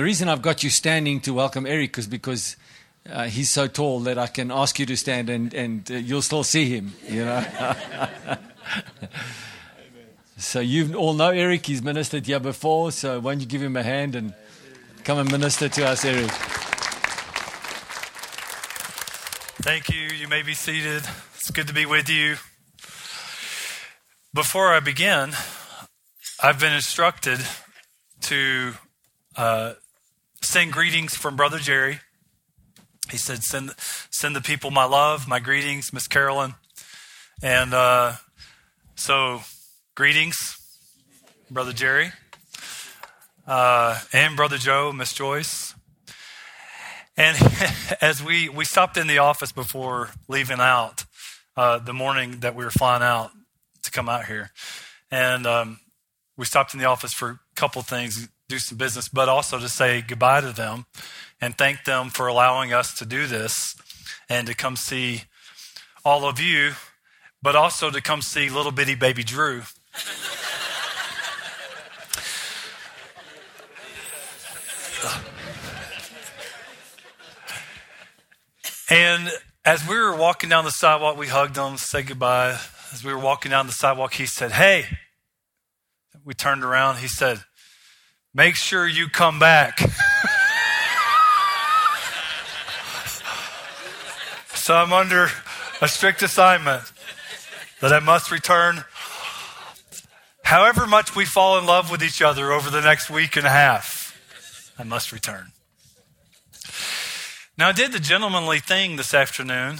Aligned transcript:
The 0.00 0.04
reason 0.04 0.30
I've 0.30 0.40
got 0.40 0.62
you 0.62 0.70
standing 0.70 1.20
to 1.20 1.34
welcome 1.34 1.66
Erik 1.66 1.98
is 1.98 2.06
because 2.06 2.56
uh, 3.06 3.24
he's 3.24 3.50
so 3.50 3.66
tall 3.66 4.00
that 4.00 4.16
I 4.16 4.28
can 4.28 4.50
ask 4.50 4.78
you 4.78 4.86
to 4.86 4.96
stand 4.96 5.28
and, 5.28 5.52
and 5.52 5.90
uh, 5.90 5.96
you'll 5.96 6.22
still 6.22 6.42
see 6.42 6.74
him, 6.74 6.94
you 7.06 7.22
know. 7.22 7.44
so 10.38 10.60
you 10.60 10.94
all 10.94 11.12
know 11.12 11.28
Erik, 11.28 11.66
he's 11.66 11.82
ministered 11.82 12.24
here 12.24 12.40
before, 12.40 12.92
so 12.92 13.20
why 13.20 13.32
don't 13.32 13.42
you 13.42 13.46
give 13.46 13.60
him 13.60 13.76
a 13.76 13.82
hand 13.82 14.14
and 14.14 14.32
come 15.04 15.18
and 15.18 15.30
minister 15.30 15.68
to 15.68 15.86
us, 15.86 16.02
Erik. 16.02 16.30
Thank 19.60 19.90
you. 19.90 20.00
You 20.00 20.28
may 20.28 20.40
be 20.40 20.54
seated. 20.54 21.02
It's 21.34 21.50
good 21.50 21.66
to 21.66 21.74
be 21.74 21.84
with 21.84 22.08
you. 22.08 22.36
Before 24.32 24.72
I 24.72 24.80
begin, 24.80 25.32
I've 26.42 26.58
been 26.58 26.72
instructed 26.72 27.40
to 28.22 28.72
uh, 29.36 29.74
send 30.50 30.72
greetings 30.72 31.14
from 31.14 31.36
Brother 31.36 31.58
Jerry. 31.58 32.00
He 33.08 33.16
said, 33.16 33.44
send, 33.44 33.70
send 34.10 34.34
the 34.34 34.40
people 34.40 34.72
my 34.72 34.82
love, 34.82 35.28
my 35.28 35.38
greetings, 35.38 35.92
Miss 35.92 36.08
Carolyn. 36.08 36.54
And 37.40 37.72
uh, 37.72 38.14
so, 38.96 39.42
greetings, 39.94 40.58
Brother 41.52 41.72
Jerry, 41.72 42.10
uh, 43.46 44.00
and 44.12 44.34
Brother 44.34 44.58
Joe, 44.58 44.90
Miss 44.90 45.12
Joyce. 45.12 45.72
And 47.16 47.38
as 48.00 48.20
we, 48.20 48.48
we 48.48 48.64
stopped 48.64 48.96
in 48.96 49.06
the 49.06 49.18
office 49.18 49.52
before 49.52 50.10
leaving 50.26 50.58
out 50.58 51.04
uh, 51.56 51.78
the 51.78 51.92
morning 51.92 52.40
that 52.40 52.56
we 52.56 52.64
were 52.64 52.72
flying 52.72 53.04
out 53.04 53.30
to 53.84 53.92
come 53.92 54.08
out 54.08 54.26
here, 54.26 54.50
and 55.12 55.46
um, 55.46 55.78
we 56.36 56.44
stopped 56.44 56.74
in 56.74 56.80
the 56.80 56.86
office 56.86 57.12
for 57.12 57.28
a 57.28 57.38
couple 57.54 57.82
things, 57.82 58.28
do 58.50 58.58
some 58.58 58.76
business, 58.76 59.08
but 59.08 59.28
also 59.28 59.58
to 59.58 59.68
say 59.68 60.02
goodbye 60.02 60.40
to 60.40 60.52
them 60.52 60.84
and 61.40 61.56
thank 61.56 61.84
them 61.84 62.10
for 62.10 62.26
allowing 62.26 62.72
us 62.72 62.94
to 62.96 63.06
do 63.06 63.26
this 63.26 63.76
and 64.28 64.46
to 64.48 64.54
come 64.54 64.76
see 64.76 65.22
all 66.04 66.24
of 66.24 66.40
you, 66.40 66.72
but 67.40 67.54
also 67.56 67.90
to 67.90 68.00
come 68.00 68.20
see 68.20 68.50
little 68.50 68.72
bitty 68.72 68.96
baby 68.96 69.22
Drew. 69.22 69.62
and 78.90 79.30
as 79.64 79.86
we 79.88 79.94
were 79.94 80.16
walking 80.16 80.50
down 80.50 80.64
the 80.64 80.70
sidewalk, 80.70 81.16
we 81.16 81.28
hugged 81.28 81.56
him, 81.56 81.76
said 81.76 82.08
goodbye. 82.08 82.58
As 82.92 83.04
we 83.04 83.12
were 83.12 83.18
walking 83.20 83.50
down 83.50 83.68
the 83.68 83.72
sidewalk, 83.72 84.14
he 84.14 84.26
said, 84.26 84.50
Hey, 84.52 84.86
we 86.24 86.34
turned 86.34 86.64
around. 86.64 86.96
He 86.96 87.06
said, 87.06 87.44
Make 88.32 88.54
sure 88.54 88.86
you 88.86 89.08
come 89.08 89.40
back. 89.40 89.80
so 94.54 94.76
I'm 94.76 94.92
under 94.92 95.28
a 95.80 95.88
strict 95.88 96.22
assignment 96.22 96.84
that 97.80 97.92
I 97.92 97.98
must 97.98 98.30
return. 98.30 98.84
However 100.44 100.86
much 100.86 101.16
we 101.16 101.24
fall 101.24 101.58
in 101.58 101.66
love 101.66 101.90
with 101.90 102.04
each 102.04 102.22
other 102.22 102.52
over 102.52 102.70
the 102.70 102.80
next 102.80 103.10
week 103.10 103.36
and 103.36 103.44
a 103.46 103.50
half, 103.50 104.16
I 104.78 104.84
must 104.84 105.10
return. 105.10 105.48
Now, 107.58 107.70
I 107.70 107.72
did 107.72 107.90
the 107.90 107.98
gentlemanly 107.98 108.60
thing 108.60 108.94
this 108.94 109.12
afternoon 109.12 109.78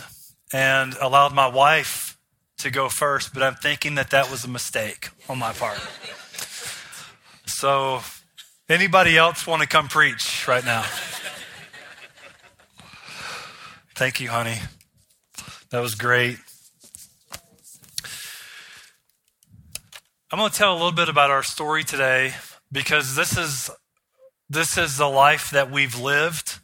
and 0.53 0.94
allowed 1.00 1.33
my 1.33 1.47
wife 1.47 2.19
to 2.59 2.71
go 2.71 2.89
first, 2.89 3.33
but 3.33 3.44
I'm 3.44 3.55
thinking 3.55 3.94
that 3.94 4.10
that 4.10 4.28
was 4.28 4.44
a 4.44 4.49
mistake 4.49 5.10
on 5.28 5.39
my 5.39 5.53
part. 5.53 5.78
So, 7.47 8.03
anybody 8.71 9.17
else 9.17 9.47
want 9.47 9.63
to 9.63 9.69
come 9.69 9.89
preach 9.89 10.47
right 10.47 10.65
now? 10.65 10.83
Thank 13.95 14.21
you, 14.21 14.31
honey. 14.31 14.59
That 15.71 15.81
was 15.81 15.95
great. 15.95 16.39
I'm 20.33 20.39
going 20.39 20.51
to 20.51 20.57
tell 20.57 20.73
a 20.73 20.79
little 20.79 20.93
bit 20.93 21.09
about 21.09 21.31
our 21.31 21.43
story 21.43 21.83
today 21.85 22.35
because 22.71 23.17
this 23.17 23.37
is 23.37 23.69
this 24.49 24.79
is 24.79 24.97
the 24.97 25.07
life 25.07 25.51
that 25.51 25.71
we've 25.71 25.99
lived, 25.99 26.61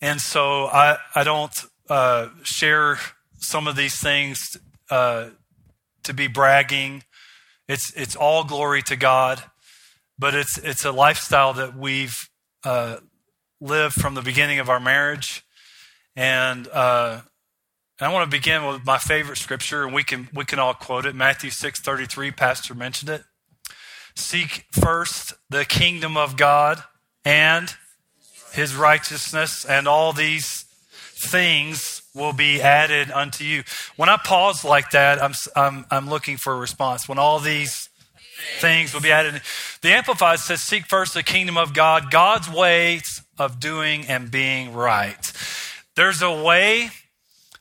and 0.00 0.20
so 0.20 0.66
I 0.66 0.98
I 1.14 1.24
don't 1.24 1.52
uh, 1.88 2.28
share 2.42 2.98
some 3.38 3.66
of 3.68 3.76
these 3.76 4.00
things 4.00 4.56
uh, 4.90 5.30
to 6.02 6.12
be 6.12 6.26
bragging. 6.26 7.04
It's 7.68 7.92
it's 7.94 8.16
all 8.16 8.44
glory 8.44 8.82
to 8.82 8.96
God, 8.96 9.42
but 10.18 10.34
it's 10.34 10.58
it's 10.58 10.84
a 10.84 10.92
lifestyle 10.92 11.52
that 11.54 11.76
we've 11.76 12.28
uh, 12.64 12.96
lived 13.60 13.94
from 13.94 14.14
the 14.14 14.22
beginning 14.22 14.58
of 14.58 14.68
our 14.68 14.80
marriage, 14.80 15.44
and 16.14 16.68
uh, 16.68 17.20
I 18.00 18.12
want 18.12 18.30
to 18.30 18.36
begin 18.36 18.66
with 18.66 18.84
my 18.84 18.98
favorite 18.98 19.38
scripture, 19.38 19.84
and 19.84 19.94
we 19.94 20.02
can 20.02 20.28
we 20.34 20.44
can 20.44 20.58
all 20.58 20.74
quote 20.74 21.06
it. 21.06 21.14
Matthew 21.14 21.50
six 21.50 21.80
thirty 21.80 22.06
three. 22.06 22.30
Pastor 22.30 22.74
mentioned 22.74 23.10
it. 23.10 23.24
Seek 24.14 24.66
first 24.72 25.34
the 25.50 25.64
kingdom 25.64 26.16
of 26.16 26.36
God 26.36 26.82
and 27.24 27.74
His 28.52 28.74
righteousness, 28.74 29.64
and 29.64 29.86
all 29.86 30.12
these 30.12 30.64
things 31.18 32.02
will 32.14 32.32
be 32.32 32.60
added 32.60 33.10
unto 33.10 33.44
you. 33.44 33.62
When 33.96 34.08
I 34.08 34.16
pause 34.16 34.64
like 34.64 34.90
that, 34.90 35.22
I'm 35.22 35.34
I'm 35.54 35.86
I'm 35.90 36.08
looking 36.08 36.36
for 36.36 36.54
a 36.54 36.56
response. 36.56 37.08
When 37.08 37.18
all 37.18 37.38
these 37.38 37.88
things 38.58 38.92
will 38.92 39.00
be 39.00 39.12
added, 39.12 39.42
the 39.82 39.92
Amplified 39.92 40.40
says, 40.40 40.62
"Seek 40.62 40.86
first 40.86 41.14
the 41.14 41.22
kingdom 41.22 41.56
of 41.56 41.72
God, 41.72 42.10
God's 42.10 42.48
ways 42.48 43.22
of 43.38 43.60
doing 43.60 44.06
and 44.06 44.30
being 44.30 44.72
right." 44.72 45.32
There's 45.94 46.22
a 46.22 46.30
way 46.32 46.90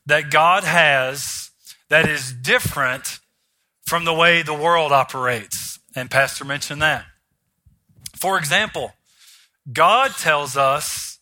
that 0.06 0.30
God 0.30 0.64
has 0.64 1.52
that 1.90 2.08
is 2.08 2.34
different 2.34 3.20
from 3.86 4.04
the 4.06 4.14
way 4.14 4.42
the 4.42 4.54
world 4.54 4.92
operates. 4.92 5.80
And 5.96 6.12
Pastor 6.12 6.44
mentioned 6.44 6.82
that. 6.82 7.06
For 8.16 8.38
example, 8.38 8.96
God 9.72 10.16
tells 10.18 10.58
us 10.58 11.20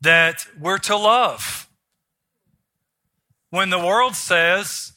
that 0.00 0.46
we're 0.56 0.78
to 0.78 0.96
love. 0.96 1.68
When 3.50 3.70
the 3.70 3.78
world 3.78 4.14
says 4.16 4.92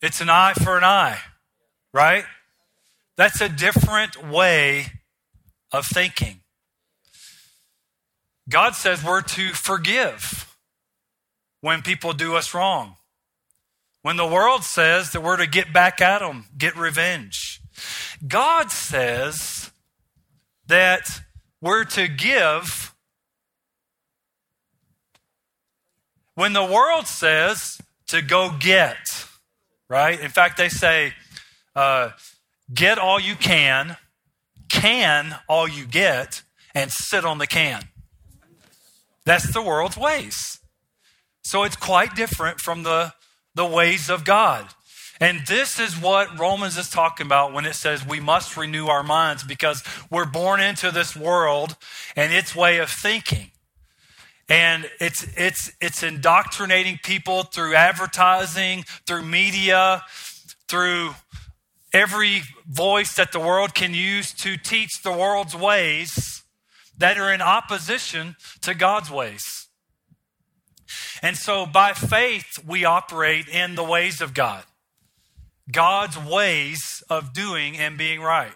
it's 0.00 0.20
an 0.20 0.30
eye 0.30 0.54
for 0.54 0.76
an 0.78 0.84
eye, 0.84 1.20
right? 1.92 2.24
That's 3.18 3.40
a 3.40 3.48
different 3.48 4.30
way 4.30 4.86
of 5.72 5.84
thinking. 5.84 6.40
God 8.48 8.76
says 8.76 9.04
we're 9.04 9.22
to 9.22 9.48
forgive 9.48 10.56
when 11.60 11.82
people 11.82 12.12
do 12.12 12.36
us 12.36 12.54
wrong. 12.54 12.94
When 14.02 14.16
the 14.16 14.26
world 14.26 14.62
says 14.62 15.10
that 15.10 15.20
we're 15.20 15.36
to 15.36 15.48
get 15.48 15.72
back 15.72 16.00
at 16.00 16.20
them, 16.20 16.44
get 16.56 16.76
revenge. 16.76 17.60
God 18.26 18.70
says 18.70 19.72
that 20.68 21.20
we're 21.60 21.84
to 21.84 22.06
give 22.06 22.94
when 26.36 26.52
the 26.52 26.64
world 26.64 27.08
says 27.08 27.80
to 28.06 28.22
go 28.22 28.52
get, 28.56 29.26
right? 29.90 30.20
In 30.20 30.30
fact, 30.30 30.56
they 30.56 30.68
say, 30.68 31.14
uh, 31.74 32.10
get 32.72 32.98
all 32.98 33.18
you 33.20 33.34
can, 33.34 33.96
can 34.70 35.36
all 35.48 35.68
you 35.68 35.84
get, 35.86 36.42
and 36.74 36.90
sit 36.90 37.24
on 37.24 37.38
the 37.38 37.46
can. 37.46 37.88
That's 39.24 39.52
the 39.52 39.62
world's 39.62 39.96
ways. 39.96 40.58
So 41.42 41.64
it's 41.64 41.76
quite 41.76 42.14
different 42.14 42.60
from 42.60 42.82
the, 42.82 43.12
the 43.54 43.66
ways 43.66 44.10
of 44.10 44.24
God. 44.24 44.68
And 45.20 45.46
this 45.46 45.80
is 45.80 46.00
what 46.00 46.38
Romans 46.38 46.76
is 46.76 46.88
talking 46.88 47.26
about 47.26 47.52
when 47.52 47.66
it 47.66 47.74
says 47.74 48.06
we 48.06 48.20
must 48.20 48.56
renew 48.56 48.86
our 48.86 49.02
minds 49.02 49.42
because 49.42 49.82
we're 50.10 50.26
born 50.26 50.60
into 50.60 50.90
this 50.90 51.16
world 51.16 51.76
and 52.14 52.32
its 52.32 52.54
way 52.54 52.78
of 52.78 52.88
thinking. 52.88 53.50
And 54.48 54.88
it's, 55.00 55.26
it's, 55.36 55.72
it's 55.80 56.02
indoctrinating 56.02 57.00
people 57.02 57.42
through 57.42 57.74
advertising, 57.74 58.84
through 59.06 59.22
media, 59.22 60.04
through 60.68 61.14
every 61.92 62.42
voice 62.66 63.14
that 63.14 63.32
the 63.32 63.40
world 63.40 63.74
can 63.74 63.94
use 63.94 64.32
to 64.32 64.56
teach 64.56 65.02
the 65.02 65.12
world's 65.12 65.54
ways 65.54 66.42
that 66.96 67.16
are 67.18 67.32
in 67.32 67.40
opposition 67.40 68.36
to 68.60 68.74
God's 68.74 69.10
ways. 69.10 69.68
And 71.22 71.36
so 71.36 71.66
by 71.66 71.92
faith, 71.92 72.58
we 72.66 72.84
operate 72.84 73.48
in 73.48 73.74
the 73.74 73.84
ways 73.84 74.20
of 74.20 74.34
God, 74.34 74.64
God's 75.70 76.18
ways 76.18 77.02
of 77.10 77.32
doing 77.32 77.76
and 77.76 77.98
being 77.98 78.20
right. 78.20 78.54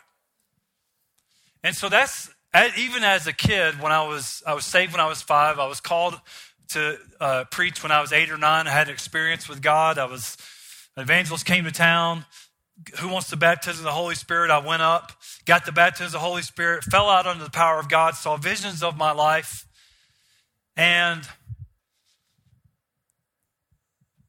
And 1.63 1.77
so 1.77 1.89
that's 1.89 2.31
even 2.77 3.03
as 3.05 3.27
a 3.27 3.33
kid, 3.33 3.81
when 3.81 3.93
I 3.93 4.07
was 4.07 4.43
I 4.47 4.55
was 4.55 4.65
saved 4.65 4.93
when 4.93 5.01
I 5.01 5.07
was 5.07 5.23
five, 5.23 5.59
I 5.59 5.67
was 5.67 5.81
called 5.81 6.21
to 6.71 6.99
uh, 7.21 7.45
preach 7.51 7.83
when 7.83 7.93
I 7.93 8.01
was 8.01 8.13
eight 8.13 8.31
or 8.31 8.39
nine. 8.39 8.67
I 8.67 8.71
had 8.71 8.89
an 8.89 8.95
experience 8.95 9.49
with 9.49 9.63
God. 9.63 9.99
I 9.99 10.07
was 10.07 10.37
an 10.97 11.03
evangelist 11.03 11.47
came 11.47 11.65
to 11.65 11.71
town, 11.71 12.25
who 12.99 13.09
wants 13.09 13.31
the 13.31 13.37
baptism 13.37 13.81
of 13.81 13.85
the 13.85 13.93
Holy 13.93 14.15
Spirit? 14.15 14.51
I 14.51 14.59
went 14.59 14.83
up, 14.83 15.13
got 15.45 15.65
the 15.65 15.73
baptism 15.73 16.07
of 16.07 16.13
the 16.13 16.19
Holy 16.19 16.43
Spirit, 16.43 16.85
fell 16.85 17.09
out 17.09 17.27
under 17.27 17.45
the 17.45 17.51
power 17.51 17.79
of 17.79 17.89
God, 17.89 18.15
saw 18.15 18.37
visions 18.37 18.83
of 18.83 18.97
my 18.97 19.13
life, 19.13 19.67
and 20.77 21.27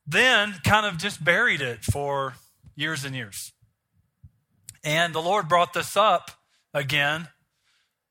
then 0.06 0.54
kind 0.64 0.86
of 0.86 0.98
just 0.98 1.24
buried 1.24 1.62
it 1.62 1.84
for 1.84 2.36
years 2.76 3.06
and 3.06 3.16
years. 3.16 3.54
And 4.84 5.16
the 5.16 5.22
Lord 5.22 5.48
brought 5.48 5.74
this 5.74 5.96
up 5.96 6.32
again 6.74 7.30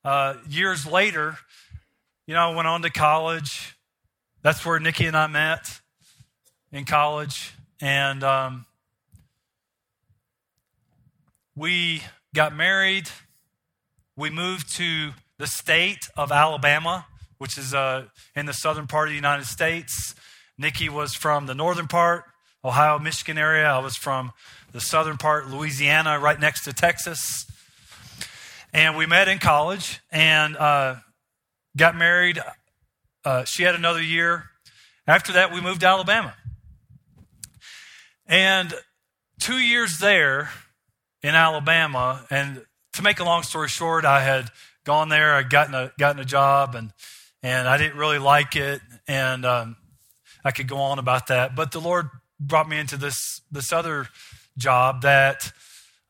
uh, 0.03 0.35
years 0.47 0.85
later. 0.85 1.37
You 2.25 2.33
know, 2.33 2.51
I 2.51 2.55
went 2.55 2.67
on 2.67 2.81
to 2.81 2.89
college. 2.89 3.77
That's 4.41 4.65
where 4.65 4.79
Nikki 4.79 5.05
and 5.05 5.15
I 5.15 5.27
met 5.27 5.81
in 6.71 6.85
college. 6.85 7.53
And 7.79 8.23
um, 8.23 8.65
we 11.55 12.01
got 12.33 12.55
married. 12.55 13.09
We 14.15 14.29
moved 14.29 14.73
to 14.75 15.11
the 15.37 15.47
state 15.47 16.07
of 16.17 16.31
Alabama, 16.31 17.05
which 17.37 17.57
is 17.57 17.73
uh, 17.73 18.05
in 18.35 18.45
the 18.45 18.53
southern 18.53 18.87
part 18.87 19.07
of 19.07 19.11
the 19.11 19.15
United 19.15 19.45
States. 19.45 20.15
Nikki 20.57 20.89
was 20.89 21.13
from 21.13 21.45
the 21.45 21.55
northern 21.55 21.87
part, 21.87 22.25
Ohio, 22.63 22.97
Michigan 22.97 23.37
area. 23.37 23.65
I 23.65 23.79
was 23.79 23.95
from 23.95 24.31
the 24.71 24.81
southern 24.81 25.17
part, 25.17 25.49
Louisiana, 25.49 26.19
right 26.19 26.39
next 26.39 26.63
to 26.63 26.73
Texas. 26.73 27.45
And 28.73 28.97
we 28.97 29.05
met 29.05 29.27
in 29.27 29.37
college 29.37 29.99
and 30.11 30.57
uh, 30.57 30.95
got 31.77 31.95
married. 31.95 32.39
Uh, 33.23 33.43
she 33.43 33.63
had 33.63 33.75
another 33.75 34.01
year. 34.01 34.49
After 35.05 35.33
that, 35.33 35.53
we 35.53 35.61
moved 35.61 35.81
to 35.81 35.87
Alabama. 35.87 36.33
And 38.25 38.73
two 39.39 39.59
years 39.59 39.99
there 39.99 40.49
in 41.23 41.35
Alabama, 41.35 42.25
and 42.29 42.63
to 42.93 43.01
make 43.01 43.19
a 43.19 43.23
long 43.23 43.43
story 43.43 43.69
short, 43.69 44.05
I 44.05 44.21
had 44.21 44.49
gone 44.83 45.09
there, 45.09 45.33
I'd 45.33 45.49
gotten 45.49 45.73
a, 45.73 45.91
gotten 45.97 46.21
a 46.21 46.25
job, 46.25 46.75
and, 46.75 46.91
and 47.41 47.67
I 47.67 47.77
didn't 47.77 47.97
really 47.97 48.19
like 48.19 48.55
it. 48.55 48.81
And 49.07 49.45
um, 49.45 49.77
I 50.43 50.51
could 50.51 50.67
go 50.67 50.77
on 50.77 50.99
about 50.99 51.27
that. 51.27 51.55
But 51.55 51.71
the 51.71 51.79
Lord 51.79 52.09
brought 52.39 52.67
me 52.67 52.77
into 52.77 52.97
this, 52.97 53.41
this 53.51 53.71
other 53.71 54.07
job 54.57 55.01
that 55.01 55.51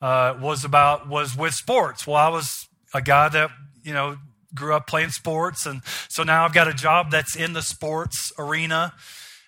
uh, 0.02 0.38
was 0.40 0.66
about 0.66 1.08
was 1.08 1.36
with 1.36 1.54
sports. 1.54 2.06
Well, 2.06 2.18
I 2.18 2.28
was 2.28 2.68
a 2.94 3.02
guy 3.02 3.30
that 3.30 3.52
you 3.84 3.94
know 3.94 4.18
grew 4.54 4.74
up 4.74 4.86
playing 4.86 5.10
sports, 5.10 5.66
and 5.66 5.82
so 6.10 6.24
now 6.24 6.44
I've 6.44 6.54
got 6.54 6.68
a 6.68 6.74
job 6.74 7.12
that's 7.12 7.36
in 7.36 7.54
the 7.54 7.62
sports 7.62 8.32
arena, 8.38 8.94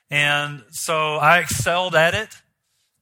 and 0.09 0.63
so 0.71 1.15
I 1.15 1.39
excelled 1.39 1.93
at 1.93 2.13
it. 2.13 2.29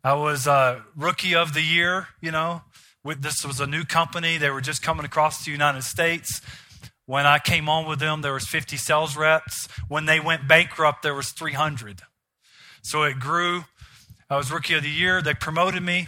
I 0.05 0.15
was 0.15 0.47
uh, 0.47 0.81
rookie 0.97 1.33
of 1.33 1.53
the 1.53 1.61
year. 1.61 2.07
You 2.19 2.31
know, 2.31 2.63
with, 3.05 3.21
this 3.21 3.45
was 3.45 3.61
a 3.61 3.67
new 3.67 3.85
company; 3.85 4.37
they 4.37 4.49
were 4.49 4.59
just 4.61 4.81
coming 4.81 5.05
across 5.05 5.45
the 5.45 5.51
United 5.51 5.83
States. 5.83 6.41
When 7.05 7.25
I 7.25 7.39
came 7.39 7.69
on 7.69 7.87
with 7.87 7.99
them, 7.99 8.21
there 8.21 8.33
was 8.33 8.47
50 8.47 8.77
sales 8.77 9.15
reps. 9.15 9.67
When 9.87 10.05
they 10.05 10.19
went 10.19 10.47
bankrupt, 10.47 11.03
there 11.03 11.13
was 11.13 11.31
300. 11.31 12.01
So 12.81 13.03
it 13.03 13.19
grew. 13.19 13.65
I 14.29 14.37
was 14.37 14.51
rookie 14.51 14.73
of 14.73 14.83
the 14.83 14.89
year. 14.89 15.21
They 15.21 15.33
promoted 15.33 15.83
me, 15.83 16.07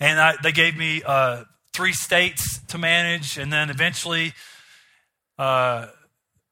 and 0.00 0.18
I, 0.18 0.34
they 0.42 0.52
gave 0.52 0.76
me 0.76 1.02
uh, 1.04 1.44
three 1.72 1.92
states 1.92 2.60
to 2.68 2.78
manage, 2.78 3.38
and 3.38 3.52
then 3.52 3.70
eventually, 3.70 4.32
uh, 5.38 5.86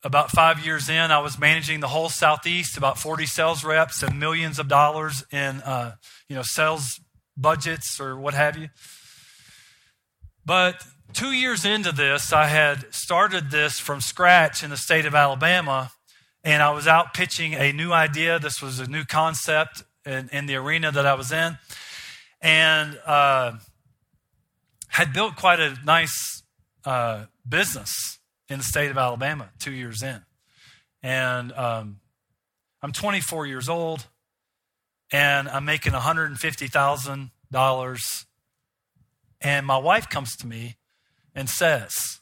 about 0.05 0.31
five 0.31 0.65
years 0.65 0.89
in, 0.91 1.11
I 1.11 1.19
was 1.19 1.39
managing 1.39 1.81
the 1.81 1.89
whole 1.89 2.11
southeast, 2.11 2.77
about 2.77 2.99
40 2.99 3.25
sales 3.25 3.65
reps 3.65 4.03
and 4.03 4.21
millions 4.21 4.59
of 4.59 4.69
dollars 4.69 5.25
in 5.33 5.63
uh, 5.63 5.95
you 6.29 6.37
know 6.37 6.43
sales 6.45 7.01
budgets 7.37 7.99
or 7.99 8.17
what 8.19 8.35
have 8.35 8.57
you. 8.57 8.69
But 10.45 10.85
two 11.15 11.33
years 11.33 11.65
into 11.65 11.91
this, 11.91 12.33
I 12.33 12.47
had 12.47 12.93
started 12.95 13.51
this 13.51 13.81
from 13.81 14.03
scratch 14.03 14.63
in 14.63 14.69
the 14.69 14.77
state 14.77 15.07
of 15.07 15.15
Alabama, 15.15 15.91
and 16.45 16.63
I 16.63 16.71
was 16.71 16.87
out 16.87 17.15
pitching 17.15 17.55
a 17.55 17.73
new 17.73 17.93
idea. 17.93 18.39
This 18.39 18.61
was 18.61 18.79
a 18.79 18.87
new 18.87 19.05
concept 19.05 19.85
in, 20.05 20.29
in 20.33 20.45
the 20.45 20.57
arena 20.57 20.93
that 20.93 21.07
I 21.07 21.15
was 21.15 21.33
in, 21.33 21.57
and 22.43 22.99
uh, 23.07 23.53
had 24.89 25.15
built 25.15 25.37
quite 25.37 25.61
a 25.61 25.77
nice 25.83 26.43
uh, 26.85 27.25
business 27.49 28.14
in 28.49 28.59
the 28.59 28.65
state 28.65 28.91
of 28.91 28.99
Alabama 28.99 29.51
two 29.59 29.73
years 29.73 30.03
in. 30.03 30.21
And 31.03 31.53
um, 31.53 32.01
I'm 32.83 32.93
24 32.93 33.47
years 33.47 33.69
old, 33.69 34.07
and 35.13 35.49
I'm 35.49 35.65
making 35.65 35.93
$150,000. 35.93 38.25
And 39.41 39.67
my 39.67 39.79
wife 39.79 40.09
comes 40.09 40.37
to 40.37 40.47
me 40.47 40.77
and 41.35 41.51
says, 41.51 42.21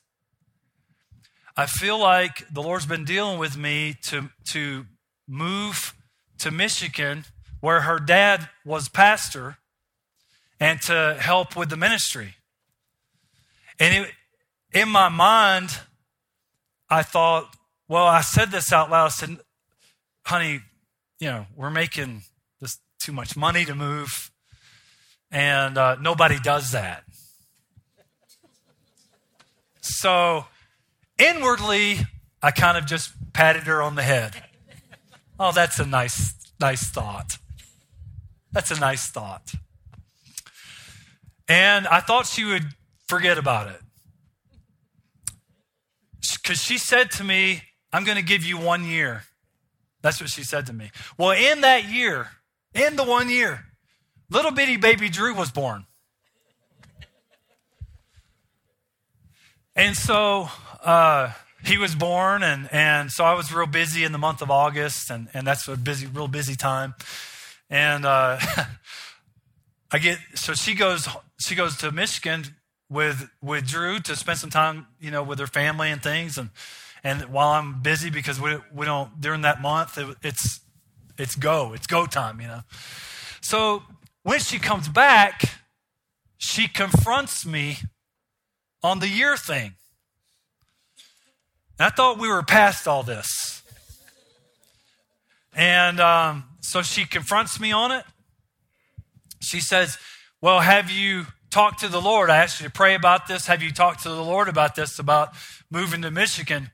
I 1.57 1.67
feel 1.67 1.99
like 1.99 2.45
the 2.53 2.63
Lord's 2.63 2.87
been 2.87 3.05
dealing 3.05 3.39
with 3.39 3.57
me 3.57 3.95
to, 4.05 4.31
to 4.47 4.87
move 5.29 5.95
to 6.39 6.51
Michigan, 6.51 7.25
where 7.61 7.83
her 7.83 7.99
dad 7.99 8.49
was 8.65 8.89
pastor, 8.89 9.59
and 10.59 10.81
to 10.83 11.17
help 11.21 11.55
with 11.57 11.71
the 11.71 11.77
ministry. 11.77 12.35
And 13.79 14.07
it, 14.07 14.13
in 14.73 14.89
my 14.89 15.09
mind, 15.09 15.79
I 16.93 17.03
thought, 17.03 17.57
well, 17.89 18.05
I 18.05 18.21
said 18.21 18.51
this 18.51 18.71
out 18.71 18.91
loud. 18.91 19.07
I 19.07 19.09
said, 19.09 19.39
honey, 20.27 20.61
you 21.19 21.27
know, 21.27 21.47
we're 21.57 21.71
making 21.71 22.25
this 22.61 22.81
too 23.01 23.13
much 23.13 23.35
money 23.35 23.65
to 23.65 23.75
move, 23.75 24.31
and 25.31 25.79
uh, 25.79 25.97
nobody 25.99 26.39
does 26.39 26.73
that. 26.73 27.05
So 29.81 30.45
inwardly, 31.19 32.01
I 32.43 32.51
kind 32.51 32.77
of 32.77 32.85
just 32.85 33.13
patted 33.33 33.63
her 33.63 33.81
on 33.81 33.95
the 33.95 34.03
head. 34.03 34.43
Oh, 35.41 35.51
that's 35.51 35.79
a 35.79 35.87
nice, 35.87 36.35
nice 36.61 36.91
thought. 36.91 37.39
That's 38.53 38.71
a 38.71 38.79
nice 38.79 39.07
thought. 39.07 39.55
And 41.49 41.87
I 41.87 42.01
thought 42.01 42.27
she 42.27 42.45
would 42.45 42.65
forget 43.09 43.39
about 43.39 43.69
it. 43.69 43.81
Because 46.23 46.63
she 46.63 46.79
said 46.79 47.11
to 47.13 47.25
me, 47.25 47.63
I'm 47.93 48.05
going 48.05 48.17
to 48.17 48.23
give 48.23 48.45
you 48.45 48.57
one 48.59 48.85
year. 48.85 49.25
That's 50.03 50.21
what 50.21 50.31
she 50.31 50.43
said 50.43 50.67
to 50.67 50.73
me. 50.73 50.91
Well, 51.19 51.31
in 51.31 51.61
that 51.61 51.89
year, 51.89 52.31
in 52.75 52.97
the 52.97 53.05
one 53.05 53.29
year, 53.29 53.65
little 54.31 54.51
bitty 54.51 54.77
baby 54.77 55.09
Drew 55.09 55.35
was 55.35 55.51
born. 55.51 55.87
And 59.75 59.97
so 59.97 60.49
uh, 60.83 61.33
he 61.65 61.79
was 61.79 61.95
born, 61.95 62.43
and, 62.43 62.69
and 62.73 63.11
so 63.11 63.25
I 63.25 63.35
was 63.35 63.53
real 63.53 63.67
busy 63.67 64.05
in 64.05 64.13
the 64.13 64.19
month 64.19 64.43
of 64.43 64.51
August, 64.51 65.11
and, 65.11 65.29
and 65.33 65.47
that's 65.47 65.67
a 65.69 65.77
busy, 65.77 66.07
real 66.07 66.29
busy 66.29 66.57
time. 66.57 66.95
And 67.71 68.05
uh, 68.05 68.39
I 69.91 69.99
get 69.99 70.19
so 70.35 70.53
she 70.53 70.75
goes 70.75 71.09
she 71.39 71.55
goes 71.55 71.77
to 71.79 71.91
Michigan 71.91 72.45
with 72.93 73.31
with 73.41 73.67
Drew 73.67 73.99
to 74.01 74.15
spend 74.15 74.39
some 74.39 74.51
time, 74.51 74.87
you 75.01 75.11
know, 75.11 75.23
with 75.23 75.39
her 75.39 75.47
family 75.47 75.91
and 75.91 76.03
things, 76.03 76.37
and 76.37 76.51
and 77.03 77.23
while 77.33 77.49
I'm 77.49 77.81
busy 77.81 78.11
because 78.11 78.41
we 78.41 78.57
we 78.75 78.87
don't 78.87 79.21
during 79.21 79.41
that 79.43 79.61
month 79.61 79.99
it, 79.99 80.17
it's 80.23 80.61
it's 81.19 81.35
go 81.35 81.73
it's 81.73 81.87
go 81.87 82.07
time, 82.07 82.41
you 82.41 82.47
know. 82.47 82.61
So 83.41 83.83
when 84.23 84.39
she 84.39 84.59
comes 84.59 84.89
back, 84.89 85.43
she 86.37 86.69
confronts 86.69 87.47
me 87.47 87.79
on 88.83 89.01
the 89.01 89.09
year 89.09 89.37
thing. 89.37 89.75
And 91.79 91.87
I 91.87 91.89
thought 91.89 92.19
we 92.19 92.29
were 92.29 92.43
past 92.43 92.87
all 92.87 93.03
this. 93.03 93.63
And 95.55 96.01
um, 96.01 96.45
so 96.61 96.83
she 96.83 97.05
confronts 97.05 97.59
me 97.59 97.73
on 97.73 97.93
it. 97.93 98.05
She 99.41 99.61
says, 99.61 99.99
Well, 100.41 100.61
have 100.61 100.91
you 100.91 101.27
talked 101.53 101.81
to 101.81 101.89
the 101.89 102.01
Lord? 102.01 102.31
I 102.31 102.39
asked 102.39 102.61
you 102.61 102.67
to 102.67 102.73
pray 102.73 102.95
about 102.95 103.29
this. 103.29 103.47
Have 103.47 103.63
you 103.63 103.71
talked 103.71 104.03
to 104.03 104.09
the 104.09 104.25
Lord 104.25 104.49
about 104.49 104.75
this, 104.75 104.99
about 104.99 105.35
moving 105.71 106.03
to 106.03 106.11
Michigan 106.11 106.71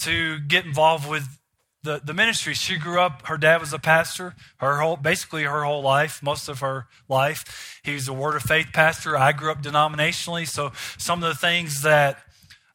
to 0.00 0.38
get 0.40 0.64
involved 0.64 1.08
with 1.08 1.40
the, 1.82 2.00
the 2.04 2.12
ministry. 2.12 2.52
She 2.54 2.76
grew 2.76 3.00
up, 3.00 3.26
her 3.26 3.38
dad 3.38 3.60
was 3.60 3.72
a 3.72 3.78
pastor, 3.78 4.34
her 4.58 4.80
whole, 4.80 4.96
basically 4.96 5.44
her 5.44 5.64
whole 5.64 5.82
life, 5.82 6.22
most 6.22 6.48
of 6.48 6.60
her 6.60 6.86
life. 7.08 7.80
He 7.82 7.94
was 7.94 8.06
a 8.06 8.12
Word 8.12 8.36
of 8.36 8.42
Faith 8.42 8.68
pastor. 8.72 9.16
I 9.16 9.32
grew 9.32 9.50
up 9.50 9.62
denominationally, 9.62 10.46
so 10.46 10.72
some 10.98 11.22
of 11.22 11.28
the 11.28 11.34
things 11.34 11.82
that 11.82 12.18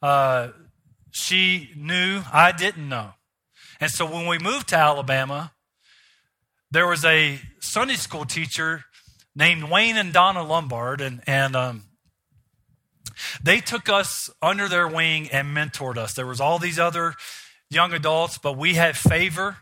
uh, 0.02 0.50
she 1.12 1.70
knew, 1.76 2.22
I 2.34 2.52
didn't 2.52 2.90
know. 2.90 3.12
And 3.80 3.92
so 3.92 4.06
when 4.06 4.26
we 4.26 4.40
moved 4.40 4.70
to 4.70 4.76
Alabama, 4.76 5.54
there 6.72 6.88
was 6.88 7.06
a 7.06 7.40
Sunday 7.60 7.96
school 7.96 8.26
teacher 8.26 8.86
named 9.36 9.66
Wayne 9.66 9.98
and 9.98 10.14
Donna 10.14 10.44
Lombard, 10.44 11.02
and, 11.02 11.22
and 11.28 11.56
um, 11.56 11.84
they 13.44 13.60
took 13.60 13.90
us 13.90 14.30
under 14.42 14.68
their 14.68 14.88
wing 14.88 15.30
and 15.32 15.56
mentored 15.56 15.98
us. 15.98 16.14
There 16.14 16.26
was 16.26 16.40
all 16.40 16.60
these 16.60 16.80
other 16.80 17.16
young 17.70 17.94
adults, 17.94 18.38
but 18.38 18.58
we 18.58 18.76
had 18.76 18.96
favor 18.96 19.58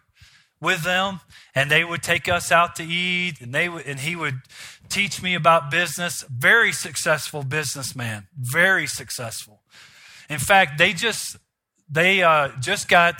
with 0.61 0.83
them, 0.83 1.19
and 1.53 1.69
they 1.69 1.83
would 1.83 2.01
take 2.01 2.29
us 2.29 2.51
out 2.51 2.75
to 2.77 2.83
eat, 2.83 3.41
and 3.41 3.53
they 3.53 3.67
would, 3.67 3.85
and 3.85 3.99
he 3.99 4.15
would 4.15 4.41
teach 4.89 5.21
me 5.21 5.35
about 5.35 5.69
business. 5.69 6.23
Very 6.29 6.71
successful 6.71 7.43
businessman, 7.43 8.27
very 8.37 8.87
successful. 8.87 9.61
In 10.29 10.39
fact, 10.39 10.77
they 10.77 10.93
just 10.93 11.37
they 11.89 12.23
uh, 12.23 12.49
just 12.59 12.87
got 12.87 13.15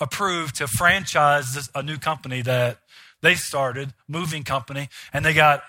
approved 0.00 0.56
to 0.56 0.66
franchise 0.66 1.54
this, 1.54 1.70
a 1.74 1.82
new 1.82 1.98
company 1.98 2.42
that 2.42 2.78
they 3.22 3.34
started, 3.34 3.94
moving 4.08 4.42
company, 4.42 4.88
and 5.12 5.24
they 5.24 5.32
got 5.32 5.62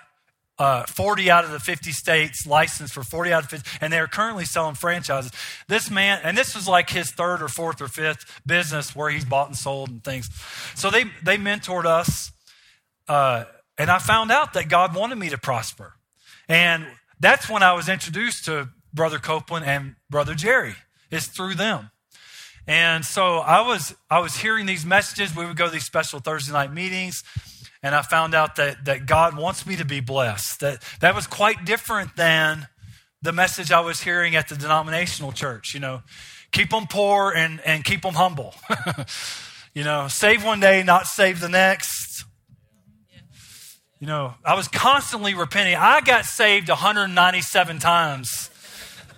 uh, 0.58 0.84
40 0.84 1.30
out 1.30 1.44
of 1.44 1.50
the 1.50 1.58
50 1.58 1.90
states 1.90 2.46
licensed 2.46 2.94
for 2.94 3.02
40 3.02 3.32
out 3.32 3.44
of 3.44 3.50
50, 3.50 3.78
and 3.80 3.92
they're 3.92 4.06
currently 4.06 4.44
selling 4.44 4.74
franchises. 4.74 5.32
This 5.68 5.90
man, 5.90 6.20
and 6.22 6.36
this 6.36 6.54
was 6.54 6.68
like 6.68 6.90
his 6.90 7.10
third 7.10 7.42
or 7.42 7.48
fourth 7.48 7.80
or 7.80 7.88
fifth 7.88 8.42
business 8.46 8.94
where 8.94 9.10
he's 9.10 9.24
bought 9.24 9.48
and 9.48 9.56
sold 9.56 9.88
and 9.90 10.04
things. 10.04 10.28
So 10.74 10.90
they, 10.90 11.04
they 11.22 11.36
mentored 11.36 11.86
us, 11.86 12.32
uh, 13.08 13.44
and 13.76 13.90
I 13.90 13.98
found 13.98 14.30
out 14.30 14.52
that 14.52 14.68
God 14.68 14.94
wanted 14.94 15.16
me 15.16 15.28
to 15.30 15.38
prosper. 15.38 15.94
And 16.48 16.86
that's 17.18 17.48
when 17.48 17.62
I 17.62 17.72
was 17.72 17.88
introduced 17.88 18.44
to 18.44 18.68
Brother 18.92 19.18
Copeland 19.18 19.64
and 19.64 19.96
Brother 20.08 20.34
Jerry, 20.34 20.74
is 21.10 21.26
through 21.26 21.54
them. 21.54 21.90
And 22.66 23.04
so 23.04 23.38
I 23.38 23.60
was, 23.60 23.94
I 24.10 24.20
was 24.20 24.36
hearing 24.36 24.66
these 24.66 24.86
messages. 24.86 25.36
We 25.36 25.44
would 25.44 25.56
go 25.56 25.66
to 25.66 25.72
these 25.72 25.84
special 25.84 26.20
Thursday 26.20 26.52
night 26.52 26.72
meetings 26.72 27.22
and 27.84 27.94
I 27.94 28.00
found 28.00 28.34
out 28.34 28.56
that, 28.56 28.86
that 28.86 29.04
God 29.04 29.36
wants 29.36 29.66
me 29.66 29.76
to 29.76 29.84
be 29.84 30.00
blessed. 30.00 30.60
That, 30.60 30.82
that 31.00 31.14
was 31.14 31.26
quite 31.26 31.66
different 31.66 32.16
than 32.16 32.66
the 33.20 33.30
message 33.30 33.70
I 33.70 33.80
was 33.80 34.00
hearing 34.00 34.34
at 34.36 34.48
the 34.48 34.56
denominational 34.56 35.32
church. 35.32 35.74
You 35.74 35.80
know, 35.80 36.02
keep 36.50 36.70
them 36.70 36.86
poor 36.88 37.30
and, 37.32 37.60
and 37.60 37.84
keep 37.84 38.00
them 38.00 38.14
humble. 38.14 38.54
you 39.74 39.84
know, 39.84 40.08
save 40.08 40.42
one 40.42 40.60
day, 40.60 40.82
not 40.82 41.06
save 41.06 41.40
the 41.40 41.50
next. 41.50 42.24
You 44.00 44.06
know, 44.06 44.32
I 44.42 44.54
was 44.54 44.66
constantly 44.66 45.34
repenting. 45.34 45.76
I 45.76 46.00
got 46.00 46.24
saved 46.24 46.70
197 46.70 47.80
times 47.80 48.48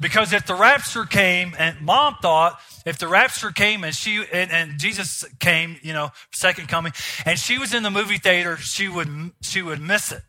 because 0.01 0.33
if 0.33 0.45
the 0.45 0.57
rapture 0.57 1.05
came, 1.05 1.55
and 1.57 1.81
mom 1.81 2.17
thought 2.21 2.61
if 2.87 2.99
the 2.99 3.09
rapture 3.09 3.51
came 3.51 3.85
and 3.85 3.95
she 3.95 4.25
and, 4.33 4.51
and, 4.51 4.79
Jesus 4.79 5.25
came, 5.41 5.77
you 5.83 5.93
know, 5.93 6.11
second 6.33 6.69
coming, 6.69 6.93
and 7.27 7.39
she 7.39 7.59
was 7.59 7.75
in 7.75 7.83
the 7.83 7.91
movie 7.91 8.17
theater, 8.17 8.57
she 8.57 8.89
would 8.89 9.09
she 9.43 9.61
would 9.61 9.81
miss 9.81 10.13
it. 10.13 10.23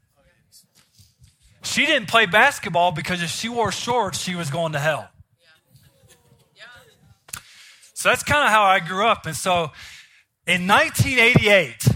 She 1.63 1.85
didn't 1.85 2.09
play 2.09 2.25
basketball 2.25 2.91
because 2.91 3.21
if 3.21 3.29
she 3.29 3.47
wore 3.47 3.71
shorts, 3.71 4.19
she 4.19 4.35
was 4.35 4.49
going 4.49 4.73
to 4.73 4.79
hell. 4.79 5.09
So 7.93 8.09
that's 8.09 8.23
kind 8.23 8.43
of 8.43 8.49
how 8.49 8.63
I 8.63 8.79
grew 8.79 9.07
up. 9.07 9.25
And 9.25 9.35
so 9.35 9.71
in 10.45 10.67
1988, 10.67 11.87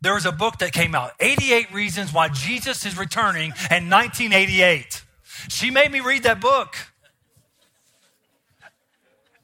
there 0.00 0.14
was 0.14 0.26
a 0.26 0.32
book 0.32 0.58
that 0.58 0.72
came 0.72 0.96
out 0.96 1.12
88 1.20 1.72
Reasons 1.72 2.12
Why 2.12 2.28
Jesus 2.28 2.84
is 2.84 2.98
Returning 2.98 3.52
in 3.70 3.88
1988. 3.88 5.02
She 5.48 5.70
made 5.70 5.92
me 5.92 6.00
read 6.00 6.24
that 6.24 6.40
book. 6.40 6.76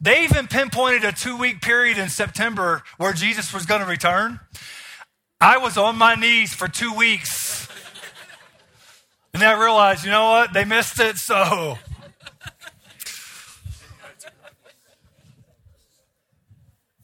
They 0.01 0.25
even 0.25 0.47
pinpointed 0.47 1.05
a 1.05 1.13
two 1.13 1.37
week 1.37 1.61
period 1.61 1.99
in 1.99 2.09
September 2.09 2.83
where 2.99 3.13
Jesus 3.13 3.53
was 3.53 3.67
going 3.67 3.81
to 3.81 3.87
return. 3.87 4.41
I 5.41 5.59
was 5.59 5.77
on 5.77 5.97
my 5.97 6.15
knees 6.15 6.53
for 6.53 6.69
two 6.69 6.95
weeks. 6.95 7.69
And 9.33 9.43
then 9.43 9.49
I 9.49 9.61
realized, 9.61 10.05
you 10.05 10.11
know 10.11 10.31
what? 10.31 10.53
They 10.53 10.65
missed 10.65 11.01
it, 11.01 11.17
so. 11.17 11.79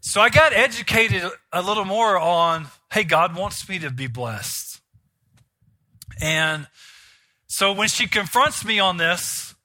So 0.00 0.20
I 0.20 0.28
got 0.30 0.52
educated 0.52 1.24
a 1.52 1.60
little 1.60 1.84
more 1.84 2.16
on 2.16 2.68
hey, 2.92 3.02
God 3.02 3.36
wants 3.36 3.68
me 3.68 3.80
to 3.80 3.90
be 3.90 4.06
blessed. 4.06 4.80
And 6.20 6.68
so 7.48 7.72
when 7.72 7.88
she 7.88 8.06
confronts 8.06 8.64
me 8.64 8.78
on 8.78 8.98
this, 8.98 9.56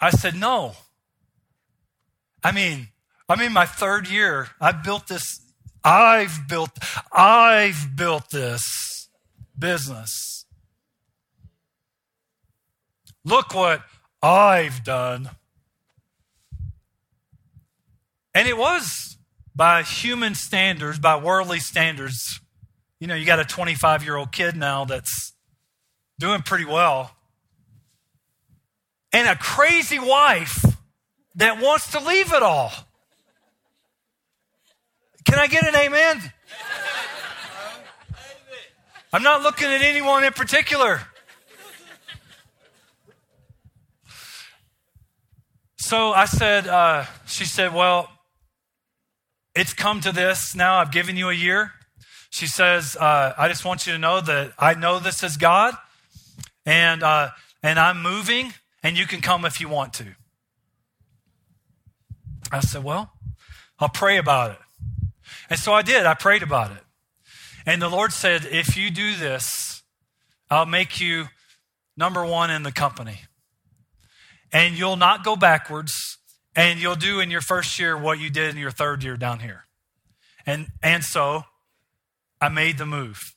I 0.00 0.10
said, 0.10 0.36
no. 0.36 0.76
I 2.44 2.52
mean, 2.52 2.88
I'm 3.26 3.40
in 3.40 3.54
my 3.54 3.64
third 3.64 4.08
year. 4.08 4.48
I've 4.60 4.84
built 4.84 5.08
this, 5.08 5.40
I've 5.82 6.46
built, 6.46 6.70
I've 7.10 7.96
built 7.96 8.30
this 8.30 9.08
business. 9.58 10.44
Look 13.24 13.54
what 13.54 13.82
I've 14.22 14.84
done. 14.84 15.30
And 18.34 18.46
it 18.46 18.58
was 18.58 19.16
by 19.56 19.82
human 19.82 20.34
standards, 20.34 20.98
by 20.98 21.16
worldly 21.16 21.60
standards. 21.60 22.40
You 23.00 23.06
know, 23.06 23.14
you 23.14 23.24
got 23.24 23.38
a 23.40 23.44
25 23.44 24.04
year 24.04 24.16
old 24.16 24.32
kid 24.32 24.54
now 24.54 24.84
that's 24.84 25.32
doing 26.18 26.42
pretty 26.42 26.66
well, 26.66 27.10
and 29.12 29.28
a 29.28 29.36
crazy 29.36 29.98
wife 29.98 30.73
that 31.36 31.60
wants 31.60 31.90
to 31.92 32.00
leave 32.00 32.32
it 32.32 32.42
all. 32.42 32.72
Can 35.24 35.38
I 35.38 35.46
get 35.46 35.66
an 35.66 35.74
amen? 35.74 36.32
I'm 39.12 39.22
not 39.22 39.42
looking 39.42 39.68
at 39.68 39.80
anyone 39.80 40.24
in 40.24 40.32
particular. 40.32 41.00
So 45.76 46.12
I 46.12 46.24
said, 46.24 46.66
uh, 46.66 47.04
she 47.26 47.44
said, 47.44 47.74
Well, 47.74 48.08
it's 49.54 49.72
come 49.72 50.00
to 50.00 50.12
this 50.12 50.54
now. 50.54 50.78
I've 50.78 50.90
given 50.90 51.16
you 51.16 51.28
a 51.28 51.34
year. 51.34 51.72
She 52.30 52.48
says, 52.48 52.96
uh, 52.96 53.32
I 53.38 53.46
just 53.46 53.64
want 53.64 53.86
you 53.86 53.92
to 53.92 53.98
know 53.98 54.20
that 54.20 54.54
I 54.58 54.74
know 54.74 54.98
this 54.98 55.22
is 55.22 55.36
God, 55.36 55.74
and, 56.66 57.04
uh, 57.04 57.28
and 57.62 57.78
I'm 57.78 58.02
moving, 58.02 58.52
and 58.82 58.98
you 58.98 59.06
can 59.06 59.20
come 59.20 59.44
if 59.44 59.60
you 59.60 59.68
want 59.68 59.92
to. 59.94 60.16
I 62.50 62.60
said, 62.60 62.84
Well, 62.84 63.12
I'll 63.78 63.88
pray 63.88 64.18
about 64.18 64.52
it. 64.52 64.58
And 65.50 65.58
so 65.58 65.72
I 65.72 65.82
did. 65.82 66.06
I 66.06 66.14
prayed 66.14 66.42
about 66.42 66.70
it. 66.72 66.82
And 67.66 67.80
the 67.80 67.88
Lord 67.88 68.12
said, 68.12 68.46
If 68.50 68.76
you 68.76 68.90
do 68.90 69.16
this, 69.16 69.82
I'll 70.50 70.66
make 70.66 71.00
you 71.00 71.26
number 71.96 72.24
one 72.24 72.50
in 72.50 72.62
the 72.62 72.72
company. 72.72 73.22
And 74.52 74.78
you'll 74.78 74.96
not 74.96 75.24
go 75.24 75.36
backwards. 75.36 76.18
And 76.56 76.80
you'll 76.80 76.94
do 76.94 77.18
in 77.18 77.30
your 77.32 77.40
first 77.40 77.80
year 77.80 77.98
what 77.98 78.20
you 78.20 78.30
did 78.30 78.50
in 78.50 78.56
your 78.56 78.70
third 78.70 79.02
year 79.02 79.16
down 79.16 79.40
here. 79.40 79.64
And, 80.46 80.68
and 80.82 81.02
so 81.02 81.44
I 82.40 82.48
made 82.48 82.78
the 82.78 82.86
move. 82.86 83.34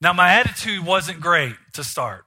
Now, 0.00 0.12
my 0.12 0.32
attitude 0.32 0.84
wasn't 0.84 1.20
great 1.20 1.54
to 1.74 1.84
start 1.84 2.24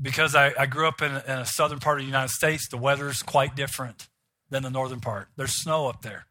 because 0.00 0.34
I, 0.34 0.52
I 0.58 0.66
grew 0.66 0.86
up 0.86 1.00
in, 1.00 1.10
in 1.10 1.38
a 1.38 1.46
southern 1.46 1.78
part 1.78 1.98
of 1.98 2.02
the 2.02 2.06
United 2.06 2.32
States. 2.32 2.68
The 2.68 2.76
weather's 2.76 3.22
quite 3.22 3.56
different 3.56 4.08
than 4.52 4.62
the 4.62 4.70
northern 4.70 5.00
part. 5.00 5.28
There's 5.36 5.54
snow 5.54 5.88
up 5.88 6.02
there. 6.02 6.26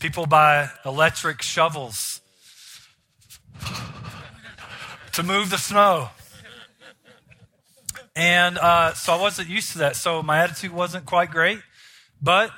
People 0.00 0.26
buy 0.26 0.68
electric 0.84 1.40
shovels 1.40 2.20
to 5.12 5.22
move 5.22 5.48
the 5.48 5.58
snow. 5.58 6.10
And 8.16 8.58
uh, 8.58 8.94
so 8.94 9.14
I 9.14 9.20
wasn't 9.20 9.48
used 9.48 9.72
to 9.72 9.78
that. 9.78 9.94
So 9.94 10.22
my 10.22 10.40
attitude 10.40 10.72
wasn't 10.72 11.06
quite 11.06 11.30
great. 11.30 11.60
But 12.20 12.50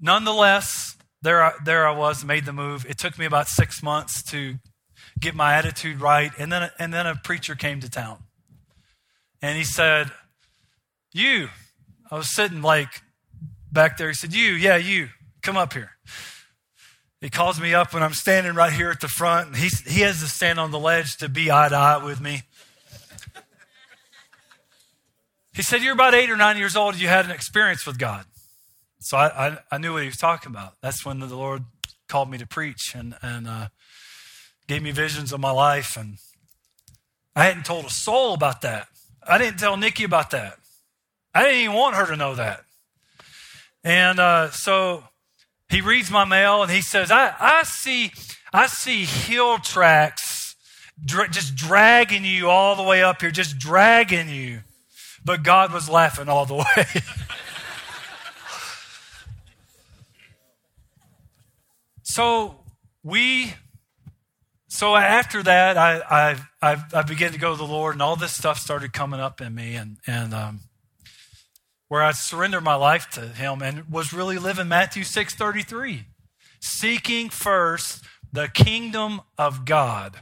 nonetheless, 0.00 0.96
there 1.20 1.42
I, 1.42 1.52
there 1.64 1.88
I 1.88 1.96
was, 1.96 2.24
made 2.24 2.44
the 2.44 2.52
move. 2.52 2.86
It 2.88 2.96
took 2.96 3.18
me 3.18 3.24
about 3.26 3.48
six 3.48 3.82
months 3.82 4.22
to 4.30 4.54
get 5.18 5.34
my 5.34 5.54
attitude 5.54 6.00
right. 6.00 6.30
And 6.38 6.52
then, 6.52 6.70
and 6.78 6.94
then 6.94 7.06
a 7.06 7.16
preacher 7.16 7.56
came 7.56 7.80
to 7.80 7.90
town. 7.90 8.18
And 9.42 9.58
he 9.58 9.64
said, 9.64 10.12
You, 11.12 11.48
I 12.14 12.16
was 12.16 12.32
sitting 12.32 12.62
like 12.62 13.02
back 13.72 13.96
there. 13.96 14.06
He 14.06 14.14
said, 14.14 14.32
You, 14.32 14.52
yeah, 14.52 14.76
you, 14.76 15.08
come 15.42 15.56
up 15.56 15.72
here. 15.72 15.90
He 17.20 17.28
calls 17.28 17.60
me 17.60 17.74
up 17.74 17.92
when 17.92 18.04
I'm 18.04 18.12
standing 18.12 18.54
right 18.54 18.72
here 18.72 18.88
at 18.88 19.00
the 19.00 19.08
front. 19.08 19.48
And 19.48 19.56
he's, 19.56 19.80
he 19.80 20.02
has 20.02 20.20
to 20.20 20.28
stand 20.28 20.60
on 20.60 20.70
the 20.70 20.78
ledge 20.78 21.16
to 21.16 21.28
be 21.28 21.50
eye 21.50 21.68
to 21.70 21.74
eye 21.74 22.04
with 22.04 22.20
me. 22.20 22.42
He 25.56 25.62
said, 25.62 25.82
You're 25.82 25.94
about 25.94 26.14
eight 26.14 26.30
or 26.30 26.36
nine 26.36 26.56
years 26.56 26.76
old. 26.76 27.00
You 27.00 27.08
had 27.08 27.24
an 27.24 27.32
experience 27.32 27.84
with 27.84 27.98
God. 27.98 28.26
So 29.00 29.16
I, 29.16 29.48
I, 29.48 29.58
I 29.72 29.78
knew 29.78 29.94
what 29.94 30.02
he 30.02 30.08
was 30.08 30.16
talking 30.16 30.52
about. 30.52 30.74
That's 30.80 31.04
when 31.04 31.18
the 31.18 31.26
Lord 31.26 31.64
called 32.06 32.30
me 32.30 32.38
to 32.38 32.46
preach 32.46 32.94
and, 32.94 33.16
and 33.22 33.48
uh, 33.48 33.68
gave 34.68 34.84
me 34.84 34.92
visions 34.92 35.32
of 35.32 35.40
my 35.40 35.50
life. 35.50 35.96
And 35.96 36.18
I 37.34 37.42
hadn't 37.42 37.66
told 37.66 37.86
a 37.86 37.90
soul 37.90 38.34
about 38.34 38.60
that. 38.60 38.86
I 39.26 39.36
didn't 39.36 39.58
tell 39.58 39.76
Nikki 39.76 40.04
about 40.04 40.30
that. 40.30 40.58
I 41.34 41.42
didn't 41.42 41.60
even 41.60 41.74
want 41.74 41.96
her 41.96 42.06
to 42.06 42.16
know 42.16 42.34
that. 42.36 42.64
And 43.82 44.18
uh, 44.18 44.50
so 44.50 45.04
he 45.68 45.80
reads 45.80 46.10
my 46.10 46.24
mail 46.24 46.62
and 46.62 46.70
he 46.70 46.80
says, 46.80 47.10
I, 47.10 47.34
I 47.38 47.62
see, 47.64 48.12
I 48.52 48.66
see 48.66 49.04
heel 49.04 49.58
tracks 49.58 50.56
dra- 51.04 51.28
just 51.28 51.54
dragging 51.54 52.24
you 52.24 52.48
all 52.48 52.76
the 52.76 52.82
way 52.82 53.02
up 53.02 53.20
here, 53.20 53.30
just 53.30 53.58
dragging 53.58 54.28
you. 54.28 54.60
But 55.24 55.42
God 55.42 55.72
was 55.72 55.88
laughing 55.88 56.28
all 56.28 56.46
the 56.46 56.54
way. 56.76 57.02
So 62.02 62.60
we, 63.02 63.54
so 64.68 64.94
after 64.94 65.42
that, 65.42 65.76
I, 65.76 65.98
I, 65.98 66.36
I, 66.62 66.84
I 66.94 67.02
began 67.02 67.32
to 67.32 67.38
go 67.38 67.50
to 67.50 67.56
the 67.56 67.66
Lord, 67.66 67.94
and 67.94 68.02
all 68.02 68.14
this 68.14 68.32
stuff 68.32 68.58
started 68.58 68.92
coming 68.92 69.18
up 69.18 69.40
in 69.40 69.52
me, 69.52 69.74
and 69.74 69.96
and 70.06 70.32
um, 70.32 70.60
where 71.88 72.02
I 72.02 72.12
surrendered 72.12 72.64
my 72.64 72.74
life 72.74 73.08
to 73.10 73.28
Him, 73.28 73.62
and 73.62 73.90
was 73.90 74.12
really 74.12 74.38
living 74.38 74.68
Matthew 74.68 75.04
six 75.04 75.34
thirty 75.34 75.62
three, 75.62 76.04
seeking 76.60 77.30
first 77.30 78.04
the 78.32 78.48
kingdom 78.48 79.20
of 79.38 79.64
God. 79.64 80.20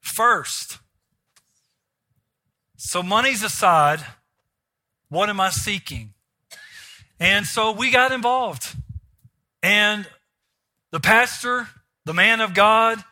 First. 0.00 0.78
So 2.76 3.02
money's 3.02 3.42
aside. 3.42 4.04
What 5.08 5.28
am 5.28 5.40
I 5.40 5.50
seeking? 5.50 6.14
And 7.20 7.46
so 7.46 7.70
we 7.70 7.90
got 7.90 8.12
involved. 8.12 8.74
And 9.62 10.06
the 10.90 11.00
pastor, 11.00 11.68
the 12.04 12.12
man 12.12 12.40
of 12.40 12.52
God, 12.52 13.02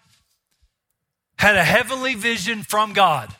had 1.38 1.56
a 1.56 1.62
heavenly 1.62 2.14
vision 2.16 2.62
from 2.62 2.92
God. 2.92 3.34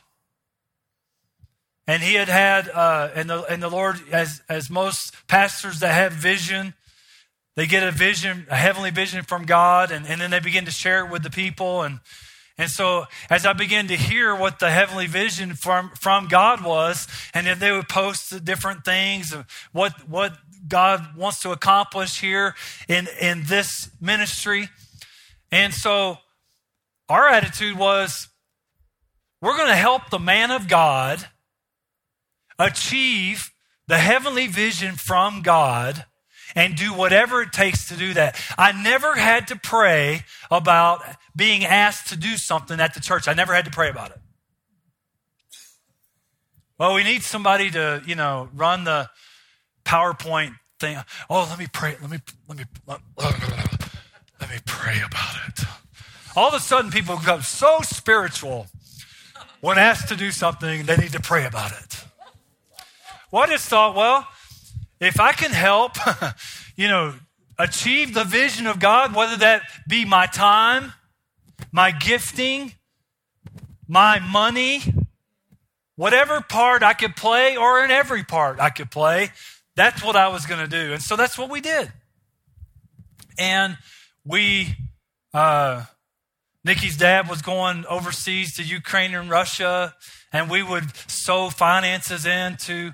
And 1.91 2.05
he 2.05 2.15
had 2.15 2.29
had, 2.29 2.69
uh, 2.69 3.11
and, 3.17 3.29
the, 3.29 3.43
and 3.47 3.61
the 3.61 3.69
Lord, 3.69 3.97
as, 4.13 4.43
as 4.49 4.71
most 4.71 5.13
pastors 5.27 5.81
that 5.81 5.93
have 5.93 6.13
vision, 6.13 6.75
they 7.57 7.67
get 7.67 7.83
a 7.83 7.91
vision, 7.91 8.47
a 8.49 8.55
heavenly 8.55 8.93
vision 8.93 9.25
from 9.25 9.45
God, 9.45 9.91
and, 9.91 10.07
and 10.07 10.21
then 10.21 10.31
they 10.31 10.39
begin 10.39 10.67
to 10.67 10.71
share 10.71 11.05
it 11.05 11.11
with 11.11 11.25
the 11.25 11.31
people. 11.31 11.83
And, 11.83 11.99
and 12.57 12.71
so 12.71 13.07
as 13.29 13.45
I 13.45 13.55
began 13.55 13.89
to 13.89 13.97
hear 13.97 14.37
what 14.37 14.61
the 14.61 14.71
heavenly 14.71 15.09
vision 15.09 15.55
from, 15.55 15.91
from 15.99 16.29
God 16.29 16.63
was, 16.63 17.09
and 17.35 17.45
then 17.45 17.59
they 17.59 17.73
would 17.73 17.89
post 17.89 18.31
the 18.31 18.39
different 18.39 18.85
things, 18.85 19.35
what, 19.73 20.09
what 20.09 20.39
God 20.69 21.17
wants 21.17 21.41
to 21.41 21.51
accomplish 21.51 22.21
here 22.21 22.55
in, 22.87 23.09
in 23.21 23.43
this 23.47 23.91
ministry. 24.01 24.69
And 25.51 25.75
so 25.75 26.19
our 27.09 27.27
attitude 27.27 27.77
was 27.77 28.29
we're 29.43 29.57
going 29.57 29.71
to 29.71 29.75
help 29.75 30.11
the 30.11 30.21
man 30.21 30.53
of 30.53 30.69
God 30.69 31.27
achieve 32.61 33.51
the 33.89 33.99
heavenly 33.99 34.47
vision 34.47 34.95
from 34.95 35.43
God 35.43 36.05
and 36.55 36.77
do 36.77 36.93
whatever 36.93 37.43
it 37.43 37.53
takes 37.53 37.89
to 37.89 37.97
do 37.97 38.15
that. 38.15 38.41
I 38.59 38.73
never 38.73 39.17
had 39.17 39.49
to 39.49 39.57
pray 39.57 40.25
about 40.51 41.03
being 41.35 41.65
asked 41.65 42.09
to 42.09 42.17
do 42.17 42.37
something 42.37 42.81
at 42.81 42.95
the 42.95 43.01
church. 43.01 43.27
I 43.27 43.35
never 43.35 43.55
had 43.55 43.65
to 43.65 43.71
pray 43.71 43.89
about 43.89 44.11
it. 44.11 44.19
Well, 46.79 46.95
we 46.95 47.05
need 47.05 47.23
somebody 47.23 47.71
to, 47.71 48.03
you 48.07 48.15
know, 48.15 48.49
run 48.55 48.85
the 48.85 49.09
PowerPoint 49.85 50.55
thing. 50.79 50.97
Oh, 51.29 51.47
let 51.49 51.59
me 51.59 51.67
pray. 51.73 51.97
Let 52.01 52.11
me 52.11 52.19
let 52.49 52.59
me 52.59 52.65
let, 52.87 53.01
let 53.19 54.51
me 54.51 54.57
pray 54.67 54.97
about 55.07 55.37
it. 55.49 55.65
All 56.37 56.49
of 56.49 56.55
a 56.55 56.61
sudden, 56.61 56.91
people 56.91 57.17
become 57.17 57.43
so 57.43 57.81
spiritual 57.83 58.67
when 59.61 59.79
asked 59.79 60.09
to 60.09 60.17
do 60.17 60.31
something, 60.31 60.87
they 60.87 60.97
need 60.97 61.13
to 61.13 61.21
pray 61.21 61.45
about 61.45 61.73
it. 61.73 62.05
Well, 63.31 63.45
I 63.45 63.47
just 63.47 63.69
thought, 63.69 63.95
well, 63.95 64.27
if 65.01 65.21
I 65.21 65.31
can 65.31 65.53
help, 65.53 65.93
you 66.77 66.89
know, 66.89 67.15
achieve 67.59 68.13
the 68.13 68.25
vision 68.25 68.67
of 68.67 68.81
God, 68.81 69.15
whether 69.15 69.37
that 69.37 69.63
be 69.89 70.05
my 70.05 70.27
time, 70.27 70.95
my 71.71 71.93
gifting, 71.93 72.73
my 73.87 74.19
money, 74.19 74.83
whatever 75.95 76.41
part 76.41 76.83
I 76.83 76.93
could 76.93 77.15
play, 77.15 77.57
or 77.57 77.85
in 77.85 77.93
every 77.93 78.25
part 78.25 78.59
I 78.59 78.71
could 78.71 78.91
play, 78.91 79.31
that's 79.77 80.03
what 80.03 80.17
I 80.17 80.29
was 80.29 80.45
going 80.45 80.61
to 80.61 80.69
do. 80.69 80.93
And 80.93 81.03
so 81.03 81.15
that's 81.15 81.39
what 81.39 81.51
we 81.51 81.61
did. 81.61 81.93
And 83.39 83.79
we, 84.25 84.75
uh, 85.33 85.85
Nikki's 86.65 86.97
dad 86.97 87.29
was 87.29 87.43
going 87.43 87.87
overseas 87.87 88.57
to 88.57 88.65
Ukraine 88.65 89.15
and 89.15 89.31
Russia, 89.31 89.95
and 90.33 90.51
we 90.51 90.65
would 90.65 90.97
sow 91.09 91.49
finances 91.49 92.27
into 92.27 92.93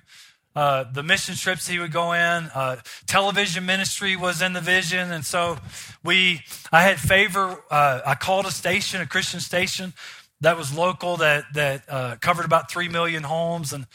uh, 0.57 0.85
the 0.91 1.03
mission 1.03 1.35
trips 1.35 1.69
he 1.69 1.79
would 1.79 1.93
go 1.93 2.15
in. 2.15 2.51
Uh, 2.55 2.77
television 3.07 3.67
ministry 3.67 4.17
was 4.17 4.41
in 4.41 4.55
the 4.55 4.61
vision, 4.63 5.13
and 5.13 5.25
so 5.25 5.59
we. 6.03 6.41
I 6.73 6.83
had 6.83 6.99
favor. 6.99 7.63
Uh, 7.71 8.01
I 8.07 8.15
called 8.15 8.47
a 8.47 8.51
station, 8.51 9.03
a 9.03 9.07
Christian 9.07 9.41
station 9.41 9.93
that 10.41 10.57
was 10.57 10.75
local 10.75 11.19
that 11.19 11.45
that 11.53 11.83
uh, 11.91 12.17
covered 12.23 12.47
about 12.47 12.71
three 12.71 12.89
million 12.89 13.23
homes. 13.23 13.75
And 13.75 13.87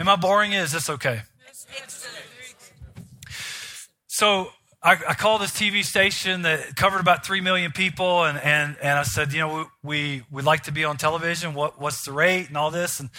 am 0.00 0.08
I 0.08 0.16
boring? 0.16 0.52
Is 0.52 0.72
this 0.72 0.90
okay? 0.90 1.22
So 4.08 4.48
I, 4.82 4.92
I, 4.92 5.14
called 5.14 5.42
this 5.42 5.52
TV 5.52 5.84
station 5.84 6.42
that 6.42 6.74
covered 6.74 7.00
about 7.00 7.24
three 7.24 7.40
million 7.40 7.70
people, 7.70 8.24
and 8.24 8.38
and 8.38 8.76
and 8.82 8.98
I 8.98 9.04
said, 9.04 9.32
you 9.32 9.38
know, 9.38 9.68
we 9.84 10.18
we 10.18 10.22
would 10.32 10.44
like 10.44 10.64
to 10.64 10.72
be 10.72 10.84
on 10.84 10.96
television. 10.96 11.54
What 11.54 11.80
what's 11.80 12.04
the 12.04 12.12
rate 12.12 12.48
and 12.48 12.56
all 12.56 12.72
this 12.72 12.98
and 12.98 13.10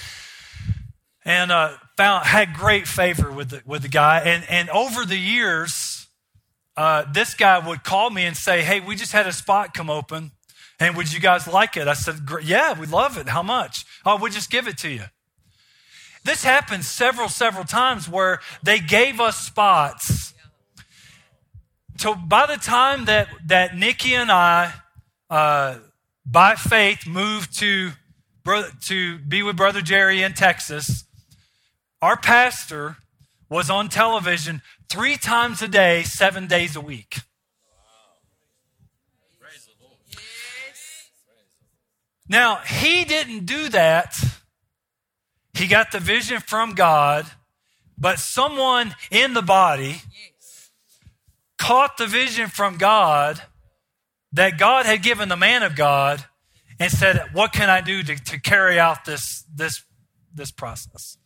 and 1.24 1.52
uh, 1.52 1.74
found 2.00 2.26
had 2.26 2.54
great 2.54 2.88
favor 2.88 3.30
with 3.30 3.50
the, 3.50 3.62
with 3.66 3.82
the 3.82 3.90
guy. 3.90 4.20
And 4.20 4.46
and 4.50 4.70
over 4.70 5.04
the 5.04 5.18
years, 5.18 6.08
uh, 6.78 7.04
this 7.12 7.34
guy 7.34 7.60
would 7.60 7.84
call 7.84 8.10
me 8.10 8.24
and 8.24 8.38
say, 8.38 8.62
"Hey, 8.62 8.80
we 8.80 8.96
just 8.96 9.12
had 9.12 9.28
a 9.28 9.34
spot 9.34 9.74
come 9.74 9.90
open, 9.90 10.32
and 10.80 10.96
would 10.96 11.12
you 11.12 11.20
guys 11.20 11.46
like 11.46 11.76
it?" 11.76 11.90
I 11.90 11.94
said, 11.94 12.22
"Yeah, 12.42 12.80
we 12.80 12.88
love 12.88 13.18
it. 13.18 13.28
How 13.28 13.44
much? 13.44 13.84
Oh, 14.06 14.16
we'll 14.16 14.32
just 14.32 14.50
give 14.50 14.66
it 14.66 14.78
to 14.78 14.90
you." 14.90 15.04
This 16.24 16.46
happened 16.46 16.86
several 16.86 17.28
several 17.28 17.66
times 17.66 18.08
where 18.08 18.40
they 18.64 18.80
gave 18.80 19.20
us 19.20 19.38
spots. 19.38 20.34
So 21.98 22.16
by 22.16 22.46
the 22.46 22.56
time 22.56 23.06
that 23.06 23.28
that 23.48 23.76
Nikki 23.76 24.16
and 24.16 24.32
I, 24.32 24.72
uh, 25.30 25.80
by 26.26 26.56
faith, 26.56 27.06
moved 27.06 27.60
to 27.60 27.92
to 28.88 29.18
be 29.18 29.44
with 29.44 29.58
Brother 29.58 29.82
Jerry 29.82 30.24
in 30.24 30.32
Texas, 30.32 31.04
our 32.02 32.18
pastor 32.18 32.98
was 33.50 33.70
on 33.70 33.90
television 33.90 34.62
three 34.90 35.18
times 35.18 35.62
a 35.62 35.68
day, 35.68 36.04
seven 36.04 36.48
days 36.48 36.76
a 36.76 36.82
week. 36.82 37.18
Now, 42.28 42.58
he 42.58 43.06
didn't 43.06 43.46
do 43.46 43.70
that. 43.70 44.14
He 45.56 45.66
got 45.66 45.92
the 45.92 46.00
vision 46.00 46.40
from 46.40 46.74
God, 46.74 47.26
but 47.98 48.20
someone 48.20 48.96
in 49.10 49.34
the 49.34 49.42
body 49.42 50.04
caught 51.58 51.98
the 51.98 52.06
vision 52.08 52.48
from 52.48 52.78
God 52.78 53.42
that 54.32 54.58
God 54.58 54.86
had 54.86 55.02
given 55.02 55.28
the 55.28 55.36
man 55.36 55.64
of 55.64 55.76
God 55.76 56.24
and 56.80 56.92
said, 56.92 57.30
What 57.34 57.52
can 57.52 57.70
I 57.70 57.82
do 57.82 58.04
to, 58.04 58.16
to 58.16 58.40
carry 58.40 58.80
out 58.80 59.06
this, 59.06 59.44
this, 59.54 59.84
this 60.34 60.52
process? 60.52 61.19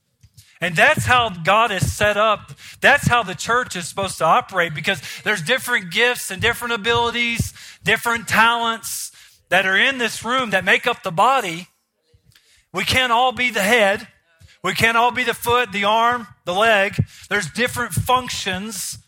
And 0.63 0.77
that's 0.77 1.05
how 1.05 1.27
God 1.27 1.73
is 1.73 1.91
set 1.91 2.15
up. 2.15 2.53
That's 2.79 3.05
how 3.05 3.21
the 3.21 3.35
church 3.35 3.75
is 3.75 3.85
supposed 3.85 4.17
to 4.19 4.23
operate 4.23 4.73
because 4.73 5.01
there's 5.25 5.41
different 5.41 5.91
gifts 5.91 6.31
and 6.31 6.41
different 6.41 6.73
abilities, 6.73 7.53
different 7.83 8.29
talents 8.29 9.11
that 9.49 9.65
are 9.65 9.77
in 9.77 9.97
this 9.97 10.23
room 10.23 10.51
that 10.51 10.63
make 10.63 10.87
up 10.87 11.03
the 11.03 11.11
body. 11.11 11.67
We 12.71 12.85
can't 12.85 13.11
all 13.11 13.33
be 13.33 13.49
the 13.49 13.61
head. 13.61 14.07
We 14.63 14.73
can't 14.73 14.95
all 14.95 15.11
be 15.11 15.25
the 15.25 15.33
foot, 15.33 15.73
the 15.73 15.83
arm, 15.83 16.27
the 16.45 16.53
leg. 16.53 16.95
There's 17.29 17.51
different 17.51 17.91
functions. 17.91 18.99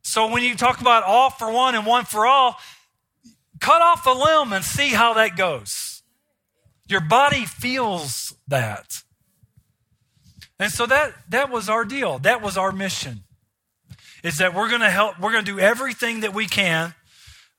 So 0.00 0.32
when 0.32 0.42
you 0.42 0.56
talk 0.56 0.80
about 0.80 1.02
all 1.02 1.28
for 1.28 1.52
one 1.52 1.74
and 1.74 1.84
one 1.84 2.06
for 2.06 2.26
all, 2.26 2.56
cut 3.60 3.82
off 3.82 4.06
a 4.06 4.12
limb 4.12 4.54
and 4.54 4.64
see 4.64 4.88
how 4.88 5.12
that 5.12 5.36
goes. 5.36 6.02
Your 6.88 7.02
body 7.02 7.44
feels 7.44 8.34
that. 8.48 9.02
And 10.58 10.72
so 10.72 10.86
that, 10.86 11.12
that 11.28 11.50
was 11.50 11.68
our 11.68 11.84
deal. 11.84 12.18
That 12.18 12.42
was 12.42 12.56
our 12.56 12.72
mission. 12.72 13.24
Is 14.22 14.38
that 14.38 14.54
we're 14.54 14.68
going 14.68 14.80
to 14.80 14.90
help, 14.90 15.20
we're 15.20 15.32
going 15.32 15.44
to 15.44 15.52
do 15.52 15.60
everything 15.60 16.20
that 16.20 16.34
we 16.34 16.46
can. 16.46 16.94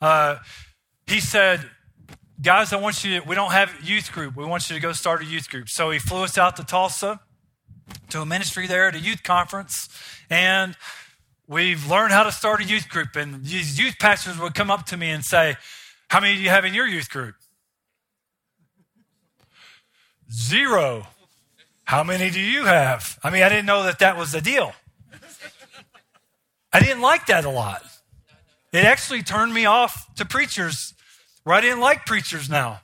Uh, 0.01 0.37
he 1.05 1.19
said, 1.19 1.61
guys, 2.41 2.73
I 2.73 2.77
want 2.77 3.03
you 3.03 3.19
to, 3.19 3.27
we 3.27 3.35
don't 3.35 3.51
have 3.51 3.71
youth 3.83 4.11
group. 4.11 4.35
We 4.35 4.45
want 4.45 4.69
you 4.69 4.75
to 4.75 4.81
go 4.81 4.91
start 4.91 5.21
a 5.21 5.25
youth 5.25 5.49
group. 5.49 5.69
So 5.69 5.91
he 5.91 5.99
flew 5.99 6.23
us 6.23 6.37
out 6.37 6.55
to 6.57 6.63
Tulsa 6.63 7.19
to 8.09 8.21
a 8.21 8.25
ministry 8.25 8.67
there 8.67 8.87
at 8.87 8.95
a 8.95 8.99
youth 8.99 9.23
conference. 9.23 9.89
And 10.29 10.75
we've 11.47 11.89
learned 11.89 12.11
how 12.11 12.23
to 12.23 12.31
start 12.31 12.61
a 12.61 12.65
youth 12.65 12.89
group. 12.89 13.15
And 13.15 13.45
these 13.45 13.79
youth 13.79 13.95
pastors 13.99 14.37
would 14.39 14.53
come 14.53 14.71
up 14.71 14.85
to 14.87 14.97
me 14.97 15.09
and 15.09 15.23
say, 15.23 15.55
How 16.09 16.19
many 16.19 16.35
do 16.35 16.41
you 16.41 16.49
have 16.49 16.65
in 16.65 16.73
your 16.73 16.87
youth 16.87 17.09
group? 17.09 17.35
Zero. 20.31 21.07
How 21.87 22.03
many 22.03 22.29
do 22.29 22.41
you 22.41 22.65
have? 22.65 23.17
I 23.23 23.29
mean, 23.29 23.43
I 23.43 23.47
didn't 23.47 23.65
know 23.65 23.83
that 23.83 23.99
that 23.99 24.17
was 24.17 24.33
the 24.33 24.41
deal. 24.41 24.73
I 26.73 26.81
didn't 26.81 26.99
like 26.99 27.27
that 27.27 27.45
a 27.45 27.49
lot. 27.49 27.81
It 28.73 28.83
actually 28.83 29.23
turned 29.23 29.53
me 29.53 29.65
off 29.65 30.13
to 30.15 30.25
preachers 30.25 30.93
where 31.45 31.55
I 31.55 31.61
didn't 31.61 31.79
like 31.79 32.05
preachers 32.05 32.49
now. 32.49 32.81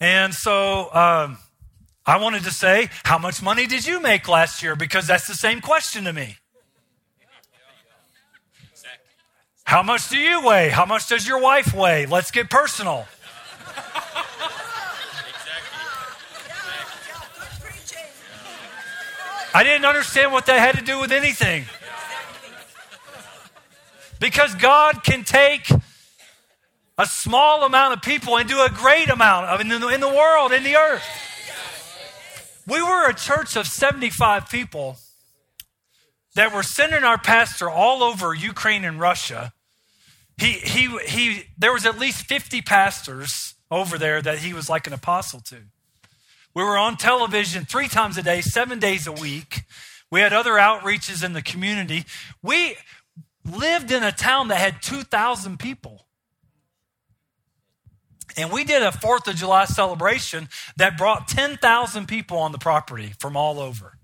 And 0.00 0.34
so 0.34 0.92
um, 0.92 1.38
I 2.04 2.18
wanted 2.18 2.42
to 2.42 2.50
say, 2.50 2.90
How 3.04 3.18
much 3.18 3.40
money 3.40 3.68
did 3.68 3.86
you 3.86 4.02
make 4.02 4.26
last 4.26 4.64
year? 4.64 4.74
Because 4.74 5.06
that's 5.06 5.28
the 5.28 5.34
same 5.34 5.60
question 5.60 6.02
to 6.02 6.12
me. 6.12 6.38
How 9.62 9.84
much 9.84 10.08
do 10.08 10.18
you 10.18 10.44
weigh? 10.44 10.70
How 10.70 10.86
much 10.86 11.08
does 11.08 11.28
your 11.28 11.40
wife 11.40 11.72
weigh? 11.72 12.06
Let's 12.06 12.32
get 12.32 12.50
personal. 12.50 13.06
I 19.54 19.64
didn't 19.64 19.84
understand 19.84 20.32
what 20.32 20.46
that 20.46 20.60
had 20.60 20.76
to 20.76 20.84
do 20.84 21.00
with 21.00 21.12
anything. 21.12 21.64
Because 24.20 24.54
God 24.54 25.04
can 25.04 25.24
take 25.24 25.70
a 26.98 27.06
small 27.06 27.64
amount 27.64 27.94
of 27.94 28.02
people 28.02 28.36
and 28.36 28.48
do 28.48 28.60
a 28.60 28.68
great 28.68 29.08
amount 29.08 29.46
of 29.46 29.60
in 29.60 29.68
the, 29.68 29.88
in 29.88 30.00
the 30.00 30.08
world, 30.08 30.52
in 30.52 30.64
the 30.64 30.76
earth. 30.76 31.04
We 32.66 32.82
were 32.82 33.08
a 33.08 33.14
church 33.14 33.56
of 33.56 33.66
75 33.66 34.50
people 34.50 34.98
that 36.34 36.52
were 36.52 36.62
sending 36.62 37.04
our 37.04 37.18
pastor 37.18 37.70
all 37.70 38.02
over 38.02 38.34
Ukraine 38.34 38.84
and 38.84 39.00
Russia. 39.00 39.52
He, 40.36 40.52
he, 40.52 40.98
he, 41.06 41.42
there 41.56 41.72
was 41.72 41.86
at 41.86 41.98
least 41.98 42.26
50 42.26 42.62
pastors 42.62 43.54
over 43.70 43.96
there 43.96 44.20
that 44.20 44.38
he 44.38 44.52
was 44.52 44.68
like 44.68 44.86
an 44.86 44.92
apostle 44.92 45.40
to. 45.40 45.56
We 46.54 46.62
were 46.62 46.78
on 46.78 46.96
television 46.96 47.64
three 47.64 47.88
times 47.88 48.16
a 48.18 48.22
day, 48.22 48.40
seven 48.40 48.78
days 48.78 49.06
a 49.06 49.12
week. 49.12 49.62
We 50.10 50.20
had 50.20 50.32
other 50.32 50.52
outreaches 50.52 51.22
in 51.22 51.32
the 51.32 51.42
community. 51.42 52.04
We 52.42 52.76
lived 53.44 53.92
in 53.92 54.02
a 54.02 54.12
town 54.12 54.48
that 54.48 54.58
had 54.58 54.82
2,000 54.82 55.58
people. 55.58 56.06
And 58.36 58.52
we 58.52 58.64
did 58.64 58.82
a 58.82 58.92
Fourth 58.92 59.26
of 59.26 59.36
July 59.36 59.64
celebration 59.64 60.48
that 60.76 60.96
brought 60.96 61.28
10,000 61.28 62.06
people 62.06 62.38
on 62.38 62.52
the 62.52 62.58
property 62.58 63.12
from 63.18 63.36
all 63.36 63.58
over. 63.58 63.98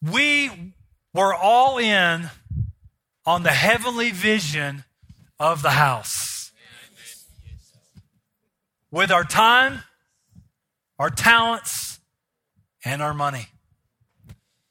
We 0.00 0.72
were 1.12 1.34
all 1.34 1.78
in 1.78 2.30
on 3.26 3.42
the 3.42 3.50
heavenly 3.50 4.10
vision 4.10 4.84
of 5.38 5.62
the 5.62 5.70
house. 5.70 6.37
With 8.90 9.10
our 9.10 9.24
time, 9.24 9.82
our 10.98 11.10
talents, 11.10 12.00
and 12.84 13.02
our 13.02 13.14
money. 13.14 13.48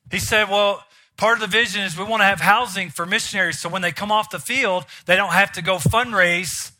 He 0.10 0.20
said, 0.20 0.50
Well, 0.50 0.84
Part 1.18 1.42
of 1.42 1.42
the 1.42 1.58
vision 1.58 1.82
is 1.82 1.98
we 1.98 2.04
want 2.04 2.22
to 2.22 2.26
have 2.26 2.40
housing 2.40 2.92
for 2.92 3.08
missionaries 3.08 3.60
so 3.60 3.70
when 3.70 3.82
they 3.82 3.92
come 3.92 4.12
off 4.12 4.30
the 4.30 4.40
field, 4.40 4.86
they 5.08 5.16
don't 5.16 5.32
have 5.32 5.52
to 5.54 5.64
go 5.64 5.78
fundraise 5.78 6.72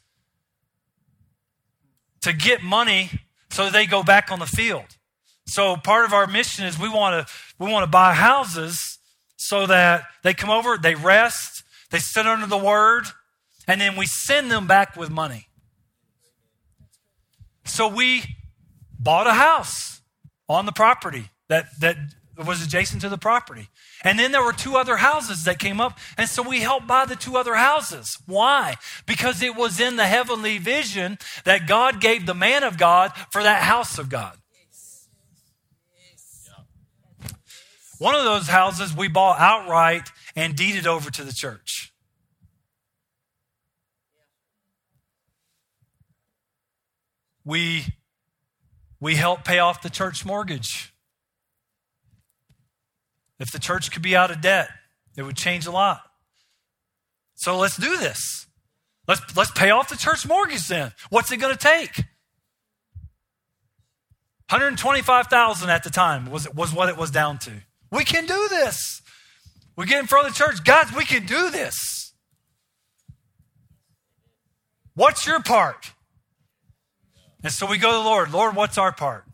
to 2.22 2.34
get 2.34 2.62
money 2.62 3.10
so 3.50 3.72
they 3.72 3.88
go 3.88 4.04
back 4.04 4.32
on 4.32 4.38
the 4.38 4.46
field. 4.46 4.86
So 5.48 5.76
part 5.76 6.06
of 6.06 6.14
our 6.14 6.28
mission 6.28 6.66
is 6.66 6.78
we 6.78 6.88
want 6.88 7.28
to 7.28 7.34
we 7.58 7.72
want 7.72 7.84
to 7.84 7.90
buy 7.90 8.14
houses 8.14 9.00
so 9.38 9.66
that 9.66 10.04
they 10.22 10.36
come 10.36 10.52
over, 10.52 10.78
they 10.78 10.94
rest, 10.94 11.64
they 11.90 12.00
sit 12.00 12.28
under 12.28 12.46
the 12.46 12.58
word, 12.58 13.06
and 13.68 13.82
then 13.82 13.96
we 13.96 14.06
send 14.06 14.52
them 14.52 14.68
back 14.68 14.96
with 14.96 15.10
money. 15.10 15.47
So 17.68 17.88
we 17.88 18.24
bought 19.00 19.28
a 19.28 19.34
house 19.34 20.02
on 20.50 20.66
the 20.66 20.72
property 20.72 21.30
that 21.50 21.68
that 21.80 21.98
was 22.46 22.64
adjacent 22.64 23.02
to 23.02 23.10
the 23.10 23.18
property. 23.18 23.70
And 24.04 24.20
then 24.20 24.32
there 24.32 24.44
were 24.44 24.54
two 24.54 24.76
other 24.76 24.98
houses 24.98 25.44
that 25.46 25.58
came 25.58 25.82
up. 25.82 25.98
And 26.18 26.30
so 26.30 26.44
we 26.44 26.60
helped 26.60 26.88
buy 26.88 27.06
the 27.06 27.16
two 27.16 27.36
other 27.36 27.56
houses. 27.56 28.18
Why? 28.26 28.76
Because 29.06 29.42
it 29.42 29.56
was 29.56 29.80
in 29.80 29.96
the 29.96 30.06
heavenly 30.06 30.60
vision 30.60 31.18
that 31.46 31.68
God 31.68 32.00
gave 32.00 32.26
the 32.26 32.36
man 32.36 32.64
of 32.64 32.78
God 32.78 33.12
for 33.32 33.42
that 33.42 33.64
house 33.64 33.98
of 33.98 34.10
God. 34.10 34.38
One 38.00 38.14
of 38.14 38.24
those 38.24 38.48
houses 38.48 38.96
we 38.96 39.08
bought 39.08 39.40
outright 39.40 40.10
and 40.36 40.56
deeded 40.56 40.86
over 40.86 41.10
to 41.10 41.24
the 41.24 41.34
church. 41.34 41.92
We, 47.48 47.86
we 49.00 49.16
helped 49.16 49.46
pay 49.46 49.60
off 49.60 49.82
the 49.82 49.90
church 49.90 50.26
mortgage. 50.26 50.94
If 53.40 53.54
the 53.54 53.60
church 53.60 53.90
could 53.90 54.02
be 54.02 54.18
out 54.18 54.32
of 54.32 54.42
debt, 54.42 54.68
it 55.16 55.24
would 55.24 55.38
change 55.38 55.66
a 55.66 55.72
lot. 55.72 56.02
So 57.36 57.58
let's 57.58 57.78
do 57.78 57.96
this. 57.96 58.48
Let's, 59.08 59.22
let's 59.38 59.52
pay 59.52 59.70
off 59.70 59.88
the 59.88 59.96
church 59.96 60.28
mortgage 60.28 60.68
then. 60.68 60.92
What's 61.10 61.32
it 61.32 61.38
going 61.38 61.56
to 61.56 61.58
take? 61.58 61.96
125,000 64.50 65.70
at 65.70 65.84
the 65.84 65.90
time 65.90 66.30
was, 66.30 66.54
was 66.54 66.74
what 66.74 66.90
it 66.90 66.98
was 66.98 67.12
down 67.12 67.38
to. 67.40 67.52
We 67.94 68.04
can 68.04 68.26
do 68.26 68.48
this. 68.50 69.02
We 69.78 69.86
get 69.86 70.02
in 70.02 70.08
front 70.08 70.28
of 70.28 70.34
the 70.34 70.38
church. 70.38 70.66
Guys, 70.66 70.94
we 70.94 71.06
can 71.06 71.26
do 71.26 71.50
this. 71.50 72.12
What's 74.96 75.26
your 75.26 75.42
part? 75.42 75.94
And 77.44 77.52
so 77.52 77.66
we 77.66 77.78
go 77.78 77.92
to 77.92 77.98
the 77.98 78.04
Lord. 78.04 78.32
Lord, 78.32 78.56
what's 78.56 78.78
our 78.78 78.92
part? 78.92 79.26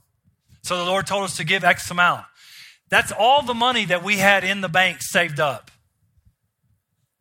So 0.61 0.77
the 0.77 0.83
Lord 0.83 1.07
told 1.07 1.23
us 1.23 1.37
to 1.37 1.43
give 1.43 1.63
X 1.63 1.89
amount. 1.91 2.25
That's 2.89 3.11
all 3.11 3.41
the 3.41 3.53
money 3.53 3.85
that 3.85 4.03
we 4.03 4.17
had 4.17 4.43
in 4.43 4.61
the 4.61 4.69
bank 4.69 5.01
saved 5.01 5.39
up. 5.39 5.71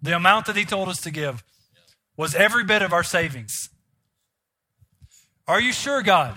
The 0.01 0.15
amount 0.15 0.47
that 0.47 0.57
he 0.57 0.65
told 0.65 0.89
us 0.89 1.01
to 1.03 1.11
give 1.11 1.43
was 2.17 2.35
every 2.35 2.65
bit 2.65 2.83
of 2.83 2.93
our 2.93 3.05
savings. 3.05 3.71
Are 5.49 5.61
you 5.61 5.73
sure, 5.73 6.03
God? 6.03 6.37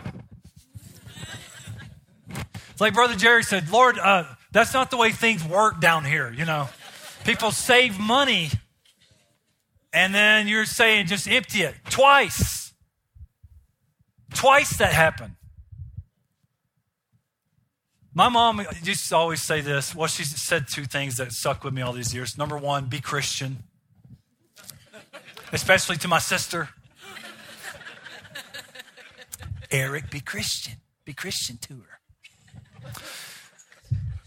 It's 2.29 2.81
like 2.81 2.93
Brother 2.93 3.15
Jerry 3.15 3.43
said, 3.43 3.69
Lord, 3.69 3.97
uh, 3.97 4.25
that's 4.51 4.73
not 4.73 4.91
the 4.91 4.97
way 4.97 5.11
things 5.11 5.43
work 5.43 5.79
down 5.79 6.05
here, 6.05 6.31
you 6.31 6.45
know. 6.45 6.69
People 7.23 7.51
save 7.51 7.99
money 7.99 8.49
and 9.93 10.13
then 10.13 10.47
you're 10.47 10.65
saying 10.65 11.07
just 11.07 11.27
empty 11.27 11.61
it. 11.61 11.73
Twice. 11.89 12.64
Twice 14.35 14.77
that 14.77 14.93
happened. 14.93 15.35
My 18.13 18.29
mom 18.29 18.65
used 18.83 19.09
to 19.09 19.15
always 19.15 19.41
say 19.41 19.61
this. 19.61 19.95
Well, 19.95 20.07
she 20.07 20.23
said 20.23 20.67
two 20.67 20.85
things 20.85 21.17
that 21.17 21.31
stuck 21.31 21.63
with 21.63 21.73
me 21.73 21.81
all 21.81 21.91
these 21.91 22.13
years. 22.13 22.37
Number 22.37 22.57
one, 22.57 22.85
be 22.85 23.01
Christian, 23.01 23.63
especially 25.51 25.97
to 25.97 26.07
my 26.07 26.19
sister. 26.19 26.69
Erik, 29.71 30.09
be 30.11 30.19
Christian. 30.19 30.75
Be 31.03 31.13
Christian 31.13 31.57
to 31.57 31.73
her. 31.73 32.91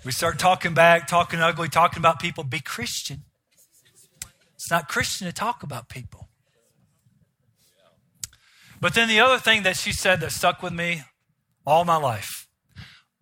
We 0.04 0.12
start 0.12 0.38
talking 0.38 0.74
back, 0.74 1.06
talking 1.06 1.40
ugly, 1.40 1.68
talking 1.68 1.98
about 1.98 2.20
people. 2.20 2.44
Be 2.44 2.60
Christian. 2.60 3.22
It's 4.54 4.70
not 4.70 4.88
Christian 4.88 5.26
to 5.26 5.32
talk 5.32 5.62
about 5.62 5.88
people. 5.88 6.17
But 8.80 8.94
then 8.94 9.08
the 9.08 9.20
other 9.20 9.38
thing 9.38 9.64
that 9.64 9.76
she 9.76 9.92
said 9.92 10.20
that 10.20 10.32
stuck 10.32 10.62
with 10.62 10.72
me 10.72 11.02
all 11.66 11.84
my 11.84 11.96
life 11.96 12.48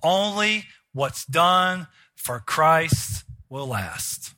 only 0.03 0.65
what's 0.93 1.25
done 1.25 1.89
for 2.15 2.41
Christ 2.41 3.25
will 3.49 3.67
last. 3.67 4.35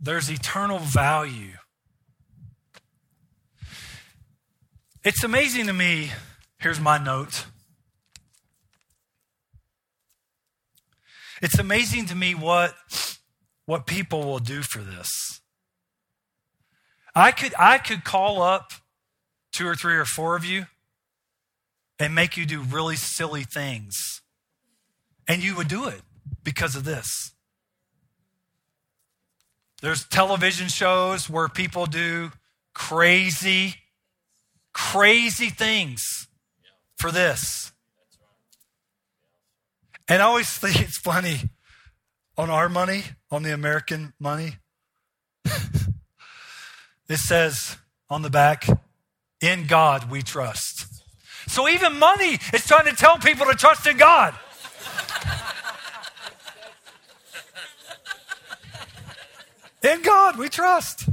There's 0.00 0.28
eternal 0.28 0.78
value. 0.80 1.52
It's 5.02 5.24
amazing 5.24 5.66
to 5.66 5.72
me. 5.72 6.12
Here's 6.58 6.78
my 6.78 6.98
note. 6.98 7.46
It's 11.44 11.58
amazing 11.58 12.06
to 12.06 12.14
me 12.14 12.34
what, 12.34 12.74
what 13.66 13.86
people 13.86 14.24
will 14.24 14.38
do 14.38 14.62
for 14.62 14.78
this. 14.78 15.42
I 17.14 17.32
could, 17.32 17.52
I 17.58 17.76
could 17.76 18.02
call 18.02 18.40
up 18.40 18.72
two 19.52 19.66
or 19.66 19.74
three 19.74 19.96
or 19.96 20.06
four 20.06 20.36
of 20.36 20.46
you 20.46 20.64
and 21.98 22.14
make 22.14 22.38
you 22.38 22.46
do 22.46 22.62
really 22.62 22.96
silly 22.96 23.42
things. 23.42 24.22
And 25.28 25.44
you 25.44 25.54
would 25.54 25.68
do 25.68 25.86
it 25.86 26.00
because 26.42 26.76
of 26.76 26.84
this. 26.84 27.32
There's 29.82 30.06
television 30.06 30.68
shows 30.68 31.28
where 31.28 31.48
people 31.50 31.84
do 31.84 32.32
crazy, 32.72 33.74
crazy 34.72 35.50
things 35.50 36.26
for 36.96 37.12
this. 37.12 37.73
And 40.08 40.22
I 40.22 40.26
always 40.26 40.50
think 40.58 40.80
it's 40.80 40.98
funny 40.98 41.50
on 42.36 42.50
our 42.50 42.68
money, 42.68 43.04
on 43.30 43.42
the 43.42 43.52
American 43.52 44.12
money. 44.18 44.56
It 47.06 47.18
says 47.18 47.76
on 48.08 48.22
the 48.22 48.30
back, 48.30 48.66
in 49.40 49.66
God 49.66 50.10
we 50.10 50.22
trust. 50.22 50.86
So 51.46 51.68
even 51.68 51.98
money 51.98 52.38
is 52.52 52.66
trying 52.66 52.86
to 52.86 52.96
tell 52.96 53.18
people 53.18 53.44
to 53.46 53.54
trust 53.54 53.86
in 53.86 53.98
God. 53.98 54.34
in 59.92 60.00
God 60.00 60.38
we 60.38 60.48
trust. 60.48 61.10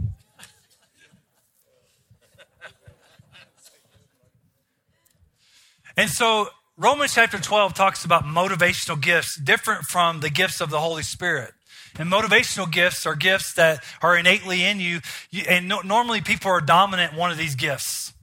And 5.97 6.09
so 6.09 6.47
Romans 6.81 7.13
chapter 7.13 7.37
12 7.37 7.75
talks 7.75 8.05
about 8.05 8.23
motivational 8.23 8.99
gifts, 8.99 9.39
different 9.39 9.83
from 9.83 10.19
the 10.21 10.31
gifts 10.31 10.61
of 10.61 10.71
the 10.71 10.79
Holy 10.79 11.03
Spirit. 11.03 11.53
And 11.99 12.11
motivational 12.11 12.71
gifts 12.71 13.05
are 13.05 13.13
gifts 13.13 13.53
that 13.53 13.83
are 14.01 14.17
innately 14.17 14.63
in 14.63 14.79
you. 14.79 15.01
And 15.47 15.67
no, 15.67 15.81
normally 15.81 16.21
people 16.21 16.49
are 16.49 16.59
dominant 16.59 17.13
in 17.13 17.19
one 17.19 17.29
of 17.29 17.37
these 17.37 17.53
gifts. 17.53 18.13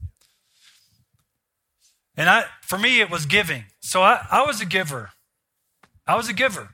And 2.16 2.28
I, 2.28 2.46
for 2.62 2.76
me, 2.76 3.00
it 3.00 3.12
was 3.12 3.26
giving. 3.26 3.62
So 3.78 4.02
I, 4.02 4.26
I 4.28 4.44
was 4.44 4.60
a 4.60 4.66
giver. 4.66 5.10
I 6.04 6.16
was 6.16 6.28
a 6.28 6.34
giver. 6.34 6.70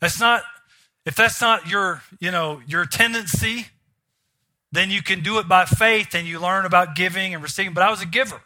That's 0.00 0.20
not, 0.20 0.42
if 1.06 1.14
that's 1.14 1.40
not 1.40 1.66
your, 1.66 2.02
you 2.20 2.30
know, 2.30 2.60
your 2.66 2.84
tendency, 2.84 3.68
then 4.70 4.90
you 4.90 5.02
can 5.02 5.22
do 5.22 5.38
it 5.38 5.48
by 5.48 5.64
faith 5.64 6.14
and 6.14 6.28
you 6.28 6.38
learn 6.38 6.66
about 6.66 6.94
giving 6.94 7.32
and 7.32 7.42
receiving. 7.42 7.72
But 7.72 7.84
I 7.84 7.90
was 7.90 8.02
a 8.02 8.06
giver. 8.06 8.42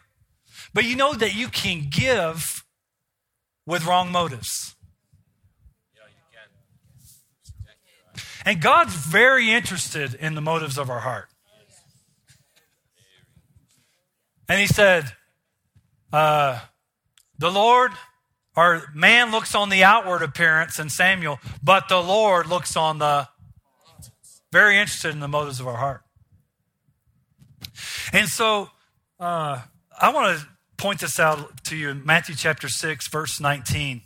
But 0.75 0.83
you 0.83 0.97
know 0.97 1.13
that 1.13 1.33
you 1.33 1.47
can 1.47 1.87
give 1.89 2.65
with 3.65 3.85
wrong 3.85 4.11
motives. 4.11 4.75
And 8.43 8.61
God's 8.61 8.93
very 8.93 9.51
interested 9.51 10.13
in 10.13 10.35
the 10.35 10.41
motives 10.41 10.77
of 10.77 10.89
our 10.89 10.99
heart. 10.99 11.29
And 14.49 14.59
he 14.59 14.67
said, 14.67 15.13
uh, 16.11 16.59
The 17.39 17.49
Lord, 17.49 17.93
or 18.57 18.83
man 18.93 19.31
looks 19.31 19.55
on 19.55 19.69
the 19.69 19.85
outward 19.85 20.21
appearance 20.21 20.77
in 20.77 20.89
Samuel, 20.89 21.39
but 21.63 21.87
the 21.87 22.03
Lord 22.03 22.47
looks 22.47 22.75
on 22.75 22.99
the, 22.99 23.29
very 24.51 24.77
interested 24.77 25.11
in 25.11 25.21
the 25.21 25.29
motives 25.29 25.61
of 25.61 25.67
our 25.67 25.77
heart. 25.77 26.01
And 28.11 28.27
so 28.27 28.69
uh, 29.21 29.61
I 29.99 30.11
want 30.13 30.37
to 30.37 30.47
point 30.77 30.99
this 30.99 31.19
out 31.19 31.63
to 31.65 31.75
you 31.75 31.89
in 31.89 32.05
Matthew 32.05 32.35
chapter 32.35 32.67
6, 32.67 33.07
verse 33.07 33.39
19. 33.39 34.01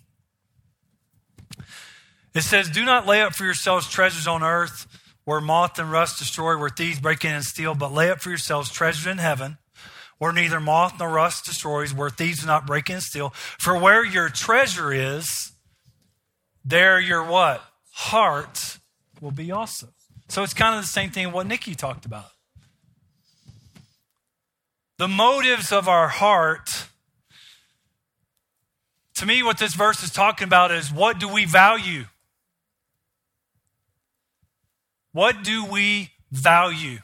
It 2.36 2.42
says, 2.42 2.70
Do 2.70 2.86
not 2.86 3.08
lay 3.08 3.22
up 3.22 3.34
for 3.34 3.44
yourselves 3.44 3.90
treasures 3.90 4.28
on 4.28 4.44
earth 4.44 4.88
where 5.26 5.42
moth 5.42 5.78
and 5.78 5.92
rust 5.92 6.20
destroy, 6.20 6.58
where 6.58 6.70
thieves 6.70 7.00
break 7.00 7.24
in 7.24 7.34
and 7.34 7.44
steal, 7.44 7.76
but 7.76 7.92
lay 7.92 8.10
up 8.10 8.20
for 8.22 8.30
yourselves 8.30 8.72
treasures 8.72 9.08
in 9.08 9.18
heaven 9.18 9.58
where 10.20 10.34
neither 10.34 10.60
moth 10.60 11.00
nor 11.00 11.10
rust 11.10 11.46
destroys, 11.46 11.94
where 11.94 12.10
thieves 12.10 12.42
do 12.42 12.46
not 12.46 12.68
break 12.68 12.90
in 12.90 12.96
and 12.96 13.04
steal. 13.04 13.32
For 13.58 13.78
where 13.80 14.06
your 14.06 14.30
treasure 14.30 14.94
is, 14.94 15.54
there 16.64 17.00
your 17.00 17.24
what? 17.24 17.64
Heart 17.92 18.78
will 19.22 19.32
be 19.32 19.52
also. 19.52 19.88
So 20.28 20.44
it's 20.44 20.54
kind 20.54 20.76
of 20.76 20.82
the 20.82 20.88
same 20.88 21.10
thing 21.10 21.32
what 21.32 21.48
Nikki 21.48 21.74
talked 21.74 22.06
about. 22.06 22.26
The 25.00 25.08
motives 25.08 25.72
of 25.72 25.88
our 25.88 26.10
heart. 26.10 26.88
To 29.16 29.26
me, 29.26 29.42
what 29.42 29.58
this 29.58 29.74
verse 29.74 30.04
is 30.04 30.12
talking 30.12 30.46
about 30.46 30.72
is 30.72 30.92
what 30.92 31.20
do 31.20 31.30
we 31.30 31.46
value? 31.46 32.04
What 35.14 35.42
do 35.42 35.64
we 35.64 36.10
value? 36.34 37.00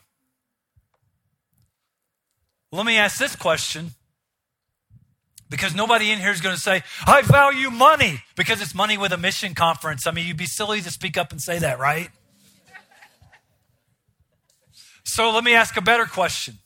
Let 2.74 2.86
me 2.86 2.98
ask 2.98 3.18
this 3.18 3.34
question 3.34 3.92
because 5.50 5.74
nobody 5.74 6.12
in 6.12 6.20
here 6.20 6.32
is 6.32 6.42
going 6.42 6.56
to 6.56 6.62
say, 6.62 6.84
I 7.08 7.22
value 7.22 7.70
money 7.70 8.24
because 8.36 8.62
it's 8.62 8.76
money 8.76 8.98
with 8.98 9.14
a 9.14 9.18
mission 9.18 9.56
conference. 9.56 10.06
I 10.06 10.12
mean, 10.12 10.28
you'd 10.28 10.36
be 10.36 10.48
silly 10.48 10.82
to 10.82 10.92
speak 10.92 11.16
up 11.18 11.32
and 11.32 11.42
say 11.42 11.60
that, 11.60 11.80
right? 11.80 12.10
so 15.06 15.32
let 15.32 15.46
me 15.46 15.54
ask 15.54 15.78
a 15.78 15.82
better 15.82 16.04
question 16.04 16.60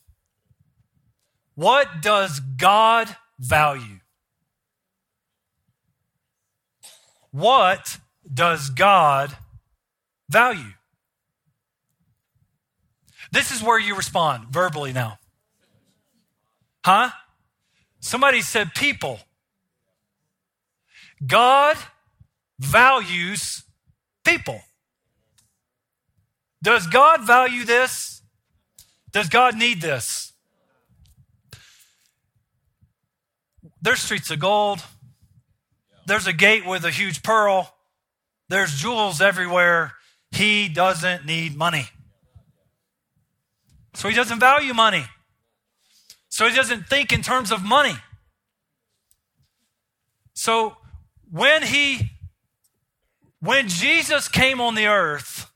What 1.60 2.00
does 2.00 2.40
God 2.40 3.14
value? 3.38 4.00
What 7.32 7.98
does 8.32 8.70
God 8.70 9.36
value? 10.30 10.72
This 13.30 13.50
is 13.50 13.62
where 13.62 13.78
you 13.78 13.94
respond 13.94 14.48
verbally 14.48 14.94
now. 14.94 15.18
Huh? 16.82 17.10
Somebody 18.00 18.40
said 18.40 18.74
people. 18.74 19.20
God 21.26 21.76
values 22.58 23.64
people. 24.24 24.62
Does 26.62 26.86
God 26.86 27.26
value 27.26 27.66
this? 27.66 28.22
Does 29.12 29.28
God 29.28 29.58
need 29.58 29.82
this? 29.82 30.29
There's 33.82 34.00
streets 34.00 34.30
of 34.30 34.38
gold. 34.38 34.82
There's 36.06 36.26
a 36.26 36.32
gate 36.32 36.66
with 36.66 36.84
a 36.84 36.90
huge 36.90 37.22
pearl. 37.22 37.74
There's 38.48 38.74
jewels 38.74 39.20
everywhere. 39.20 39.92
He 40.32 40.68
doesn't 40.68 41.24
need 41.24 41.56
money. 41.56 41.88
So 43.94 44.08
he 44.08 44.14
doesn't 44.14 44.40
value 44.40 44.74
money. 44.74 45.04
So 46.28 46.48
he 46.48 46.54
doesn't 46.54 46.88
think 46.88 47.12
in 47.12 47.22
terms 47.22 47.52
of 47.52 47.62
money. 47.62 47.94
So 50.34 50.76
when 51.30 51.62
he 51.62 52.10
when 53.40 53.68
Jesus 53.68 54.28
came 54.28 54.60
on 54.60 54.74
the 54.74 54.86
earth 54.86 55.50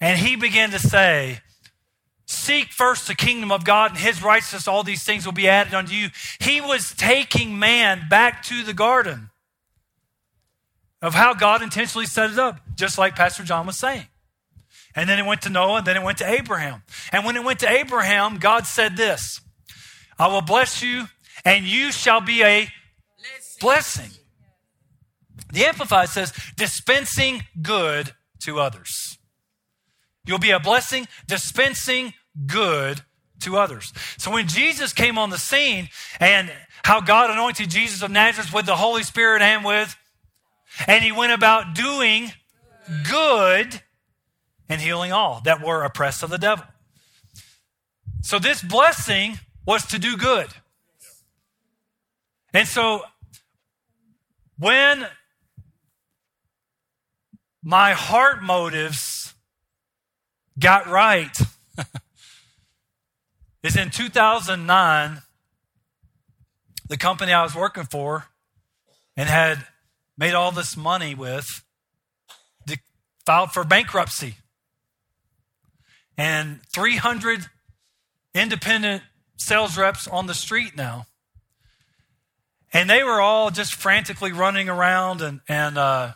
and 0.00 0.18
he 0.18 0.36
began 0.36 0.70
to 0.70 0.78
say, 0.78 1.40
Seek 2.32 2.72
first 2.72 3.06
the 3.06 3.14
kingdom 3.14 3.52
of 3.52 3.64
God 3.64 3.90
and 3.90 4.00
his 4.00 4.22
righteousness, 4.22 4.66
all 4.66 4.82
these 4.82 5.04
things 5.04 5.26
will 5.26 5.32
be 5.32 5.48
added 5.48 5.74
unto 5.74 5.92
you. 5.92 6.08
He 6.40 6.62
was 6.62 6.94
taking 6.94 7.58
man 7.58 8.08
back 8.08 8.42
to 8.44 8.62
the 8.62 8.72
garden 8.72 9.28
of 11.02 11.12
how 11.14 11.34
God 11.34 11.62
intentionally 11.62 12.06
set 12.06 12.30
it 12.30 12.38
up, 12.38 12.60
just 12.74 12.96
like 12.96 13.16
Pastor 13.16 13.42
John 13.42 13.66
was 13.66 13.78
saying. 13.78 14.06
And 14.94 15.10
then 15.10 15.18
it 15.18 15.26
went 15.26 15.42
to 15.42 15.50
Noah, 15.50 15.78
and 15.78 15.86
then 15.86 15.96
it 15.96 16.02
went 16.02 16.18
to 16.18 16.30
Abraham. 16.30 16.82
And 17.12 17.26
when 17.26 17.36
it 17.36 17.44
went 17.44 17.60
to 17.60 17.70
Abraham, 17.70 18.38
God 18.38 18.66
said 18.66 18.96
this 18.96 19.42
I 20.18 20.28
will 20.28 20.40
bless 20.40 20.82
you, 20.82 21.08
and 21.44 21.66
you 21.66 21.92
shall 21.92 22.22
be 22.22 22.42
a 22.42 22.68
blessing. 23.60 24.10
The 25.52 25.66
Amplified 25.66 26.08
says, 26.08 26.32
dispensing 26.56 27.42
good 27.60 28.12
to 28.44 28.58
others. 28.58 29.18
You'll 30.24 30.38
be 30.38 30.50
a 30.50 30.60
blessing, 30.60 31.08
dispensing 31.26 32.14
good 32.46 33.02
to 33.40 33.58
others. 33.58 33.92
So 34.18 34.30
when 34.30 34.48
Jesus 34.48 34.92
came 34.92 35.18
on 35.18 35.30
the 35.30 35.38
scene 35.38 35.88
and 36.20 36.50
how 36.84 37.00
God 37.00 37.30
anointed 37.30 37.70
Jesus 37.70 38.02
of 38.02 38.10
Nazareth 38.10 38.52
with 38.52 38.66
the 38.66 38.76
Holy 38.76 39.02
Spirit 39.02 39.42
and 39.42 39.64
with, 39.64 39.96
and 40.86 41.04
he 41.04 41.12
went 41.12 41.32
about 41.32 41.74
doing 41.74 42.32
good 43.08 43.80
and 44.68 44.80
healing 44.80 45.12
all 45.12 45.40
that 45.44 45.62
were 45.62 45.82
oppressed 45.82 46.22
of 46.22 46.30
the 46.30 46.38
devil. 46.38 46.64
So 48.22 48.38
this 48.38 48.62
blessing 48.62 49.38
was 49.66 49.84
to 49.86 49.98
do 49.98 50.16
good. 50.16 50.48
And 52.54 52.66
so 52.68 53.02
when 54.58 55.06
my 57.62 57.92
heart 57.92 58.42
motives 58.42 59.34
got 60.58 60.88
right 60.88 61.36
is 63.62 63.76
in 63.76 63.90
2009 63.90 65.22
the 66.88 66.96
company 66.96 67.32
I 67.32 67.42
was 67.42 67.54
working 67.54 67.84
for 67.84 68.26
and 69.16 69.28
had 69.28 69.66
made 70.18 70.34
all 70.34 70.52
this 70.52 70.76
money 70.76 71.14
with 71.14 71.62
filed 73.24 73.52
for 73.52 73.64
bankruptcy. 73.64 74.36
And 76.16 76.60
300 76.74 77.46
independent 78.34 79.02
sales 79.36 79.76
reps 79.76 80.06
on 80.06 80.26
the 80.26 80.34
street 80.34 80.76
now. 80.76 81.06
And 82.72 82.88
they 82.88 83.02
were 83.02 83.20
all 83.20 83.50
just 83.50 83.74
frantically 83.74 84.32
running 84.32 84.68
around 84.68 85.20
and, 85.20 85.40
and 85.48 85.76
uh, 85.76 86.12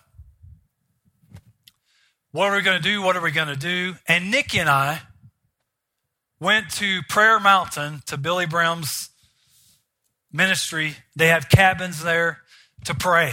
what 2.32 2.50
are 2.50 2.56
we 2.56 2.62
going 2.62 2.80
to 2.80 2.82
do? 2.82 3.02
What 3.02 3.16
are 3.16 3.22
we 3.22 3.30
going 3.30 3.48
to 3.48 3.56
do? 3.56 3.94
And 4.06 4.30
Nikki 4.30 4.58
and 4.58 4.68
I 4.68 5.00
went 6.40 6.70
to 6.70 7.02
Prayer 7.08 7.40
Mountain 7.40 8.02
to 8.06 8.16
Billy 8.16 8.46
Brown's 8.46 9.10
ministry. 10.32 10.96
They 11.14 11.28
have 11.28 11.48
cabins 11.48 12.02
there 12.02 12.42
to 12.84 12.94
pray, 12.94 13.32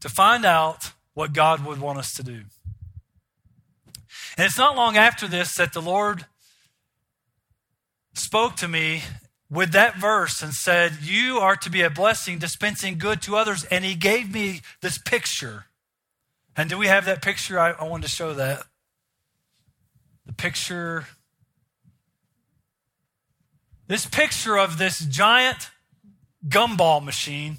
to 0.00 0.08
find 0.08 0.44
out 0.44 0.92
what 1.14 1.32
God 1.32 1.64
would 1.64 1.80
want 1.80 1.98
us 1.98 2.12
to 2.14 2.22
do. 2.22 2.42
And 4.36 4.44
it's 4.44 4.58
not 4.58 4.76
long 4.76 4.96
after 4.96 5.26
this 5.26 5.54
that 5.54 5.72
the 5.72 5.82
Lord 5.82 6.26
spoke 8.14 8.56
to 8.56 8.68
me 8.68 9.02
with 9.50 9.72
that 9.72 9.96
verse 9.96 10.42
and 10.42 10.52
said, 10.52 10.98
You 11.02 11.38
are 11.38 11.56
to 11.56 11.70
be 11.70 11.82
a 11.82 11.90
blessing, 11.90 12.38
dispensing 12.38 12.98
good 12.98 13.22
to 13.22 13.36
others. 13.36 13.64
And 13.64 13.84
he 13.84 13.94
gave 13.94 14.32
me 14.32 14.60
this 14.80 14.98
picture. 14.98 15.66
And 16.56 16.68
do 16.68 16.78
we 16.78 16.86
have 16.86 17.04
that 17.04 17.22
picture? 17.22 17.58
I, 17.58 17.72
I 17.72 17.84
wanted 17.84 18.08
to 18.08 18.14
show 18.14 18.34
that. 18.34 18.64
The 20.26 20.32
picture. 20.32 21.06
This 23.86 24.06
picture 24.06 24.58
of 24.58 24.78
this 24.78 24.98
giant 24.98 25.70
gumball 26.46 27.02
machine. 27.02 27.58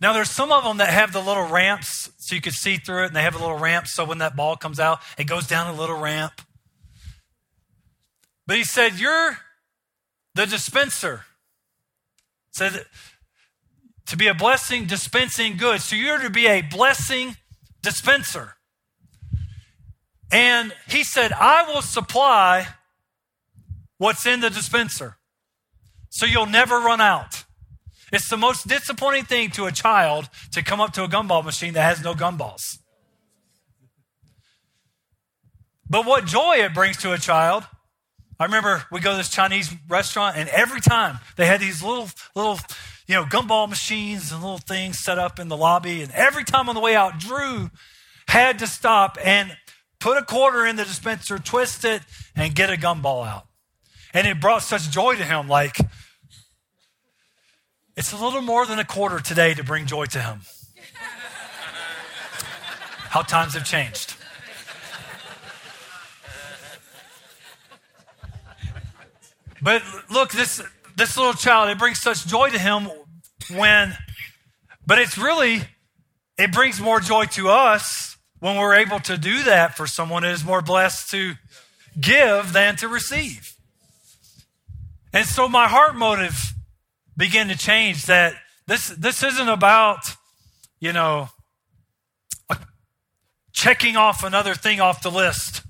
Now, 0.00 0.12
there's 0.14 0.30
some 0.30 0.50
of 0.50 0.64
them 0.64 0.78
that 0.78 0.88
have 0.88 1.12
the 1.12 1.20
little 1.20 1.46
ramps 1.46 2.10
so 2.16 2.34
you 2.34 2.40
can 2.40 2.52
see 2.52 2.76
through 2.76 3.04
it, 3.04 3.06
and 3.08 3.16
they 3.16 3.22
have 3.22 3.34
a 3.34 3.38
little 3.38 3.58
ramp 3.58 3.86
so 3.86 4.04
when 4.04 4.18
that 4.18 4.34
ball 4.34 4.56
comes 4.56 4.80
out, 4.80 5.00
it 5.18 5.24
goes 5.24 5.46
down 5.46 5.72
a 5.72 5.78
little 5.78 5.98
ramp. 5.98 6.40
But 8.46 8.56
he 8.56 8.64
said, 8.64 8.98
You're 8.98 9.38
the 10.34 10.46
dispenser. 10.46 11.24
Said 12.52 12.84
to 14.06 14.16
be 14.16 14.26
a 14.26 14.34
blessing, 14.34 14.86
dispensing 14.86 15.56
goods. 15.56 15.84
So 15.84 15.96
you're 15.96 16.18
to 16.18 16.30
be 16.30 16.46
a 16.46 16.62
blessing 16.62 17.36
dispenser. 17.82 18.56
And 20.30 20.72
he 20.88 21.02
said, 21.02 21.32
I 21.32 21.72
will 21.72 21.82
supply 21.82 22.68
what's 23.98 24.26
in 24.26 24.40
the 24.40 24.50
dispenser. 24.50 25.16
So 26.08 26.26
you'll 26.26 26.46
never 26.46 26.78
run 26.78 27.00
out. 27.00 27.44
It's 28.12 28.28
the 28.28 28.36
most 28.36 28.66
disappointing 28.66 29.24
thing 29.24 29.50
to 29.50 29.66
a 29.66 29.72
child 29.72 30.28
to 30.52 30.62
come 30.62 30.80
up 30.80 30.92
to 30.94 31.04
a 31.04 31.08
gumball 31.08 31.44
machine 31.44 31.74
that 31.74 31.82
has 31.82 32.02
no 32.02 32.14
gumballs. 32.14 32.78
But 35.88 36.06
what 36.06 36.24
joy 36.24 36.56
it 36.58 36.72
brings 36.72 36.96
to 36.98 37.12
a 37.12 37.18
child. 37.18 37.64
I 38.38 38.44
remember 38.44 38.84
we 38.90 39.00
go 39.00 39.10
to 39.10 39.16
this 39.16 39.28
Chinese 39.28 39.74
restaurant, 39.88 40.36
and 40.36 40.48
every 40.48 40.80
time 40.80 41.18
they 41.36 41.46
had 41.46 41.60
these 41.60 41.82
little, 41.82 42.08
little, 42.34 42.58
you 43.06 43.14
know, 43.14 43.24
gumball 43.24 43.68
machines 43.68 44.32
and 44.32 44.40
little 44.40 44.58
things 44.58 44.98
set 44.98 45.18
up 45.18 45.38
in 45.38 45.48
the 45.48 45.56
lobby. 45.56 46.00
And 46.00 46.10
every 46.12 46.44
time 46.44 46.68
on 46.68 46.74
the 46.74 46.80
way 46.80 46.94
out, 46.94 47.18
Drew 47.18 47.70
had 48.28 48.60
to 48.60 48.66
stop 48.66 49.18
and 49.22 49.56
put 50.00 50.16
a 50.16 50.22
quarter 50.22 50.66
in 50.66 50.76
the 50.76 50.84
dispenser, 50.84 51.38
twist 51.38 51.84
it, 51.84 52.02
and 52.34 52.54
get 52.54 52.70
a 52.70 52.76
gumball 52.76 53.26
out. 53.26 53.46
And 54.12 54.26
it 54.26 54.40
brought 54.40 54.62
such 54.62 54.90
joy 54.90 55.14
to 55.14 55.24
him. 55.24 55.46
Like, 55.46 55.76
it's 57.96 58.12
a 58.12 58.16
little 58.16 58.40
more 58.40 58.66
than 58.66 58.78
a 58.78 58.84
quarter 58.84 59.20
today 59.20 59.54
to 59.54 59.62
bring 59.62 59.86
joy 59.86 60.06
to 60.06 60.20
him. 60.20 60.40
How 63.10 63.22
times 63.22 63.54
have 63.54 63.64
changed. 63.64 64.16
But 69.62 69.82
look, 70.10 70.32
this, 70.32 70.62
this 70.96 71.16
little 71.18 71.34
child, 71.34 71.68
it 71.68 71.78
brings 71.78 72.00
such 72.00 72.26
joy 72.26 72.48
to 72.48 72.58
him 72.58 72.88
when, 73.54 73.94
but 74.86 74.98
it's 74.98 75.18
really, 75.18 75.60
it 76.38 76.52
brings 76.52 76.80
more 76.80 77.00
joy 77.00 77.26
to 77.26 77.50
us 77.50 78.09
when 78.40 78.56
we're 78.56 78.74
able 78.74 78.98
to 79.00 79.16
do 79.16 79.42
that 79.44 79.76
for 79.76 79.86
someone. 79.86 80.24
It 80.24 80.32
is 80.32 80.44
more 80.44 80.62
blessed 80.62 81.10
to 81.10 81.34
give 81.98 82.52
than 82.52 82.76
to 82.76 82.88
receive. 82.88 83.54
And 85.12 85.26
so 85.26 85.48
my 85.48 85.68
heart 85.68 85.94
motive 85.94 86.52
began 87.16 87.48
to 87.48 87.56
change 87.56 88.06
that 88.06 88.34
this, 88.66 88.88
this 88.88 89.22
isn't 89.22 89.48
about, 89.48 90.16
you 90.78 90.92
know, 90.92 91.28
checking 93.52 93.96
off 93.96 94.24
another 94.24 94.54
thing 94.54 94.80
off 94.80 95.02
the 95.02 95.10
list. 95.10 95.62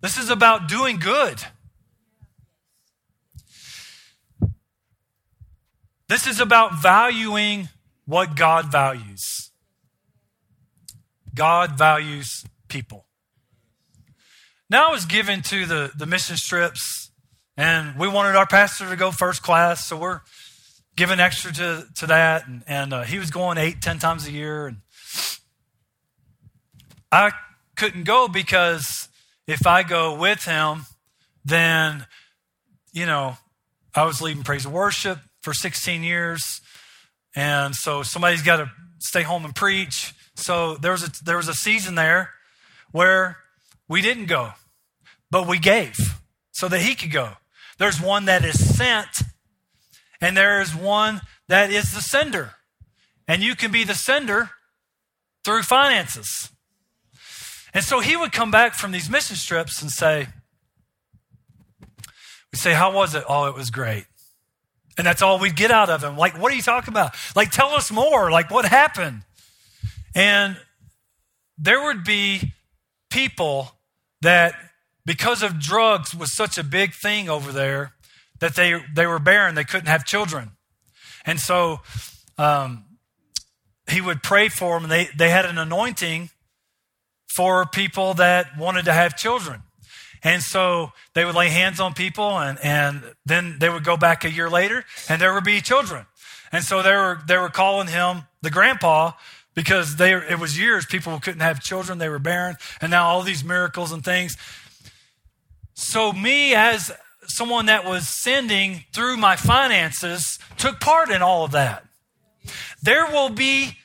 This 0.00 0.16
is 0.16 0.30
about 0.30 0.68
doing 0.68 0.98
good. 0.98 1.42
This 6.08 6.26
is 6.26 6.40
about 6.40 6.80
valuing 6.80 7.68
what 8.04 8.36
God 8.36 8.70
values. 8.70 9.50
God 11.34 11.76
values 11.76 12.44
people. 12.68 13.06
Now 14.70 14.88
I 14.88 14.90
was 14.90 15.04
given 15.04 15.42
to 15.42 15.66
the, 15.66 15.92
the 15.96 16.06
mission 16.06 16.36
trips, 16.36 17.10
and 17.56 17.98
we 17.98 18.08
wanted 18.08 18.36
our 18.36 18.46
pastor 18.46 18.88
to 18.88 18.96
go 18.96 19.10
first 19.10 19.42
class, 19.42 19.86
so 19.86 19.96
we're 19.96 20.20
giving 20.96 21.20
extra 21.20 21.52
to, 21.52 21.86
to 21.96 22.06
that. 22.06 22.46
And, 22.46 22.62
and 22.66 22.92
uh, 22.92 23.02
he 23.02 23.18
was 23.18 23.30
going 23.30 23.58
eight, 23.58 23.80
ten 23.82 23.98
times 23.98 24.26
a 24.26 24.32
year. 24.32 24.66
And 24.66 24.78
I 27.10 27.32
couldn't 27.76 28.04
go 28.04 28.28
because 28.28 29.08
if 29.46 29.66
I 29.66 29.82
go 29.82 30.16
with 30.18 30.44
him, 30.44 30.86
then, 31.44 32.06
you 32.92 33.06
know, 33.06 33.36
I 33.94 34.04
was 34.04 34.20
leading 34.20 34.42
praise 34.42 34.64
and 34.64 34.74
worship 34.74 35.18
for 35.42 35.52
16 35.52 36.02
years. 36.02 36.60
And 37.36 37.74
so 37.74 38.02
somebody's 38.02 38.42
got 38.42 38.56
to 38.56 38.70
stay 38.98 39.22
home 39.22 39.44
and 39.44 39.54
preach. 39.54 40.14
So 40.34 40.76
there 40.76 40.92
was 40.92 41.04
a, 41.04 41.24
there 41.24 41.36
was 41.36 41.48
a 41.48 41.54
season 41.54 41.94
there 41.94 42.30
where 42.92 43.38
we 43.88 44.00
didn't 44.00 44.26
go, 44.26 44.52
but 45.30 45.46
we 45.46 45.58
gave 45.58 45.96
so 46.52 46.68
that 46.68 46.80
he 46.80 46.94
could 46.94 47.12
go. 47.12 47.32
There's 47.78 48.00
one 48.00 48.26
that 48.26 48.44
is 48.44 48.76
sent, 48.76 49.22
and 50.20 50.36
there 50.36 50.60
is 50.60 50.74
one 50.74 51.20
that 51.48 51.70
is 51.70 51.92
the 51.92 52.00
sender. 52.00 52.52
And 53.26 53.42
you 53.42 53.56
can 53.56 53.72
be 53.72 53.84
the 53.84 53.94
sender 53.94 54.50
through 55.44 55.62
finances. 55.62 56.50
And 57.72 57.84
so 57.84 58.00
he 58.00 58.16
would 58.16 58.32
come 58.32 58.50
back 58.50 58.74
from 58.74 58.92
these 58.92 59.10
mission 59.10 59.36
trips 59.36 59.82
and 59.82 59.90
say, 59.90 60.28
We 62.52 62.58
say, 62.58 62.72
How 62.74 62.92
was 62.92 63.14
it? 63.14 63.24
Oh, 63.28 63.46
it 63.46 63.54
was 63.54 63.70
great. 63.70 64.06
And 64.96 65.06
that's 65.06 65.22
all 65.22 65.40
we'd 65.40 65.56
get 65.56 65.72
out 65.72 65.90
of 65.90 66.04
him. 66.04 66.16
Like, 66.16 66.40
what 66.40 66.52
are 66.52 66.54
you 66.54 66.62
talking 66.62 66.92
about? 66.92 67.16
Like, 67.34 67.50
tell 67.50 67.70
us 67.70 67.90
more. 67.90 68.30
Like, 68.30 68.50
what 68.52 68.64
happened? 68.64 69.22
And 70.14 70.56
there 71.58 71.82
would 71.82 72.04
be 72.04 72.52
people 73.10 73.72
that, 74.22 74.54
because 75.04 75.42
of 75.42 75.58
drugs 75.58 76.14
was 76.14 76.34
such 76.34 76.58
a 76.58 76.64
big 76.64 76.94
thing 76.94 77.28
over 77.28 77.52
there, 77.52 77.94
that 78.40 78.56
they, 78.56 78.80
they 78.94 79.06
were 79.06 79.18
barren. 79.18 79.54
They 79.54 79.64
couldn't 79.64 79.86
have 79.86 80.04
children. 80.04 80.52
And 81.24 81.40
so 81.40 81.80
um, 82.38 82.84
he 83.88 84.00
would 84.00 84.22
pray 84.22 84.48
for 84.48 84.78
them. 84.78 84.88
They, 84.88 85.08
they 85.16 85.30
had 85.30 85.46
an 85.46 85.58
anointing 85.58 86.30
for 87.34 87.66
people 87.66 88.14
that 88.14 88.56
wanted 88.58 88.84
to 88.84 88.92
have 88.92 89.16
children. 89.16 89.62
And 90.22 90.42
so 90.42 90.92
they 91.14 91.24
would 91.24 91.34
lay 91.34 91.50
hands 91.50 91.80
on 91.80 91.92
people 91.92 92.38
and, 92.38 92.58
and 92.62 93.02
then 93.26 93.58
they 93.58 93.68
would 93.68 93.84
go 93.84 93.96
back 93.96 94.24
a 94.24 94.30
year 94.30 94.48
later 94.48 94.84
and 95.08 95.20
there 95.20 95.34
would 95.34 95.44
be 95.44 95.60
children. 95.60 96.06
And 96.50 96.64
so 96.64 96.82
they 96.82 96.92
were, 96.92 97.20
they 97.26 97.36
were 97.36 97.50
calling 97.50 97.88
him 97.88 98.22
the 98.40 98.50
grandpa 98.50 99.12
because 99.54 99.96
they, 99.96 100.12
it 100.12 100.38
was 100.38 100.58
years 100.58 100.86
people 100.86 101.18
couldn't 101.20 101.40
have 101.40 101.60
children. 101.60 101.98
They 101.98 102.08
were 102.08 102.18
barren. 102.18 102.56
And 102.80 102.90
now 102.90 103.06
all 103.06 103.22
these 103.22 103.44
miracles 103.44 103.92
and 103.92 104.04
things. 104.04 104.36
So 105.74 106.12
me 106.12 106.54
as 106.54 106.92
someone 107.26 107.66
that 107.66 107.84
was 107.84 108.08
sending 108.08 108.84
through 108.92 109.16
my 109.16 109.36
finances 109.36 110.38
took 110.56 110.80
part 110.80 111.10
in 111.10 111.22
all 111.22 111.44
of 111.44 111.52
that. 111.52 111.84
There 112.82 113.06
will 113.06 113.30
be 113.30 113.78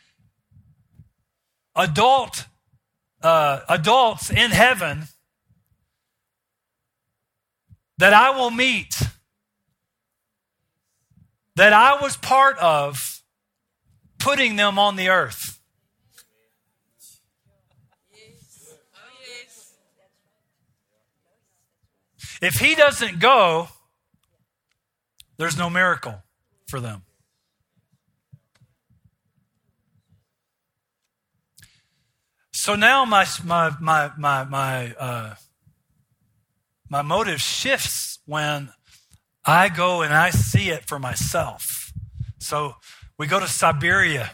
adult 1.76 2.46
uh, 3.22 3.62
adults 3.68 4.30
in 4.30 4.52
heaven 4.52 5.08
that 7.98 8.14
I 8.14 8.30
will 8.32 8.52
meet 8.52 8.96
that 11.56 11.74
I 11.74 12.02
was 12.02 12.16
part 12.16 12.58
of 12.60 13.22
putting 14.18 14.56
them 14.56 14.80
on 14.80 14.96
the 14.96 15.10
earth. 15.10 15.59
If 22.42 22.56
he 22.56 22.76
doesn't 22.76 23.20
go, 23.20 23.68
there's 25.38 25.58
no 25.58 25.70
miracle 25.70 26.22
for 26.68 26.80
them. 26.80 27.04
So 32.52 32.76
now 32.76 33.06
my 33.06 33.26
my 33.44 33.72
my 33.80 34.12
my 34.18 34.44
my 34.44 34.94
uh, 34.96 35.36
my 36.90 37.02
motive 37.02 37.40
shifts 37.40 38.20
when 38.26 38.70
I 39.46 39.70
go 39.70 40.02
and 40.02 40.14
I 40.14 40.30
see 40.30 40.70
it 40.70 40.86
for 40.86 41.00
myself. 41.00 41.94
So 42.40 42.76
we 43.18 43.28
go 43.28 43.40
to 43.40 43.48
Siberia. 43.48 44.32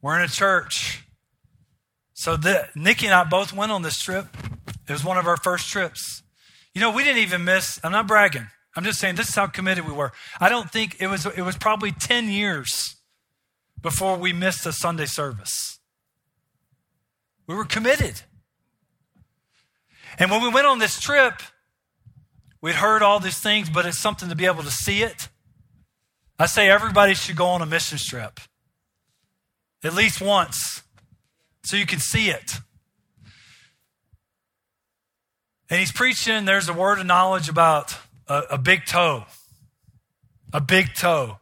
We're 0.00 0.18
in 0.18 0.24
a 0.24 0.28
church. 0.28 1.04
So 2.14 2.36
the, 2.36 2.68
Nikki 2.74 3.06
and 3.06 3.14
I 3.14 3.24
both 3.24 3.52
went 3.52 3.72
on 3.72 3.82
this 3.82 3.98
trip. 3.98 4.26
It 4.88 4.92
was 4.92 5.04
one 5.04 5.18
of 5.18 5.26
our 5.26 5.36
first 5.36 5.68
trips. 5.68 6.21
You 6.74 6.80
know, 6.80 6.90
we 6.90 7.04
didn't 7.04 7.22
even 7.22 7.44
miss. 7.44 7.80
I'm 7.84 7.92
not 7.92 8.06
bragging. 8.06 8.46
I'm 8.74 8.84
just 8.84 8.98
saying 8.98 9.16
this 9.16 9.28
is 9.28 9.34
how 9.34 9.46
committed 9.46 9.86
we 9.86 9.92
were. 9.92 10.12
I 10.40 10.48
don't 10.48 10.70
think 10.70 10.96
it 11.00 11.08
was. 11.08 11.26
It 11.26 11.42
was 11.42 11.56
probably 11.56 11.92
ten 11.92 12.28
years 12.28 12.96
before 13.80 14.16
we 14.16 14.32
missed 14.32 14.64
a 14.64 14.72
Sunday 14.72 15.06
service. 15.06 15.78
We 17.46 17.54
were 17.54 17.64
committed. 17.64 18.22
And 20.18 20.30
when 20.30 20.42
we 20.42 20.48
went 20.48 20.66
on 20.66 20.78
this 20.78 21.00
trip, 21.00 21.42
we'd 22.60 22.76
heard 22.76 23.02
all 23.02 23.18
these 23.18 23.38
things, 23.38 23.68
but 23.68 23.86
it's 23.86 23.98
something 23.98 24.28
to 24.28 24.36
be 24.36 24.46
able 24.46 24.62
to 24.62 24.70
see 24.70 25.02
it. 25.02 25.28
I 26.38 26.46
say 26.46 26.70
everybody 26.70 27.14
should 27.14 27.36
go 27.36 27.46
on 27.46 27.62
a 27.62 27.66
mission 27.66 27.98
trip 27.98 28.40
at 29.84 29.94
least 29.94 30.20
once 30.20 30.82
so 31.64 31.76
you 31.76 31.86
can 31.86 31.98
see 31.98 32.30
it. 32.30 32.60
And 35.72 35.78
he's 35.78 35.90
preaching, 35.90 36.44
there's 36.44 36.68
a 36.68 36.74
word 36.74 36.98
of 36.98 37.06
knowledge 37.06 37.48
about 37.48 37.96
a, 38.28 38.42
a 38.50 38.58
big 38.58 38.84
toe. 38.84 39.24
A 40.52 40.60
big 40.60 40.92
toe. 40.92 41.38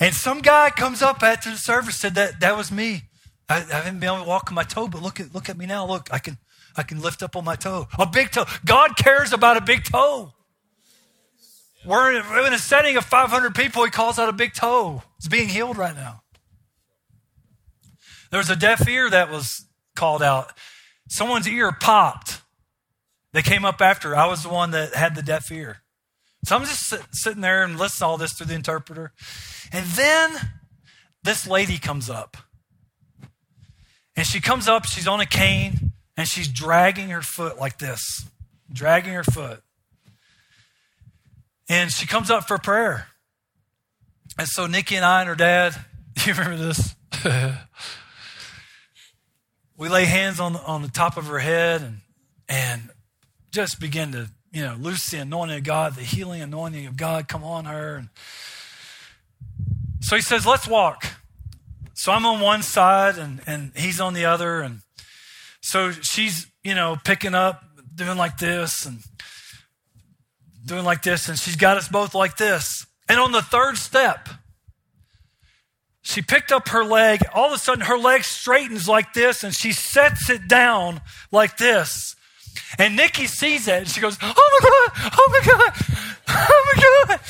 And 0.00 0.12
some 0.12 0.40
guy 0.40 0.70
comes 0.70 1.00
up 1.00 1.22
after 1.22 1.48
the 1.48 1.58
service 1.58 1.94
said 1.94 2.16
that 2.16 2.40
that 2.40 2.56
was 2.56 2.72
me. 2.72 3.04
I, 3.48 3.58
I 3.58 3.60
haven't 3.60 4.00
been 4.00 4.08
able 4.08 4.24
to 4.24 4.28
walk 4.28 4.50
on 4.50 4.56
my 4.56 4.64
toe, 4.64 4.88
but 4.88 5.00
look 5.00 5.20
at 5.20 5.32
look 5.32 5.48
at 5.48 5.56
me 5.56 5.64
now. 5.64 5.86
Look, 5.86 6.08
I 6.10 6.18
can 6.18 6.38
I 6.76 6.82
can 6.82 7.00
lift 7.00 7.22
up 7.22 7.36
on 7.36 7.44
my 7.44 7.54
toe. 7.54 7.86
A 8.00 8.04
big 8.04 8.32
toe. 8.32 8.46
God 8.64 8.96
cares 8.96 9.32
about 9.32 9.56
a 9.56 9.60
big 9.60 9.84
toe. 9.84 10.32
We're 11.86 12.16
in, 12.16 12.28
we're 12.28 12.48
in 12.48 12.52
a 12.52 12.58
setting 12.58 12.96
of 12.96 13.04
500 13.04 13.54
people. 13.54 13.84
He 13.84 13.92
calls 13.92 14.18
out 14.18 14.28
a 14.28 14.32
big 14.32 14.54
toe. 14.54 15.04
It's 15.18 15.28
being 15.28 15.46
healed 15.46 15.76
right 15.76 15.94
now. 15.94 16.22
There 18.32 18.38
was 18.38 18.50
a 18.50 18.56
deaf 18.56 18.88
ear 18.88 19.08
that 19.08 19.30
was 19.30 19.66
called 19.94 20.20
out. 20.20 20.52
Someone's 21.06 21.46
ear 21.46 21.70
popped. 21.70 22.40
They 23.38 23.42
came 23.42 23.64
up 23.64 23.80
after. 23.80 24.16
I 24.16 24.26
was 24.26 24.42
the 24.42 24.48
one 24.48 24.72
that 24.72 24.94
had 24.94 25.14
the 25.14 25.22
deaf 25.22 25.52
ear. 25.52 25.78
So 26.44 26.56
I'm 26.56 26.62
just 26.62 26.88
sit, 26.88 27.00
sitting 27.12 27.40
there 27.40 27.62
and 27.62 27.78
listening 27.78 28.00
to 28.00 28.10
all 28.10 28.16
this 28.18 28.32
through 28.32 28.48
the 28.48 28.56
interpreter. 28.56 29.12
And 29.70 29.86
then 29.86 30.32
this 31.22 31.46
lady 31.46 31.78
comes 31.78 32.10
up. 32.10 32.36
And 34.16 34.26
she 34.26 34.40
comes 34.40 34.66
up, 34.66 34.86
she's 34.86 35.06
on 35.06 35.20
a 35.20 35.24
cane, 35.24 35.92
and 36.16 36.26
she's 36.26 36.48
dragging 36.48 37.10
her 37.10 37.22
foot 37.22 37.60
like 37.60 37.78
this, 37.78 38.28
dragging 38.72 39.12
her 39.12 39.22
foot. 39.22 39.62
And 41.68 41.92
she 41.92 42.08
comes 42.08 42.32
up 42.32 42.48
for 42.48 42.58
prayer. 42.58 43.06
And 44.36 44.48
so 44.48 44.66
Nikki 44.66 44.96
and 44.96 45.04
I 45.04 45.20
and 45.20 45.28
her 45.28 45.36
dad, 45.36 45.76
you 46.26 46.34
remember 46.34 46.56
this? 46.56 46.96
we 49.76 49.88
lay 49.88 50.06
hands 50.06 50.40
on, 50.40 50.56
on 50.56 50.82
the 50.82 50.88
top 50.88 51.16
of 51.16 51.26
her 51.28 51.38
head 51.38 51.82
and, 51.82 52.00
and 52.48 52.90
just 53.50 53.80
begin 53.80 54.12
to, 54.12 54.30
you 54.52 54.62
know, 54.62 54.76
loose 54.78 55.10
the 55.10 55.18
anointing 55.18 55.58
of 55.58 55.64
God, 55.64 55.94
the 55.94 56.02
healing 56.02 56.42
anointing 56.42 56.86
of 56.86 56.96
God 56.96 57.28
come 57.28 57.44
on 57.44 57.64
her. 57.64 57.96
And 57.96 58.08
so 60.00 60.16
he 60.16 60.22
says, 60.22 60.46
let's 60.46 60.66
walk. 60.66 61.06
So 61.94 62.12
I'm 62.12 62.24
on 62.26 62.40
one 62.40 62.62
side 62.62 63.18
and, 63.18 63.40
and 63.46 63.72
he's 63.74 64.00
on 64.00 64.14
the 64.14 64.26
other. 64.26 64.60
And 64.60 64.80
so 65.60 65.90
she's, 65.90 66.46
you 66.62 66.74
know, 66.74 66.96
picking 67.04 67.34
up, 67.34 67.62
doing 67.94 68.16
like 68.16 68.38
this 68.38 68.86
and 68.86 69.00
doing 70.64 70.84
like 70.84 71.02
this. 71.02 71.28
And 71.28 71.38
she's 71.38 71.56
got 71.56 71.76
us 71.76 71.88
both 71.88 72.14
like 72.14 72.36
this. 72.36 72.86
And 73.08 73.18
on 73.18 73.32
the 73.32 73.42
third 73.42 73.76
step, 73.76 74.28
she 76.02 76.22
picked 76.22 76.52
up 76.52 76.68
her 76.68 76.84
leg. 76.84 77.20
All 77.34 77.48
of 77.48 77.52
a 77.52 77.58
sudden, 77.58 77.84
her 77.84 77.98
leg 77.98 78.22
straightens 78.24 78.88
like 78.88 79.12
this 79.12 79.42
and 79.42 79.54
she 79.54 79.72
sets 79.72 80.30
it 80.30 80.46
down 80.48 81.00
like 81.32 81.56
this. 81.56 82.14
And 82.78 82.96
Nikki 82.96 83.26
sees 83.26 83.68
it 83.68 83.74
and 83.74 83.88
she 83.88 84.00
goes, 84.00 84.16
Oh 84.20 84.26
my 84.26 84.68
God, 84.68 85.12
oh 85.18 85.28
my 85.30 85.40
God, 85.44 85.72
oh 86.28 86.74
my 86.74 86.82
God, 86.82 87.20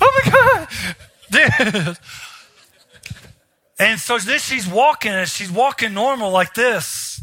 oh 0.00 0.22
my 0.24 0.30
God. 0.30 1.98
and 3.78 3.98
so 3.98 4.18
then 4.18 4.38
she's 4.38 4.68
walking 4.68 5.12
and 5.12 5.28
she's 5.28 5.50
walking 5.50 5.94
normal 5.94 6.30
like 6.30 6.54
this. 6.54 7.20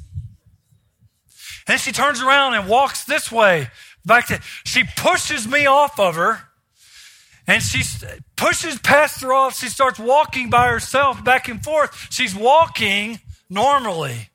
And 1.68 1.80
she 1.80 1.91
turns 1.91 2.22
around 2.22 2.55
and 2.55 2.68
walks 2.68 3.05
this 3.05 3.32
way. 3.32 3.70
Back 4.05 4.28
to, 4.28 4.41
she 4.66 4.84
pushes 4.97 5.47
me 5.47 5.68
off 5.68 5.99
of 5.99 6.16
her 6.16 6.41
and 7.47 7.62
she 7.62 7.84
pushes 8.36 8.80
past 8.80 9.22
her 9.22 9.32
off. 9.32 9.55
She 9.57 9.68
starts 9.68 9.99
walking 9.99 10.49
by 10.49 10.68
herself 10.68 11.24
back 11.24 11.47
and 11.47 11.64
forth. 11.64 12.07
She's 12.09 12.36
walking 12.36 13.20
normally. 13.49 14.30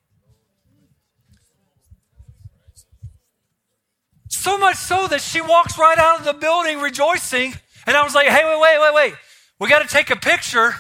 So 4.46 4.56
much 4.58 4.76
so 4.76 5.08
that 5.08 5.22
she 5.22 5.40
walks 5.40 5.76
right 5.76 5.98
out 5.98 6.20
of 6.20 6.24
the 6.24 6.32
building 6.32 6.78
rejoicing. 6.78 7.52
And 7.84 7.96
I 7.96 8.04
was 8.04 8.14
like, 8.14 8.28
hey, 8.28 8.44
wait, 8.44 8.60
wait, 8.60 8.78
wait, 8.80 8.94
wait. 8.94 9.14
We 9.58 9.68
got 9.68 9.82
to 9.82 9.88
take 9.88 10.08
a 10.10 10.14
picture 10.14 10.72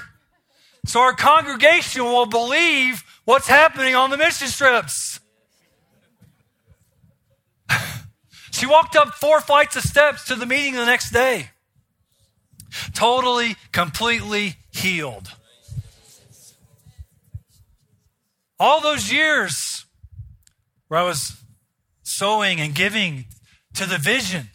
so 0.84 1.00
our 1.00 1.12
congregation 1.12 2.04
will 2.04 2.26
believe 2.26 3.02
what's 3.24 3.48
happening 3.48 3.96
on 3.96 4.10
the 4.10 4.16
mission 4.16 4.46
trips. 4.46 5.18
she 8.52 8.66
walked 8.66 8.94
up 8.94 9.14
four 9.14 9.40
flights 9.40 9.74
of 9.74 9.82
steps 9.82 10.26
to 10.26 10.36
the 10.36 10.46
meeting 10.46 10.74
the 10.74 10.86
next 10.86 11.10
day. 11.10 11.50
Totally, 12.94 13.56
completely 13.72 14.54
healed. 14.70 15.32
All 18.60 18.80
those 18.80 19.10
years 19.10 19.86
where 20.86 21.00
I 21.00 21.02
was 21.02 21.36
sowing 22.04 22.60
and 22.60 22.72
giving 22.72 23.24
to 23.76 23.86
the 23.86 23.98
vision. 23.98 24.48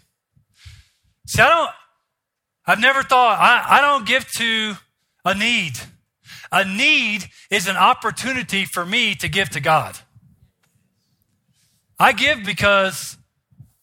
See, 1.27 1.41
I 1.41 1.49
don't, 1.49 1.71
I've 2.65 2.79
never 2.79 3.03
thought, 3.03 3.39
I, 3.39 3.77
I 3.77 3.81
don't 3.81 4.05
give 4.05 4.27
to 4.37 4.75
a 5.25 5.35
need. 5.35 5.73
A 6.51 6.65
need 6.65 7.25
is 7.49 7.67
an 7.67 7.77
opportunity 7.77 8.65
for 8.65 8.85
me 8.85 9.15
to 9.15 9.29
give 9.29 9.49
to 9.51 9.59
God. 9.59 9.97
I 11.99 12.11
give 12.13 12.43
because, 12.43 13.17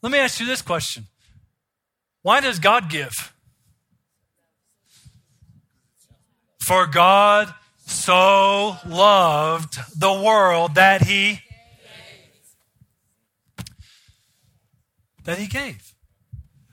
let 0.02 0.12
me 0.12 0.18
ask 0.18 0.40
you 0.40 0.46
this 0.46 0.62
question 0.62 1.06
Why 2.22 2.40
does 2.40 2.58
God 2.58 2.90
give? 2.90 3.12
For 6.60 6.86
God 6.86 7.54
so 7.86 8.76
loved 8.86 9.78
the 9.96 10.12
world 10.12 10.74
that 10.74 11.06
he 11.06 11.40
that 15.28 15.36
he 15.36 15.46
gave. 15.46 15.92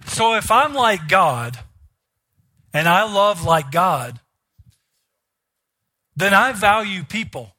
So 0.05 0.35
if 0.35 0.49
I'm 0.49 0.73
like 0.73 1.09
God 1.09 1.59
and 2.73 2.87
I 2.87 3.03
love 3.03 3.43
like 3.43 3.69
God, 3.69 4.21
then 6.15 6.33
I 6.33 6.53
value 6.53 7.03
people. 7.03 7.51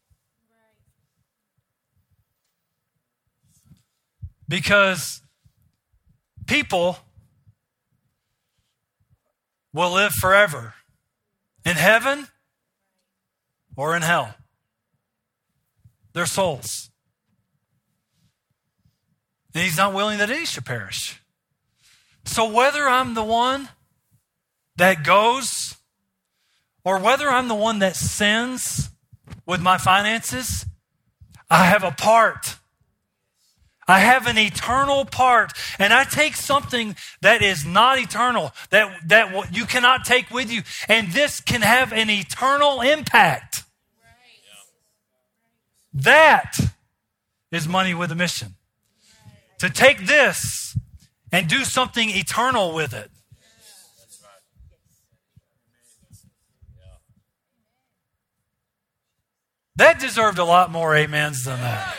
Because 4.48 5.20
people 6.46 6.96
will 9.74 9.92
live 9.92 10.12
forever. 10.12 10.72
In 11.66 11.76
heaven 11.76 12.28
or 13.76 13.94
in 13.94 14.00
hell. 14.00 14.34
Their 16.14 16.24
souls. 16.24 16.88
And 19.56 19.64
he's 19.64 19.78
not 19.78 19.94
willing 19.94 20.18
that 20.18 20.28
any 20.28 20.44
should 20.44 20.66
perish. 20.66 21.18
So 22.26 22.46
whether 22.46 22.86
I'm 22.86 23.14
the 23.14 23.24
one 23.24 23.70
that 24.76 25.02
goes 25.02 25.76
or 26.84 26.98
whether 26.98 27.30
I'm 27.30 27.48
the 27.48 27.54
one 27.54 27.78
that 27.78 27.96
sins 27.96 28.90
with 29.46 29.62
my 29.62 29.78
finances, 29.78 30.66
I 31.48 31.64
have 31.64 31.84
a 31.84 31.90
part. 31.90 32.56
I 33.88 34.00
have 34.00 34.26
an 34.26 34.36
eternal 34.36 35.06
part, 35.06 35.54
and 35.78 35.90
I 35.90 36.04
take 36.04 36.36
something 36.36 36.94
that 37.22 37.40
is 37.40 37.64
not 37.64 37.98
eternal, 37.98 38.52
that, 38.68 39.08
that 39.08 39.54
you 39.56 39.64
cannot 39.64 40.04
take 40.04 40.30
with 40.30 40.52
you, 40.52 40.64
and 40.86 41.12
this 41.12 41.40
can 41.40 41.62
have 41.62 41.94
an 41.94 42.10
eternal 42.10 42.82
impact. 42.82 43.62
That 45.94 46.58
is 47.50 47.66
money 47.66 47.94
with 47.94 48.12
a 48.12 48.16
mission. 48.16 48.56
To 49.60 49.70
take 49.70 50.06
this 50.06 50.76
and 51.32 51.48
do 51.48 51.64
something 51.64 52.10
eternal 52.10 52.74
with 52.74 52.92
it. 52.92 53.10
That 59.76 60.00
deserved 60.00 60.38
a 60.38 60.44
lot 60.44 60.70
more 60.70 60.96
amens 60.96 61.44
than 61.44 61.60
that. 61.60 61.94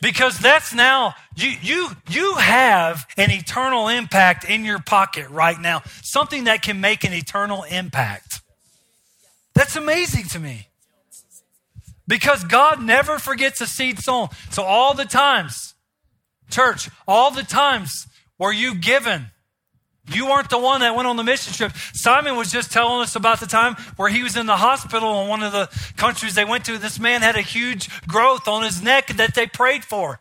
Because 0.00 0.38
that's 0.38 0.74
now 0.74 1.14
you 1.36 1.52
you 1.62 1.90
you 2.08 2.34
have 2.34 3.06
an 3.16 3.30
eternal 3.30 3.88
impact 3.88 4.44
in 4.44 4.64
your 4.64 4.80
pocket 4.80 5.28
right 5.30 5.58
now. 5.60 5.82
Something 6.02 6.44
that 6.44 6.62
can 6.62 6.80
make 6.80 7.04
an 7.04 7.12
eternal 7.12 7.62
impact. 7.64 8.40
That's 9.54 9.76
amazing 9.76 10.24
to 10.30 10.40
me 10.40 10.68
because 12.12 12.44
god 12.44 12.82
never 12.82 13.18
forgets 13.18 13.62
a 13.62 13.66
seed 13.66 13.98
sown 13.98 14.28
so 14.50 14.62
all 14.62 14.92
the 14.92 15.06
times 15.06 15.72
church 16.50 16.90
all 17.08 17.30
the 17.30 17.42
times 17.42 18.06
where 18.36 18.52
you 18.52 18.74
given 18.74 19.30
you 20.08 20.26
weren't 20.26 20.50
the 20.50 20.58
one 20.58 20.80
that 20.80 20.96
went 20.96 21.06
on 21.06 21.16
the 21.16 21.22
mission 21.22 21.52
trip. 21.52 21.72
Simon 21.94 22.36
was 22.36 22.50
just 22.50 22.72
telling 22.72 23.02
us 23.02 23.14
about 23.14 23.38
the 23.38 23.46
time 23.46 23.76
where 23.96 24.08
he 24.08 24.24
was 24.24 24.36
in 24.36 24.46
the 24.46 24.56
hospital 24.56 25.22
in 25.22 25.28
one 25.28 25.44
of 25.44 25.52
the 25.52 25.68
countries 25.96 26.34
they 26.34 26.44
went 26.44 26.64
to. 26.64 26.76
This 26.76 26.98
man 26.98 27.22
had 27.22 27.36
a 27.36 27.40
huge 27.40 27.88
growth 28.08 28.48
on 28.48 28.64
his 28.64 28.82
neck 28.82 29.06
that 29.14 29.36
they 29.36 29.46
prayed 29.46 29.84
for. 29.84 30.18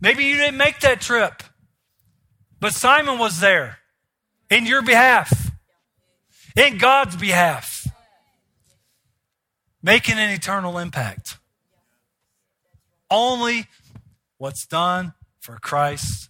Maybe 0.00 0.24
you 0.24 0.36
didn't 0.36 0.56
make 0.56 0.80
that 0.80 1.02
trip, 1.02 1.42
but 2.58 2.72
Simon 2.72 3.18
was 3.18 3.40
there 3.40 3.78
in 4.48 4.64
your 4.64 4.80
behalf, 4.80 5.50
in 6.56 6.78
God's 6.78 7.16
behalf, 7.16 7.79
making 9.82 10.18
an 10.18 10.30
eternal 10.30 10.78
impact. 10.78 11.38
Only 13.10 13.66
what's 14.38 14.66
done 14.66 15.14
for 15.40 15.58
Christ 15.58 16.28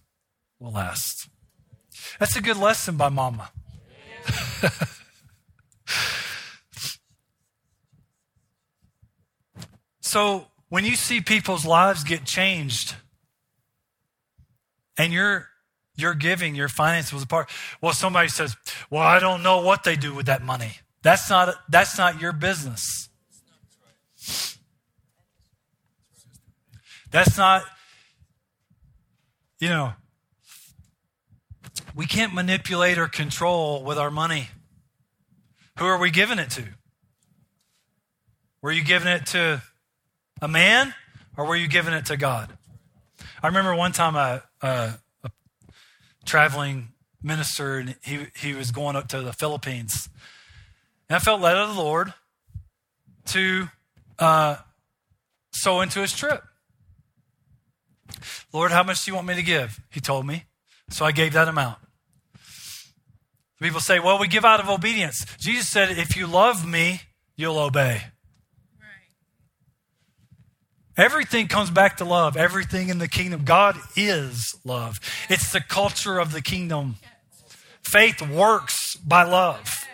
will 0.59 0.71
last. 0.71 1.29
That's 2.19 2.35
a 2.35 2.41
good 2.41 2.57
lesson 2.57 2.97
by 2.97 3.09
Mama. 3.09 3.51
so 10.01 10.47
when 10.69 10.85
you 10.85 10.95
see 10.95 11.21
people's 11.21 11.65
lives 11.65 12.03
get 12.03 12.25
changed 12.25 12.95
and 14.97 15.11
your 15.13 15.47
your 15.95 16.13
giving, 16.15 16.55
your 16.55 16.69
finances 16.69 17.13
was 17.13 17.23
a 17.23 17.27
part. 17.27 17.49
Well, 17.81 17.93
somebody 17.93 18.27
says, 18.29 18.55
"Well, 18.89 19.03
I 19.03 19.19
don't 19.19 19.43
know 19.43 19.61
what 19.61 19.83
they 19.83 19.95
do 19.95 20.15
with 20.15 20.25
that 20.27 20.41
money." 20.41 20.77
That's 21.03 21.29
not 21.29 21.55
that's 21.69 21.97
not 21.97 22.21
your 22.21 22.31
business. 22.31 23.09
That's 27.11 27.37
not 27.37 27.63
you 29.61 29.69
know, 29.69 29.93
we 31.95 32.07
can't 32.07 32.33
manipulate 32.33 32.97
or 32.97 33.07
control 33.07 33.83
with 33.83 33.97
our 33.99 34.09
money. 34.09 34.49
Who 35.77 35.85
are 35.85 35.99
we 35.99 36.09
giving 36.09 36.39
it 36.39 36.49
to? 36.51 36.63
Were 38.61 38.71
you 38.71 38.83
giving 38.83 39.07
it 39.07 39.27
to 39.27 39.61
a 40.41 40.47
man 40.47 40.93
or 41.37 41.45
were 41.45 41.55
you 41.55 41.67
giving 41.67 41.93
it 41.93 42.07
to 42.07 42.17
God? 42.17 42.51
I 43.41 43.47
remember 43.47 43.75
one 43.75 43.91
time 43.91 44.15
a, 44.15 44.43
a, 44.61 44.93
a 45.23 45.29
traveling 46.25 46.89
minister 47.21 47.77
and 47.77 47.95
he, 48.03 48.27
he 48.35 48.53
was 48.53 48.71
going 48.71 48.95
up 48.95 49.09
to 49.09 49.21
the 49.21 49.33
Philippines. 49.33 50.09
And 51.07 51.15
I 51.15 51.19
felt 51.19 51.39
led 51.39 51.55
of 51.55 51.75
the 51.75 51.81
Lord 51.81 52.13
to 53.27 53.69
uh, 54.17 54.55
sow 55.51 55.81
into 55.81 55.99
his 55.99 56.13
trip. 56.13 56.43
Lord, 58.53 58.71
how 58.71 58.83
much 58.83 59.05
do 59.05 59.11
you 59.11 59.15
want 59.15 59.27
me 59.27 59.35
to 59.35 59.43
give? 59.43 59.79
He 59.89 59.99
told 59.99 60.25
me. 60.25 60.45
So 60.89 61.05
I 61.05 61.11
gave 61.11 61.33
that 61.33 61.47
amount. 61.47 61.77
People 63.61 63.79
say, 63.79 63.99
well, 63.99 64.19
we 64.19 64.27
give 64.27 64.43
out 64.43 64.59
of 64.59 64.69
obedience. 64.69 65.25
Jesus 65.39 65.67
said, 65.67 65.91
if 65.91 66.17
you 66.17 66.25
love 66.25 66.67
me, 66.67 67.01
you'll 67.37 67.59
obey. 67.59 68.01
Everything 70.97 71.47
comes 71.47 71.69
back 71.69 71.97
to 71.97 72.05
love. 72.05 72.35
Everything 72.35 72.89
in 72.89 72.97
the 72.97 73.07
kingdom. 73.07 73.43
God 73.45 73.77
is 73.95 74.55
love. 74.65 74.99
It's 75.29 75.51
the 75.51 75.61
culture 75.61 76.19
of 76.19 76.33
the 76.33 76.41
kingdom. 76.41 76.95
Faith 77.81 78.21
works 78.21 78.95
by 78.95 79.23
love. 79.23 79.87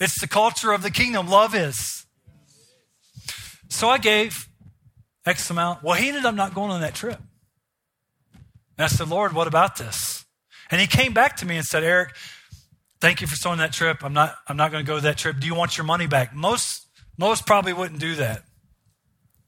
It's 0.00 0.20
the 0.20 0.28
culture 0.28 0.72
of 0.72 0.82
the 0.82 0.90
kingdom. 0.90 1.28
Love 1.28 1.54
is. 1.54 2.06
So 3.68 3.88
I 3.88 3.98
gave 3.98 4.48
X 5.26 5.50
amount. 5.50 5.82
Well, 5.82 5.94
he 5.94 6.08
ended 6.08 6.24
up 6.24 6.34
not 6.34 6.54
going 6.54 6.70
on 6.70 6.80
that 6.80 6.94
trip. 6.94 7.20
And 8.76 8.84
I 8.84 8.88
said, 8.88 9.08
Lord, 9.08 9.32
what 9.32 9.46
about 9.46 9.76
this? 9.76 10.24
And 10.70 10.80
he 10.80 10.86
came 10.86 11.12
back 11.12 11.36
to 11.36 11.46
me 11.46 11.56
and 11.56 11.64
said, 11.64 11.84
Erik, 11.84 12.14
thank 13.00 13.20
you 13.20 13.26
for 13.26 13.36
sowing 13.36 13.58
that 13.58 13.72
trip. 13.72 14.04
I'm 14.04 14.12
not, 14.12 14.34
I'm 14.48 14.56
not 14.56 14.72
going 14.72 14.84
to 14.84 14.86
go 14.86 14.96
to 14.96 15.02
that 15.02 15.18
trip. 15.18 15.38
Do 15.38 15.46
you 15.46 15.54
want 15.54 15.76
your 15.76 15.84
money 15.84 16.06
back? 16.06 16.34
Most, 16.34 16.86
most 17.18 17.46
probably 17.46 17.72
wouldn't 17.72 18.00
do 18.00 18.16
that. 18.16 18.42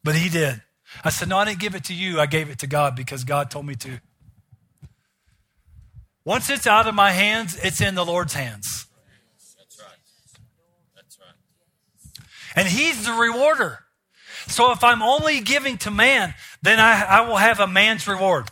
But 0.04 0.14
he 0.14 0.28
did. 0.28 0.62
I 1.02 1.10
said, 1.10 1.28
No, 1.28 1.38
I 1.38 1.44
didn't 1.44 1.58
give 1.58 1.74
it 1.74 1.84
to 1.84 1.94
you. 1.94 2.20
I 2.20 2.26
gave 2.26 2.48
it 2.48 2.60
to 2.60 2.66
God 2.66 2.94
because 2.94 3.24
God 3.24 3.50
told 3.50 3.66
me 3.66 3.74
to. 3.76 4.00
Once 6.24 6.48
it's 6.50 6.66
out 6.66 6.86
of 6.86 6.94
my 6.94 7.10
hands, 7.10 7.58
it's 7.62 7.80
in 7.80 7.94
the 7.94 8.04
Lord's 8.04 8.34
hands. 8.34 8.86
That's 9.58 9.80
right. 9.80 9.98
That's 10.94 11.18
right. 11.18 12.16
And 12.54 12.68
He's 12.68 13.04
the 13.04 13.12
rewarder. 13.12 13.80
So 14.46 14.70
if 14.70 14.84
I'm 14.84 15.02
only 15.02 15.40
giving 15.40 15.76
to 15.78 15.90
man, 15.90 16.34
then 16.62 16.78
I, 16.78 17.02
I 17.02 17.20
will 17.28 17.36
have 17.36 17.58
a 17.58 17.66
man's 17.66 18.06
reward. 18.06 18.48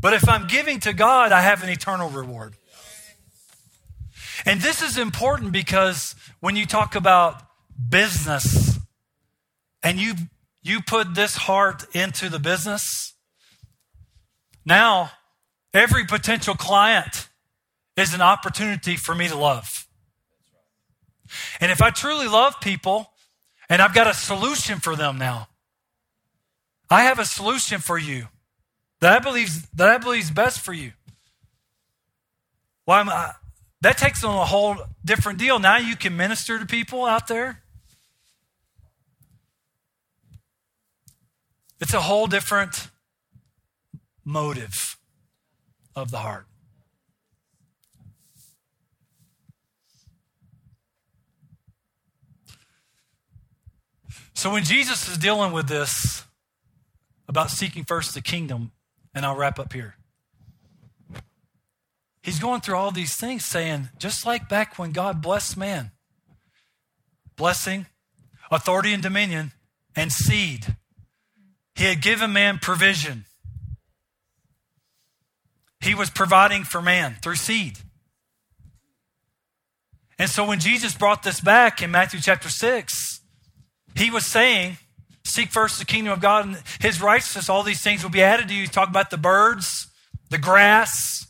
But 0.00 0.14
if 0.14 0.28
I'm 0.28 0.46
giving 0.46 0.80
to 0.80 0.92
God, 0.92 1.32
I 1.32 1.42
have 1.42 1.62
an 1.62 1.68
eternal 1.68 2.08
reward. 2.08 2.54
And 4.46 4.60
this 4.60 4.82
is 4.82 4.96
important 4.96 5.52
because 5.52 6.14
when 6.40 6.56
you 6.56 6.64
talk 6.64 6.94
about 6.94 7.42
business 7.88 8.78
and 9.82 9.98
you 9.98 10.14
you 10.62 10.80
put 10.82 11.14
this 11.14 11.36
heart 11.36 11.84
into 11.94 12.28
the 12.28 12.38
business, 12.38 13.14
now 14.64 15.10
every 15.72 16.04
potential 16.04 16.54
client 16.54 17.28
is 17.96 18.14
an 18.14 18.20
opportunity 18.20 18.96
for 18.96 19.14
me 19.14 19.28
to 19.28 19.36
love. 19.36 19.86
And 21.60 21.70
if 21.70 21.80
I 21.80 21.90
truly 21.90 22.28
love 22.28 22.60
people 22.60 23.10
and 23.68 23.80
I've 23.80 23.94
got 23.94 24.06
a 24.06 24.14
solution 24.14 24.80
for 24.80 24.96
them 24.96 25.18
now, 25.18 25.48
I 26.90 27.04
have 27.04 27.18
a 27.18 27.24
solution 27.24 27.80
for 27.80 27.98
you 27.98 28.28
that 29.00 29.12
I 29.12 29.18
believe 29.18 29.66
that 29.76 29.88
I 29.88 29.98
believe 29.98 30.22
is 30.22 30.30
best 30.30 30.60
for 30.60 30.72
you. 30.72 30.92
Why 32.84 33.00
am 33.00 33.08
I, 33.08 33.32
that 33.82 33.96
takes 33.96 34.22
on 34.24 34.36
a 34.36 34.44
whole 34.44 34.76
different 35.04 35.38
deal. 35.38 35.58
Now 35.58 35.78
you 35.78 35.96
can 35.96 36.16
minister 36.16 36.58
to 36.58 36.66
people 36.66 37.04
out 37.04 37.28
there. 37.28 37.62
It's 41.80 41.94
a 41.94 42.00
whole 42.00 42.26
different 42.26 42.88
motive 44.24 44.98
of 45.96 46.10
the 46.10 46.18
heart. 46.18 46.46
So 54.34 54.52
when 54.52 54.64
Jesus 54.64 55.08
is 55.08 55.18
dealing 55.18 55.52
with 55.52 55.68
this 55.68 56.24
about 57.28 57.50
seeking 57.50 57.84
first 57.84 58.14
the 58.14 58.22
kingdom, 58.22 58.72
and 59.14 59.24
I'll 59.24 59.36
wrap 59.36 59.58
up 59.58 59.72
here. 59.72 59.96
He's 62.22 62.38
going 62.38 62.60
through 62.60 62.76
all 62.76 62.90
these 62.90 63.16
things 63.16 63.46
saying, 63.46 63.88
just 63.98 64.26
like 64.26 64.48
back 64.48 64.78
when 64.78 64.92
God 64.92 65.22
blessed 65.22 65.56
man, 65.56 65.90
blessing, 67.36 67.86
authority 68.50 68.92
and 68.92 69.02
dominion, 69.02 69.52
and 69.96 70.12
seed. 70.12 70.76
He 71.74 71.84
had 71.84 72.02
given 72.02 72.32
man 72.32 72.58
provision. 72.58 73.24
He 75.80 75.94
was 75.94 76.10
providing 76.10 76.64
for 76.64 76.82
man 76.82 77.16
through 77.22 77.36
seed. 77.36 77.78
And 80.18 80.28
so 80.28 80.44
when 80.44 80.60
Jesus 80.60 80.94
brought 80.94 81.22
this 81.22 81.40
back 81.40 81.82
in 81.82 81.90
Matthew 81.90 82.20
chapter 82.20 82.50
6, 82.50 83.20
he 83.94 84.10
was 84.10 84.26
saying, 84.26 84.76
Seek 85.24 85.50
first 85.50 85.78
the 85.78 85.84
kingdom 85.84 86.12
of 86.12 86.20
God 86.20 86.46
and 86.46 86.62
his 86.80 87.00
righteousness, 87.00 87.48
all 87.48 87.62
these 87.62 87.82
things 87.82 88.02
will 88.02 88.10
be 88.10 88.22
added 88.22 88.48
to 88.48 88.54
you. 88.54 88.66
Talk 88.66 88.88
about 88.88 89.10
the 89.10 89.18
birds, 89.18 89.86
the 90.30 90.38
grass. 90.38 91.26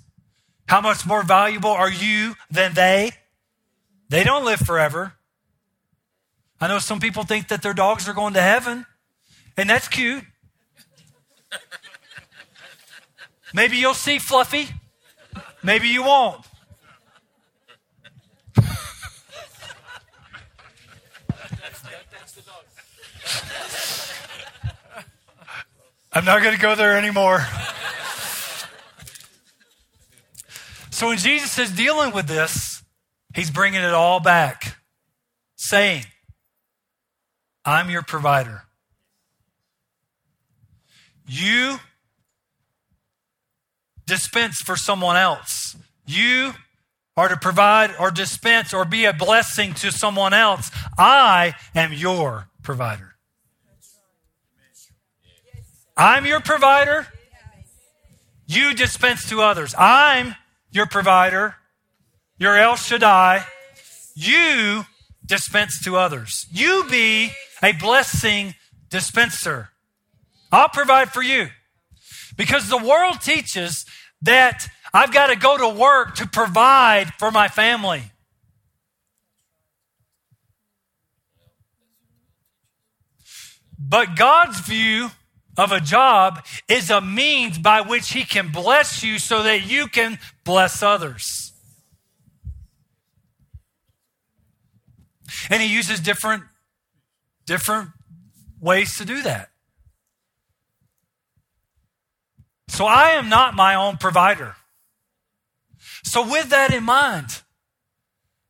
How 0.68 0.80
much 0.80 1.04
more 1.04 1.22
valuable 1.22 1.70
are 1.70 1.90
you 1.90 2.36
than 2.50 2.74
they? 2.74 3.12
They 4.08 4.24
don't 4.24 4.44
live 4.44 4.60
forever. 4.60 5.14
I 6.60 6.68
know 6.68 6.78
some 6.78 7.00
people 7.00 7.24
think 7.24 7.48
that 7.48 7.62
their 7.62 7.74
dogs 7.74 8.08
are 8.08 8.12
going 8.12 8.34
to 8.34 8.42
heaven, 8.42 8.86
and 9.56 9.68
that's 9.68 9.88
cute. 9.88 10.24
Maybe 13.52 13.78
you'll 13.78 13.94
see 13.94 14.18
Fluffy, 14.18 14.68
maybe 15.62 15.88
you 15.88 16.04
won't. 16.04 16.44
I'm 26.12 26.24
not 26.24 26.42
going 26.42 26.54
to 26.54 26.60
go 26.60 26.74
there 26.74 26.96
anymore. 26.96 27.46
so 30.90 31.08
when 31.08 31.18
Jesus 31.18 31.58
is 31.58 31.70
dealing 31.70 32.12
with 32.12 32.26
this, 32.26 32.82
he's 33.34 33.50
bringing 33.50 33.80
it 33.80 33.94
all 33.94 34.18
back, 34.18 34.76
saying, 35.54 36.04
I'm 37.64 37.90
your 37.90 38.02
provider. 38.02 38.62
You 41.28 41.78
dispense 44.06 44.60
for 44.60 44.76
someone 44.76 45.16
else. 45.16 45.76
You 46.04 46.54
are 47.16 47.28
to 47.28 47.36
provide 47.36 47.94
or 48.00 48.10
dispense 48.10 48.74
or 48.74 48.84
be 48.84 49.04
a 49.04 49.12
blessing 49.12 49.74
to 49.74 49.92
someone 49.92 50.32
else. 50.34 50.70
I 50.98 51.54
am 51.74 51.92
your 51.92 52.48
provider. 52.62 53.09
I'm 56.00 56.24
your 56.24 56.40
provider. 56.40 57.06
You 58.46 58.72
dispense 58.72 59.28
to 59.28 59.42
others. 59.42 59.74
I'm 59.76 60.34
your 60.70 60.86
provider. 60.86 61.56
You're 62.38 62.56
El 62.56 62.76
Shaddai. 62.76 63.44
You 64.14 64.86
dispense 65.26 65.84
to 65.84 65.96
others. 65.96 66.46
You 66.50 66.86
be 66.90 67.32
a 67.62 67.72
blessing 67.72 68.54
dispenser. 68.88 69.68
I'll 70.50 70.70
provide 70.70 71.10
for 71.12 71.22
you. 71.22 71.48
Because 72.34 72.70
the 72.70 72.78
world 72.78 73.20
teaches 73.20 73.84
that 74.22 74.68
I've 74.94 75.12
got 75.12 75.26
to 75.26 75.36
go 75.36 75.58
to 75.58 75.68
work 75.68 76.14
to 76.14 76.26
provide 76.26 77.12
for 77.18 77.30
my 77.30 77.48
family. 77.48 78.04
But 83.78 84.16
God's 84.16 84.60
view 84.60 85.10
of 85.60 85.72
a 85.72 85.80
job 85.80 86.42
is 86.68 86.90
a 86.90 87.02
means 87.02 87.58
by 87.58 87.82
which 87.82 88.12
he 88.12 88.24
can 88.24 88.50
bless 88.50 89.02
you 89.02 89.18
so 89.18 89.42
that 89.42 89.68
you 89.68 89.88
can 89.88 90.18
bless 90.42 90.82
others. 90.82 91.52
And 95.50 95.60
he 95.62 95.68
uses 95.68 96.00
different 96.00 96.44
different 97.46 97.90
ways 98.60 98.96
to 98.96 99.04
do 99.04 99.22
that. 99.22 99.50
So 102.68 102.86
I 102.86 103.10
am 103.10 103.28
not 103.28 103.54
my 103.54 103.74
own 103.74 103.98
provider. 103.98 104.54
So 106.04 106.26
with 106.26 106.50
that 106.50 106.72
in 106.72 106.84
mind, 106.84 107.42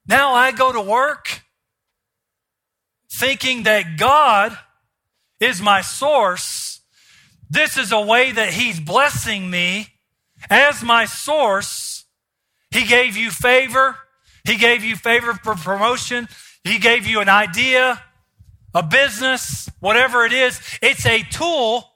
now 0.06 0.34
I 0.34 0.52
go 0.52 0.72
to 0.72 0.80
work 0.80 1.42
thinking 3.10 3.64
that 3.64 3.96
God 3.96 4.56
is 5.40 5.60
my 5.60 5.80
source. 5.80 6.69
This 7.50 7.76
is 7.76 7.90
a 7.90 8.00
way 8.00 8.30
that 8.30 8.50
He's 8.50 8.78
blessing 8.78 9.50
me 9.50 9.88
as 10.48 10.82
my 10.82 11.04
source. 11.04 12.04
He 12.70 12.86
gave 12.86 13.16
you 13.16 13.30
favor. 13.30 13.96
He 14.44 14.56
gave 14.56 14.84
you 14.84 14.94
favor 14.94 15.34
for 15.34 15.56
promotion. 15.56 16.28
He 16.62 16.78
gave 16.78 17.06
you 17.06 17.20
an 17.20 17.28
idea, 17.28 18.00
a 18.72 18.82
business, 18.82 19.68
whatever 19.80 20.24
it 20.24 20.32
is. 20.32 20.60
It's 20.80 21.04
a 21.04 21.22
tool, 21.22 21.90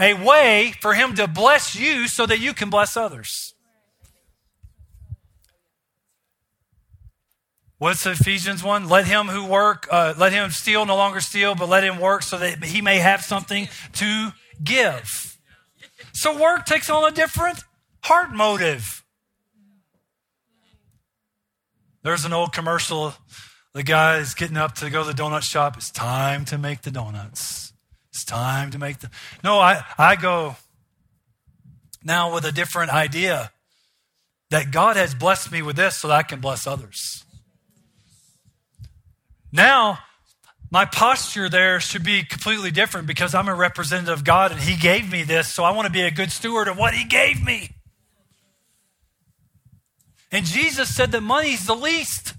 a 0.00 0.14
way 0.14 0.74
for 0.80 0.94
Him 0.94 1.14
to 1.14 1.28
bless 1.28 1.76
you 1.76 2.08
so 2.08 2.26
that 2.26 2.40
you 2.40 2.52
can 2.52 2.68
bless 2.68 2.96
others. 2.96 3.54
What's 7.78 8.06
Ephesians 8.06 8.64
1? 8.64 8.88
Let 8.88 9.04
him 9.04 9.26
who 9.26 9.44
work, 9.44 9.88
uh, 9.90 10.14
let 10.16 10.32
him 10.32 10.50
steal, 10.50 10.86
no 10.86 10.96
longer 10.96 11.20
steal, 11.20 11.54
but 11.54 11.68
let 11.68 11.84
him 11.84 11.98
work 11.98 12.22
so 12.22 12.38
that 12.38 12.64
he 12.64 12.80
may 12.80 12.98
have 12.98 13.22
something 13.22 13.68
to 13.94 14.32
give. 14.62 15.38
So 16.12 16.38
work 16.38 16.66
takes 16.66 16.88
on 16.90 17.10
a 17.10 17.14
different 17.14 17.60
heart 18.02 18.32
motive. 18.32 19.02
There's 22.02 22.24
an 22.24 22.32
old 22.32 22.52
commercial. 22.52 23.14
The 23.72 23.82
guy 23.82 24.18
is 24.18 24.34
getting 24.34 24.56
up 24.56 24.74
to 24.76 24.90
go 24.90 25.02
to 25.02 25.12
the 25.12 25.22
donut 25.22 25.42
shop. 25.42 25.76
It's 25.76 25.90
time 25.90 26.44
to 26.46 26.58
make 26.58 26.82
the 26.82 26.90
donuts. 26.90 27.72
It's 28.10 28.24
time 28.24 28.70
to 28.70 28.78
make 28.78 28.98
the. 28.98 29.10
No, 29.42 29.58
I, 29.58 29.82
I 29.98 30.14
go 30.16 30.56
now 32.04 32.32
with 32.34 32.44
a 32.44 32.52
different 32.52 32.92
idea 32.92 33.50
that 34.50 34.70
God 34.70 34.96
has 34.96 35.14
blessed 35.14 35.50
me 35.50 35.62
with 35.62 35.76
this 35.76 35.96
so 35.96 36.08
that 36.08 36.14
I 36.14 36.22
can 36.22 36.40
bless 36.40 36.66
others. 36.66 37.24
Now, 39.50 39.98
my 40.74 40.84
posture 40.84 41.48
there 41.48 41.78
should 41.78 42.02
be 42.02 42.24
completely 42.24 42.72
different 42.72 43.06
because 43.06 43.32
I'm 43.32 43.46
a 43.46 43.54
representative 43.54 44.12
of 44.12 44.24
God 44.24 44.50
and 44.50 44.60
He 44.60 44.74
gave 44.76 45.08
me 45.08 45.22
this, 45.22 45.46
so 45.46 45.62
I 45.62 45.70
want 45.70 45.86
to 45.86 45.92
be 45.92 46.00
a 46.00 46.10
good 46.10 46.32
steward 46.32 46.66
of 46.66 46.76
what 46.76 46.94
He 46.94 47.04
gave 47.04 47.40
me. 47.44 47.70
And 50.32 50.44
Jesus 50.44 50.92
said 50.92 51.12
that 51.12 51.20
money's 51.20 51.64
the 51.64 51.76
least. 51.76 52.34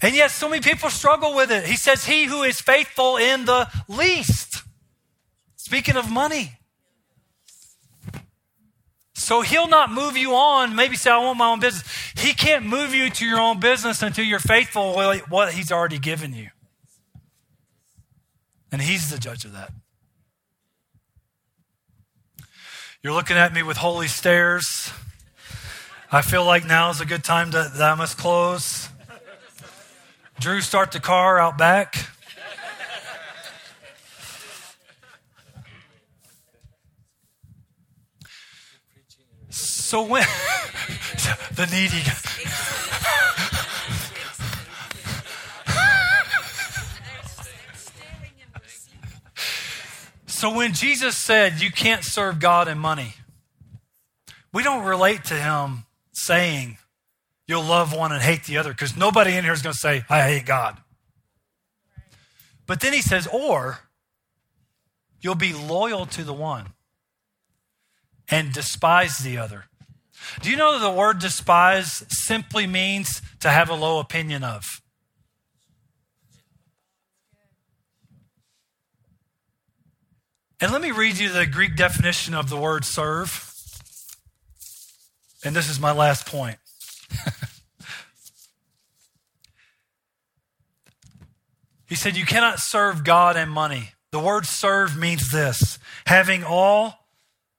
And 0.00 0.14
yet, 0.14 0.30
so 0.30 0.48
many 0.48 0.62
people 0.62 0.88
struggle 0.88 1.34
with 1.34 1.50
it. 1.50 1.66
He 1.66 1.76
says, 1.76 2.06
He 2.06 2.24
who 2.24 2.42
is 2.42 2.58
faithful 2.58 3.18
in 3.18 3.44
the 3.44 3.68
least. 3.88 4.62
Speaking 5.56 5.96
of 5.96 6.10
money. 6.10 6.52
So 9.26 9.40
he'll 9.40 9.66
not 9.66 9.90
move 9.90 10.16
you 10.16 10.36
on. 10.36 10.76
Maybe 10.76 10.94
say, 10.94 11.10
I 11.10 11.18
want 11.18 11.36
my 11.36 11.48
own 11.48 11.58
business. 11.58 11.82
He 12.16 12.32
can't 12.32 12.64
move 12.64 12.94
you 12.94 13.10
to 13.10 13.26
your 13.26 13.40
own 13.40 13.58
business 13.58 14.00
until 14.00 14.24
you're 14.24 14.38
faithful 14.38 14.94
with 14.96 15.28
what 15.28 15.52
he's 15.52 15.72
already 15.72 15.98
given 15.98 16.32
you. 16.32 16.50
And 18.70 18.80
he's 18.80 19.10
the 19.10 19.18
judge 19.18 19.44
of 19.44 19.52
that. 19.54 19.72
You're 23.02 23.14
looking 23.14 23.36
at 23.36 23.52
me 23.52 23.64
with 23.64 23.78
holy 23.78 24.06
stares. 24.06 24.92
I 26.12 26.22
feel 26.22 26.44
like 26.44 26.64
now 26.64 26.90
is 26.90 27.00
a 27.00 27.04
good 27.04 27.24
time 27.24 27.50
to, 27.50 27.68
that 27.74 27.82
I 27.82 27.96
must 27.96 28.18
close. 28.18 28.88
Drew, 30.38 30.60
start 30.60 30.92
the 30.92 31.00
car 31.00 31.40
out 31.40 31.58
back. 31.58 32.10
So 39.86 40.02
when 40.02 40.22
the 41.54 41.68
needy 41.70 42.02
So 50.26 50.56
when 50.56 50.72
Jesus 50.72 51.16
said 51.16 51.60
you 51.60 51.70
can't 51.70 52.02
serve 52.02 52.40
God 52.40 52.66
and 52.66 52.80
money, 52.80 53.14
we 54.52 54.64
don't 54.64 54.84
relate 54.84 55.22
to 55.26 55.34
him 55.34 55.84
saying 56.12 56.78
you'll 57.46 57.62
love 57.62 57.94
one 57.94 58.10
and 58.10 58.20
hate 58.20 58.42
the 58.42 58.58
other 58.58 58.70
because 58.70 58.96
nobody 58.96 59.36
in 59.36 59.44
here 59.44 59.52
is 59.52 59.62
going 59.62 59.72
to 59.72 59.78
say, 59.78 60.04
I 60.10 60.22
hate 60.22 60.46
God. 60.46 60.78
But 62.66 62.80
then 62.80 62.92
he 62.92 63.02
says, 63.02 63.28
or 63.32 63.78
you'll 65.20 65.36
be 65.36 65.52
loyal 65.52 66.06
to 66.06 66.24
the 66.24 66.34
one 66.34 66.70
and 68.28 68.52
despise 68.52 69.18
the 69.18 69.38
other. 69.38 69.66
Do 70.42 70.50
you 70.50 70.56
know 70.56 70.72
that 70.72 70.84
the 70.84 70.90
word 70.90 71.18
despise 71.18 72.04
simply 72.08 72.66
means 72.66 73.22
to 73.40 73.50
have 73.50 73.70
a 73.70 73.74
low 73.74 73.98
opinion 73.98 74.44
of? 74.44 74.80
And 80.60 80.72
let 80.72 80.80
me 80.80 80.90
read 80.90 81.18
you 81.18 81.28
the 81.28 81.46
Greek 81.46 81.76
definition 81.76 82.34
of 82.34 82.48
the 82.48 82.56
word 82.56 82.84
serve. 82.84 83.52
And 85.44 85.54
this 85.54 85.68
is 85.68 85.78
my 85.78 85.92
last 85.92 86.26
point. 86.26 86.56
he 91.86 91.94
said, 91.94 92.16
You 92.16 92.24
cannot 92.24 92.58
serve 92.58 93.04
God 93.04 93.36
and 93.36 93.50
money. 93.50 93.90
The 94.12 94.18
word 94.18 94.46
serve 94.46 94.96
means 94.96 95.30
this 95.30 95.78
having 96.06 96.42
all 96.42 97.06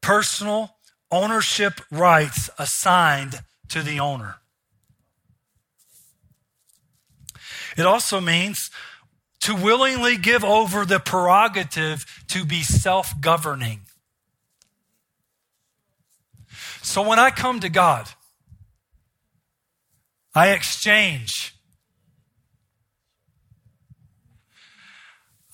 personal 0.02 0.77
ownership 1.12 1.82
rights 1.92 2.50
assigned 2.58 3.42
to 3.70 3.82
the 3.82 4.00
owner. 4.00 4.38
It 7.78 7.86
also 7.86 8.20
means 8.20 8.72
to 9.42 9.56
willingly 9.56 10.18
give 10.18 10.44
over 10.44 10.86
the 10.86 11.00
prerogative 11.00 12.06
to 12.30 12.44
be 12.44 12.64
self 12.64 13.20
governing. 13.22 13.82
So 16.82 17.08
when 17.08 17.20
I 17.20 17.30
come 17.30 17.60
to 17.60 17.70
God, 17.70 18.08
I 20.34 20.50
exchange. 20.50 21.54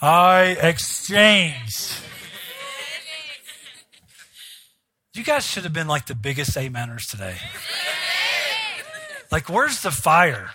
I 0.02 0.58
exchange 0.62 1.98
You 5.14 5.24
guys 5.24 5.46
should 5.46 5.64
have 5.64 5.74
been 5.74 5.88
like 5.88 6.08
the 6.08 6.16
biggest 6.16 6.58
ameners 6.58 7.10
today. 7.10 7.36
Like, 9.32 9.48
where's 9.48 9.82
the 9.82 9.92
fire? 9.92 10.52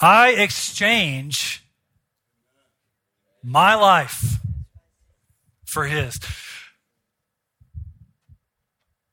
I 0.00 0.30
exchange 0.30 1.62
my 3.42 3.74
life 3.74 4.38
for 5.66 5.84
his. 5.84 6.18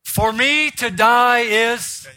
For 0.05 0.31
me 0.31 0.71
to 0.71 0.89
die 0.89 1.41
is. 1.41 2.07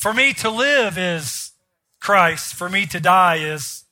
For 0.00 0.14
me 0.14 0.32
to 0.34 0.48
live 0.48 0.96
is 0.96 1.52
Christ. 2.00 2.54
For 2.54 2.70
me 2.70 2.86
to 2.86 3.00
die 3.00 3.36
is 3.36 3.83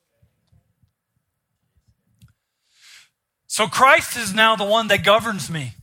So 3.52 3.66
Christ 3.66 4.16
is 4.16 4.32
now 4.32 4.56
the 4.56 4.64
one 4.64 4.88
that 4.88 5.04
governs 5.04 5.50
me. 5.50 5.74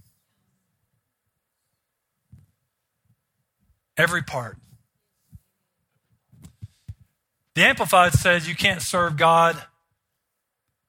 Every 3.96 4.24
part. 4.24 4.58
The 7.54 7.62
Amplified 7.62 8.14
says 8.14 8.50
you 8.50 8.56
can't 8.56 8.82
serve 8.82 9.18
God 9.18 9.56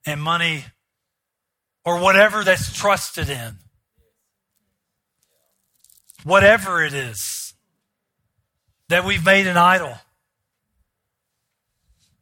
and 0.07 0.23
money 0.23 0.65
or 1.85 2.01
whatever 2.01 2.45
that's 2.45 2.73
trusted 2.73 3.29
in. 3.29 3.59
Whatever 6.25 6.83
it 6.83 6.95
is 6.95 7.53
that 8.89 9.05
we've 9.05 9.23
made 9.23 9.47
an 9.47 9.59
idol. 9.59 9.99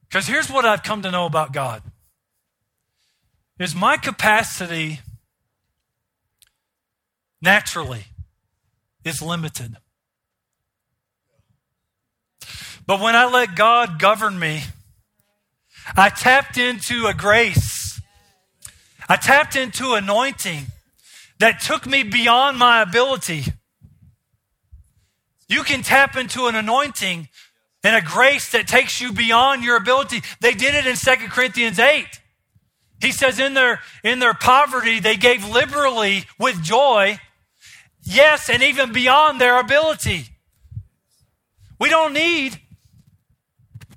Because 0.09 0.26
here's 0.26 0.50
what 0.50 0.64
I've 0.64 0.82
come 0.82 1.02
to 1.02 1.12
know 1.12 1.26
about 1.26 1.52
God 1.52 1.80
is 3.59 3.74
my 3.74 3.96
capacity 3.96 5.00
naturally 7.40 8.04
is 9.04 9.22
limited. 9.22 9.76
But 12.86 13.00
when 13.00 13.14
I 13.14 13.26
let 13.26 13.54
God 13.54 13.98
govern 13.98 14.38
me, 14.38 14.62
I 15.96 16.09
tapped 16.09 16.56
into 16.56 17.06
a 17.06 17.14
grace. 17.14 18.00
I 19.09 19.16
tapped 19.16 19.56
into 19.56 19.94
anointing 19.94 20.66
that 21.38 21.61
took 21.61 21.86
me 21.86 22.02
beyond 22.02 22.59
my 22.59 22.82
ability. 22.82 23.44
You 25.48 25.62
can 25.62 25.82
tap 25.82 26.16
into 26.16 26.46
an 26.46 26.54
anointing 26.54 27.28
and 27.84 27.96
a 27.96 28.02
grace 28.02 28.50
that 28.52 28.66
takes 28.66 29.00
you 29.00 29.12
beyond 29.12 29.62
your 29.62 29.76
ability. 29.76 30.22
They 30.40 30.52
did 30.52 30.74
it 30.74 30.86
in 30.86 30.96
2 30.96 31.28
Corinthians 31.28 31.78
8. 31.78 32.06
He 33.01 33.12
says 33.12 33.38
in 33.38 33.55
their, 33.55 33.80
in 34.03 34.18
their 34.18 34.34
poverty, 34.34 35.01
they 35.01 35.16
gave 35.16 35.49
liberally 35.49 36.24
with 36.38 36.62
joy. 36.62 37.18
Yes, 38.03 38.49
and 38.49 38.62
even 38.62 38.92
beyond 38.92 39.40
their 39.40 39.61
ability. 39.61 40.26
We 41.78 41.88
don't 41.90 42.12
need 42.12 42.55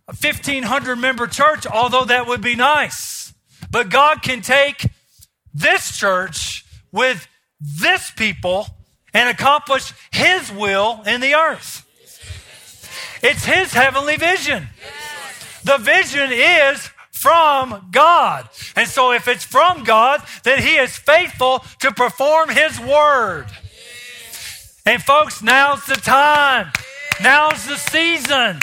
a 0.08 0.14
1500 0.14 0.96
member 0.98 1.26
church, 1.26 1.66
although 1.66 2.06
that 2.06 2.28
would 2.28 2.42
be 2.42 2.56
nice. 2.56 3.34
But 3.72 3.90
God 3.90 4.22
can 4.22 4.42
take 4.42 4.88
this 5.54 5.98
church 5.98 6.66
with 6.92 7.28
this 7.60 8.12
people 8.12 8.68
and 9.14 9.30
accomplish 9.30 9.94
His 10.12 10.52
will 10.52 11.02
in 11.08 11.22
the 11.22 11.34
earth. 11.34 11.88
It's 13.24 13.46
His 13.46 13.74
heavenly 13.74 14.18
vision. 14.18 14.68
The 15.64 15.78
vision 15.78 16.32
is 16.32 16.90
from 17.22 17.90
God. 17.92 18.50
And 18.76 18.88
so 18.88 19.12
if 19.12 19.28
it's 19.28 19.44
from 19.44 19.84
God, 19.84 20.24
then 20.44 20.60
He 20.60 20.76
is 20.78 20.98
faithful 20.98 21.64
to 21.80 21.92
perform 21.92 22.50
His 22.50 22.80
word. 22.80 23.46
And 24.86 25.02
folks, 25.04 25.44
now's 25.44 25.86
the 25.86 25.96
time. 25.96 26.72
Now's 27.22 27.68
the 27.68 27.78
season. 27.78 28.60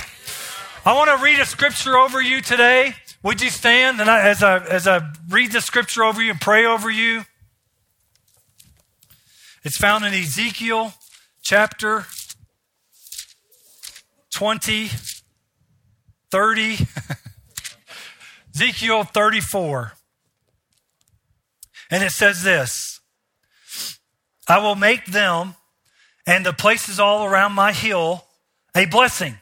I 0.84 0.94
want 0.94 1.16
to 1.16 1.22
read 1.22 1.38
a 1.38 1.46
scripture 1.46 1.96
over 1.96 2.20
you 2.20 2.40
today. 2.40 2.94
Would 3.22 3.40
you 3.40 3.50
stand 3.50 4.00
and 4.00 4.10
I, 4.10 4.28
as 4.28 4.42
I 4.42 4.58
as 4.58 4.88
I 4.88 5.02
read 5.28 5.52
the 5.52 5.60
scripture 5.60 6.02
over 6.02 6.20
you 6.20 6.30
and 6.32 6.40
pray 6.40 6.64
over 6.64 6.90
you? 6.90 7.24
It's 9.62 9.76
found 9.76 10.04
in 10.04 10.14
Ezekiel 10.14 10.94
chapter 11.42 12.06
20, 14.30 14.90
30, 16.30 16.78
Ezekiel 18.60 19.04
34. 19.04 19.92
And 21.92 22.02
it 22.02 22.10
says 22.10 22.42
this 22.42 23.00
I 24.48 24.58
will 24.58 24.74
make 24.74 25.06
them 25.06 25.54
and 26.26 26.44
the 26.44 26.52
places 26.52 26.98
all 26.98 27.24
around 27.24 27.52
my 27.52 27.72
hill 27.72 28.24
a 28.74 28.86
blessing. 28.86 29.38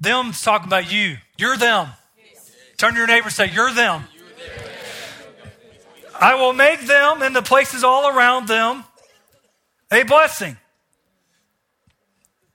Them's 0.00 0.40
talking 0.40 0.66
about 0.66 0.90
you. 0.90 1.18
You're 1.36 1.58
them. 1.58 1.88
Turn 2.78 2.94
to 2.94 2.98
your 2.98 3.06
neighbor 3.06 3.26
and 3.26 3.32
say, 3.34 3.50
You're 3.50 3.72
them. 3.72 4.04
I 6.18 6.36
will 6.36 6.54
make 6.54 6.86
them 6.86 7.20
and 7.20 7.36
the 7.36 7.42
places 7.42 7.84
all 7.84 8.08
around 8.08 8.48
them 8.48 8.84
a 9.92 10.04
blessing. 10.04 10.56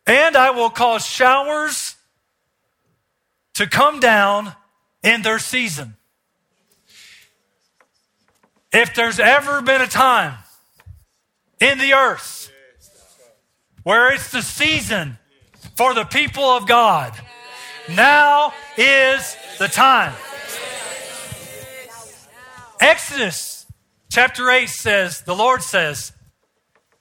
And 0.07 0.35
I 0.35 0.49
will 0.49 0.71
cause 0.71 1.05
showers 1.05 1.95
to 3.53 3.67
come 3.67 3.99
down 3.99 4.55
in 5.03 5.21
their 5.21 5.39
season. 5.39 5.95
If 8.71 8.93
there's 8.95 9.19
ever 9.19 9.61
been 9.61 9.81
a 9.81 9.87
time 9.87 10.35
in 11.59 11.77
the 11.77 11.93
earth 11.93 12.51
where 13.83 14.13
it's 14.13 14.31
the 14.31 14.41
season 14.41 15.17
for 15.75 15.93
the 15.93 16.03
people 16.03 16.43
of 16.43 16.67
God, 16.67 17.13
now 17.89 18.53
is 18.77 19.37
the 19.59 19.67
time. 19.67 20.13
Exodus 22.79 23.65
chapter 24.09 24.49
8 24.49 24.67
says, 24.67 25.21
the 25.21 25.35
Lord 25.35 25.63
says, 25.63 26.11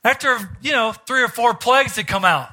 after, 0.05 0.39
you 0.63 0.73
know, 0.73 0.93
three 0.93 1.23
or 1.23 1.29
four 1.29 1.55
plagues 1.55 1.97
that 1.97 2.07
come 2.07 2.25
out, 2.25 2.49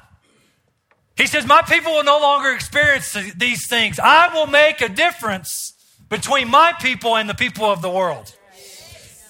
he 1.16 1.26
says, 1.26 1.46
My 1.46 1.62
people 1.62 1.92
will 1.92 2.04
no 2.04 2.18
longer 2.18 2.52
experience 2.52 3.16
these 3.36 3.68
things. 3.68 3.98
I 3.98 4.34
will 4.34 4.46
make 4.46 4.80
a 4.80 4.88
difference 4.88 5.74
between 6.08 6.48
my 6.48 6.72
people 6.80 7.16
and 7.16 7.28
the 7.28 7.34
people 7.34 7.64
of 7.64 7.82
the 7.82 7.90
world. 7.90 8.34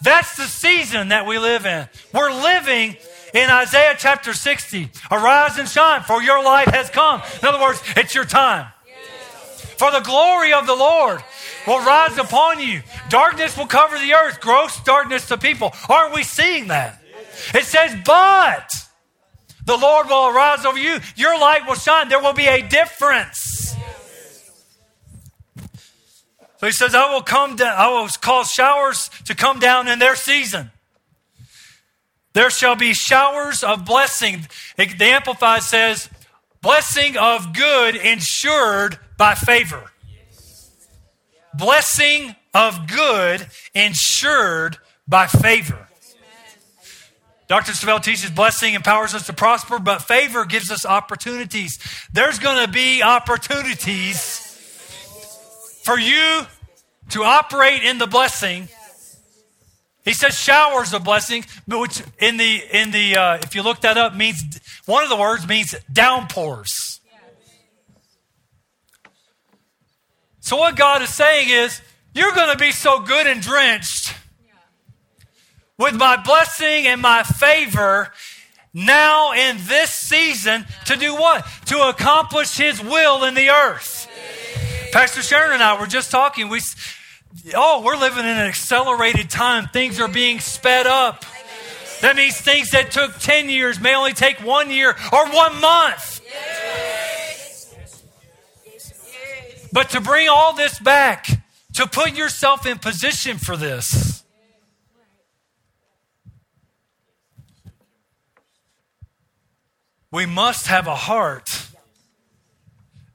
That's 0.02 0.36
the 0.36 0.44
season 0.44 1.08
that 1.08 1.26
we 1.26 1.38
live 1.38 1.64
in. 1.64 1.88
We're 2.12 2.30
living 2.30 2.96
in 3.32 3.50
Isaiah 3.50 3.96
chapter 3.98 4.34
60. 4.34 4.90
Arise 5.10 5.58
and 5.58 5.68
shine, 5.68 6.02
for 6.02 6.22
your 6.22 6.42
light 6.42 6.68
has 6.68 6.90
come. 6.90 7.22
In 7.42 7.48
other 7.48 7.60
words, 7.60 7.82
it's 7.96 8.14
your 8.14 8.24
time. 8.24 8.68
For 9.78 9.90
the 9.90 10.00
glory 10.00 10.52
of 10.52 10.66
the 10.66 10.74
Lord 10.74 11.22
will 11.66 11.80
rise 11.80 12.16
upon 12.18 12.60
you. 12.60 12.82
Darkness 13.08 13.56
will 13.56 13.66
cover 13.66 13.98
the 13.98 14.12
earth, 14.12 14.40
gross 14.40 14.78
darkness 14.84 15.26
to 15.28 15.38
people. 15.38 15.72
Aren't 15.88 16.14
we 16.14 16.22
seeing 16.22 16.68
that? 16.68 17.02
It 17.54 17.64
says, 17.64 17.96
but 18.04 18.70
the 19.64 19.76
Lord 19.76 20.08
will 20.08 20.28
arise 20.28 20.64
over 20.64 20.78
you. 20.78 20.98
Your 21.16 21.38
light 21.38 21.66
will 21.66 21.74
shine. 21.74 22.08
There 22.08 22.20
will 22.20 22.32
be 22.32 22.46
a 22.46 22.62
difference. 22.62 23.76
So 26.58 26.66
he 26.66 26.72
says, 26.72 26.94
I 26.94 27.12
will 27.12 27.22
come 27.22 27.56
down, 27.56 27.74
I 27.76 27.88
will 27.88 28.08
cause 28.20 28.50
showers 28.50 29.10
to 29.26 29.34
come 29.34 29.58
down 29.58 29.86
in 29.88 29.98
their 29.98 30.16
season. 30.16 30.70
There 32.32 32.50
shall 32.50 32.74
be 32.74 32.94
showers 32.94 33.62
of 33.62 33.84
blessing. 33.84 34.46
The 34.76 34.96
Amplified 35.00 35.62
says, 35.62 36.08
blessing 36.62 37.16
of 37.16 37.52
good 37.54 37.96
insured 37.96 38.98
by 39.18 39.34
favor. 39.34 39.92
Blessing 41.52 42.34
of 42.52 42.86
good 42.88 43.46
insured 43.74 44.78
by 45.06 45.26
favor. 45.26 45.83
Dr. 47.54 47.70
Savelle 47.70 48.02
teaches 48.02 48.30
blessing 48.30 48.74
empowers 48.74 49.14
us 49.14 49.26
to 49.26 49.32
prosper, 49.32 49.78
but 49.78 50.02
favor 50.02 50.44
gives 50.44 50.72
us 50.72 50.84
opportunities. 50.84 51.78
There's 52.12 52.40
going 52.40 52.66
to 52.66 52.68
be 52.68 53.00
opportunities 53.00 54.40
for 55.84 55.96
you 55.96 56.46
to 57.10 57.22
operate 57.22 57.84
in 57.84 57.98
the 57.98 58.08
blessing. 58.08 58.66
He 60.04 60.14
says 60.14 60.36
showers 60.36 60.92
of 60.92 61.04
blessing, 61.04 61.44
which 61.68 62.02
in 62.18 62.38
the 62.38 62.60
in 62.72 62.90
the 62.90 63.16
uh, 63.16 63.34
if 63.36 63.54
you 63.54 63.62
look 63.62 63.82
that 63.82 63.96
up 63.96 64.16
means 64.16 64.42
one 64.86 65.04
of 65.04 65.08
the 65.08 65.16
words 65.16 65.46
means 65.46 65.76
downpours. 65.92 66.98
So 70.40 70.56
what 70.56 70.74
God 70.74 71.02
is 71.02 71.14
saying 71.14 71.50
is, 71.50 71.80
you're 72.14 72.32
going 72.32 72.50
to 72.50 72.58
be 72.58 72.72
so 72.72 72.98
good 72.98 73.28
and 73.28 73.40
drenched 73.40 74.12
with 75.78 75.94
my 75.94 76.16
blessing 76.22 76.86
and 76.86 77.00
my 77.00 77.22
favor 77.22 78.12
now 78.72 79.32
in 79.32 79.56
this 79.66 79.90
season 79.90 80.66
to 80.86 80.96
do 80.96 81.14
what? 81.14 81.46
To 81.66 81.88
accomplish 81.88 82.56
His 82.56 82.82
will 82.82 83.24
in 83.24 83.34
the 83.34 83.50
earth. 83.50 84.08
Pastor 84.92 85.22
Sharon 85.22 85.52
and 85.52 85.62
I 85.62 85.80
were 85.80 85.86
just 85.86 86.10
talking. 86.10 86.48
We, 86.48 86.60
oh, 87.54 87.82
we're 87.84 87.96
living 87.96 88.24
in 88.24 88.30
an 88.30 88.46
accelerated 88.46 89.30
time. 89.30 89.68
Things 89.68 90.00
are 90.00 90.08
being 90.08 90.40
sped 90.40 90.86
up. 90.86 91.24
That 92.00 92.16
means 92.16 92.40
things 92.40 92.70
that 92.72 92.90
took 92.90 93.18
10 93.18 93.48
years 93.48 93.80
may 93.80 93.94
only 93.94 94.12
take 94.12 94.38
one 94.44 94.70
year 94.70 94.90
or 94.90 95.28
one 95.30 95.60
month. 95.60 96.20
But 99.72 99.90
to 99.90 100.00
bring 100.00 100.28
all 100.28 100.52
this 100.52 100.78
back, 100.78 101.26
to 101.74 101.86
put 101.86 102.16
yourself 102.16 102.66
in 102.66 102.78
position 102.78 103.38
for 103.38 103.56
this, 103.56 104.23
we 110.14 110.26
must 110.26 110.68
have 110.68 110.86
a 110.86 110.94
heart 110.94 111.70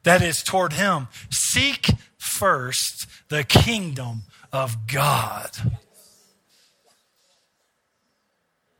that 0.02 0.20
is 0.20 0.42
toward 0.42 0.74
Him. 0.74 1.08
Seek 1.30 1.88
first 2.18 3.06
the 3.30 3.42
kingdom 3.42 4.24
of 4.52 4.86
God 4.86 5.50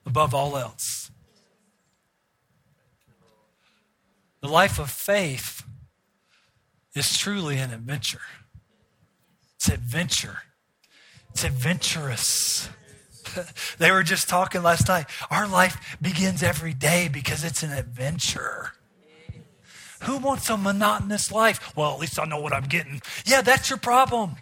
above 0.05 0.35
all 0.35 0.59
else. 0.59 1.11
The 4.43 4.49
life 4.49 4.79
of 4.79 4.91
faith 4.91 5.65
is 6.95 7.17
truly 7.17 7.57
an 7.57 7.73
adventure. 7.73 8.21
It's 9.57 9.71
adventure. 9.71 10.43
It's 11.31 11.45
adventurous. 11.45 12.69
they 13.79 13.91
were 13.91 14.03
just 14.03 14.29
talking 14.29 14.63
last 14.63 14.89
night. 14.89 15.07
Our 15.31 15.49
life 15.49 15.99
begins 16.01 16.43
every 16.43 16.75
day 16.75 17.09
because 17.09 17.45
it's 17.45 17.63
an 17.63 17.73
adventure. 17.73 18.73
Who 20.03 20.19
wants 20.19 20.49
a 20.49 20.57
monotonous 20.57 21.31
life? 21.31 21.77
Well, 21.77 21.93
at 21.93 22.01
least 22.01 22.19
I 22.19 22.25
know 22.25 22.41
what 22.41 22.53
I'm 22.53 22.65
getting. 22.65 23.03
Yeah, 23.25 23.43
that's 23.43 23.69
your 23.69 23.79
problem. 23.79 24.37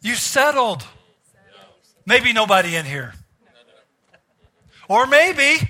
You 0.00 0.14
settled. 0.14 0.86
Maybe 2.04 2.32
nobody 2.32 2.76
in 2.76 2.84
here. 2.84 3.14
Or 4.88 5.06
maybe. 5.06 5.68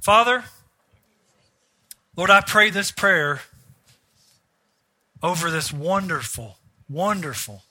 Father, 0.00 0.44
Lord, 2.16 2.30
I 2.30 2.40
pray 2.40 2.70
this 2.70 2.90
prayer 2.90 3.40
over 5.22 5.50
this 5.50 5.72
wonderful, 5.72 6.58
wonderful 6.94 7.62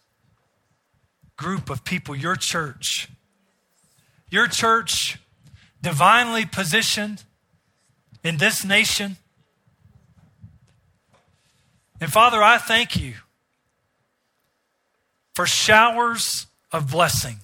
group 1.38 1.70
of 1.70 1.84
people, 1.84 2.16
your 2.16 2.36
church. 2.36 3.08
Your 4.30 4.48
church, 4.48 5.18
divinely 5.82 6.46
positioned 6.46 7.24
in 8.24 8.38
this 8.38 8.66
nation. 8.66 9.18
And 12.02 12.12
Father, 12.12 12.42
I 12.42 12.58
thank 12.58 12.96
you 12.96 13.14
for 15.34 15.46
showers 15.46 16.48
of 16.72 16.92
blessing. 16.92 17.38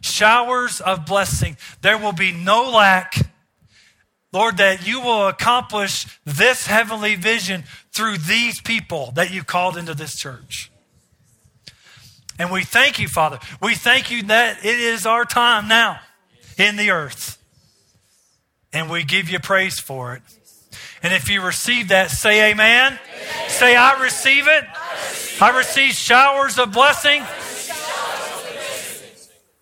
Showers 0.00 0.80
of 0.80 1.06
blessing. 1.06 1.56
There 1.82 1.98
will 1.98 2.12
be 2.12 2.32
no 2.32 2.70
lack. 2.70 3.14
Lord, 4.34 4.56
that 4.56 4.86
you 4.86 5.00
will 5.00 5.28
accomplish 5.28 6.06
this 6.24 6.66
heavenly 6.66 7.14
vision 7.14 7.64
through 7.92 8.18
these 8.18 8.60
people 8.60 9.12
that 9.12 9.32
you 9.32 9.44
called 9.44 9.76
into 9.76 9.94
this 9.94 10.16
church. 10.16 10.72
And 12.38 12.50
we 12.50 12.64
thank 12.64 12.98
you, 12.98 13.06
Father. 13.06 13.38
We 13.62 13.76
thank 13.76 14.10
you 14.10 14.24
that 14.24 14.64
it 14.64 14.78
is 14.80 15.06
our 15.06 15.24
time 15.24 15.68
now 15.68 16.00
in 16.58 16.74
the 16.74 16.90
earth. 16.90 17.38
And 18.72 18.90
we 18.90 19.04
give 19.04 19.30
you 19.30 19.38
praise 19.38 19.78
for 19.78 20.16
it. 20.16 20.22
And 21.00 21.12
if 21.12 21.30
you 21.30 21.40
receive 21.40 21.88
that, 21.88 22.10
say 22.10 22.50
amen. 22.50 22.98
amen. 22.98 23.48
Say, 23.50 23.76
I 23.76 24.02
receive 24.02 24.48
it. 24.48 24.64
I 25.40 25.56
receive 25.56 25.92
showers 25.92 26.58
of 26.58 26.72
blessing 26.72 27.22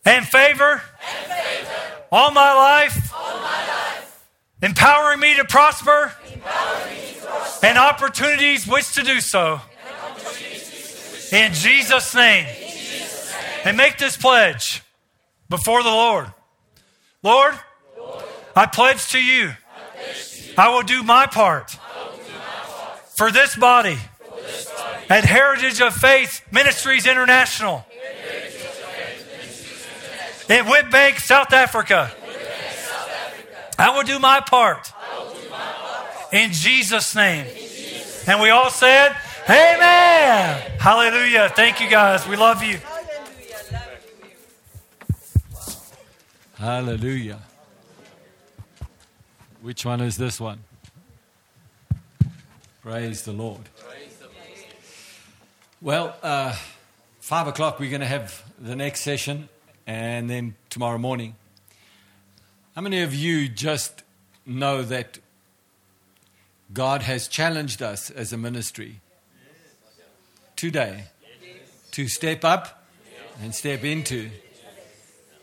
and 0.05 0.27
favor 0.27 0.83
all 2.11 2.31
my 2.31 2.55
life, 2.55 3.12
empowering 4.63 5.21
me 5.21 5.37
to 5.37 5.45
prosper 5.45 6.13
and 7.63 7.77
opportunities 7.77 8.67
which 8.67 8.95
to 8.95 9.03
do 9.03 9.21
so. 9.21 9.61
In 11.33 11.53
Jesus' 11.53 12.15
name. 12.15 12.47
And 13.65 13.77
make 13.77 13.99
this 13.99 14.17
pledge 14.17 14.83
before 15.49 15.83
the 15.83 15.91
Lord. 15.91 16.33
Lord, 17.23 17.55
I 18.57 18.67
pledge 18.67 19.11
to 19.13 19.23
you, 19.23 19.53
I 20.59 20.69
will 20.75 20.83
do 20.83 21.03
my 21.03 21.27
part 21.27 21.77
for 23.15 23.31
this 23.31 23.55
body 23.57 23.97
at 25.09 25.25
Heritage 25.25 25.81
of 25.81 25.95
Faith 25.95 26.43
Ministries 26.51 27.07
International 27.07 27.87
in 30.49 30.65
Witbank, 30.67 31.21
South 31.21 31.53
Africa. 31.53 32.11
I 33.79 33.91
will 33.97 34.05
do 34.05 34.19
my 34.19 34.41
part 34.41 34.93
in 36.33 36.53
Jesus' 36.53 37.15
name. 37.15 37.47
And 38.27 38.41
we 38.41 38.51
all 38.51 38.71
said, 38.71 39.17
Amen. 39.49 40.73
Hallelujah. 40.79 41.51
Thank 41.55 41.81
you 41.81 41.89
guys. 41.89 42.27
We 42.29 42.37
love 42.37 42.63
you. 42.63 42.79
Hallelujah. 46.55 47.41
Which 49.63 49.85
one 49.85 50.01
is 50.01 50.17
this 50.17 50.41
one? 50.41 50.61
Praise 52.83 53.23
the 53.23 53.33
Lord. 53.33 53.69
Well, 55.81 56.15
uh, 56.23 56.57
five 57.21 57.49
o'clock, 57.49 57.81
we're 57.81 57.91
going 57.91 58.01
to 58.01 58.07
have 58.07 58.45
the 58.61 58.77
next 58.77 59.01
session, 59.01 59.49
and 59.87 60.31
then 60.31 60.55
tomorrow 60.71 60.99
morning. 60.99 61.35
How 62.75 62.81
many 62.81 63.03
of 63.03 63.15
you 63.15 63.51
just 63.51 64.03
know 64.47 64.83
that 64.83 65.19
God 66.73 67.03
has 67.03 67.29
challenged 67.29 67.83
us 67.83 68.09
as 68.09 68.33
a 68.33 68.39
ministry 68.39 69.01
today 70.57 71.05
to 71.91 72.09
step 72.09 72.45
up 72.45 72.87
and 73.43 73.55
step 73.55 73.85
into 73.85 74.31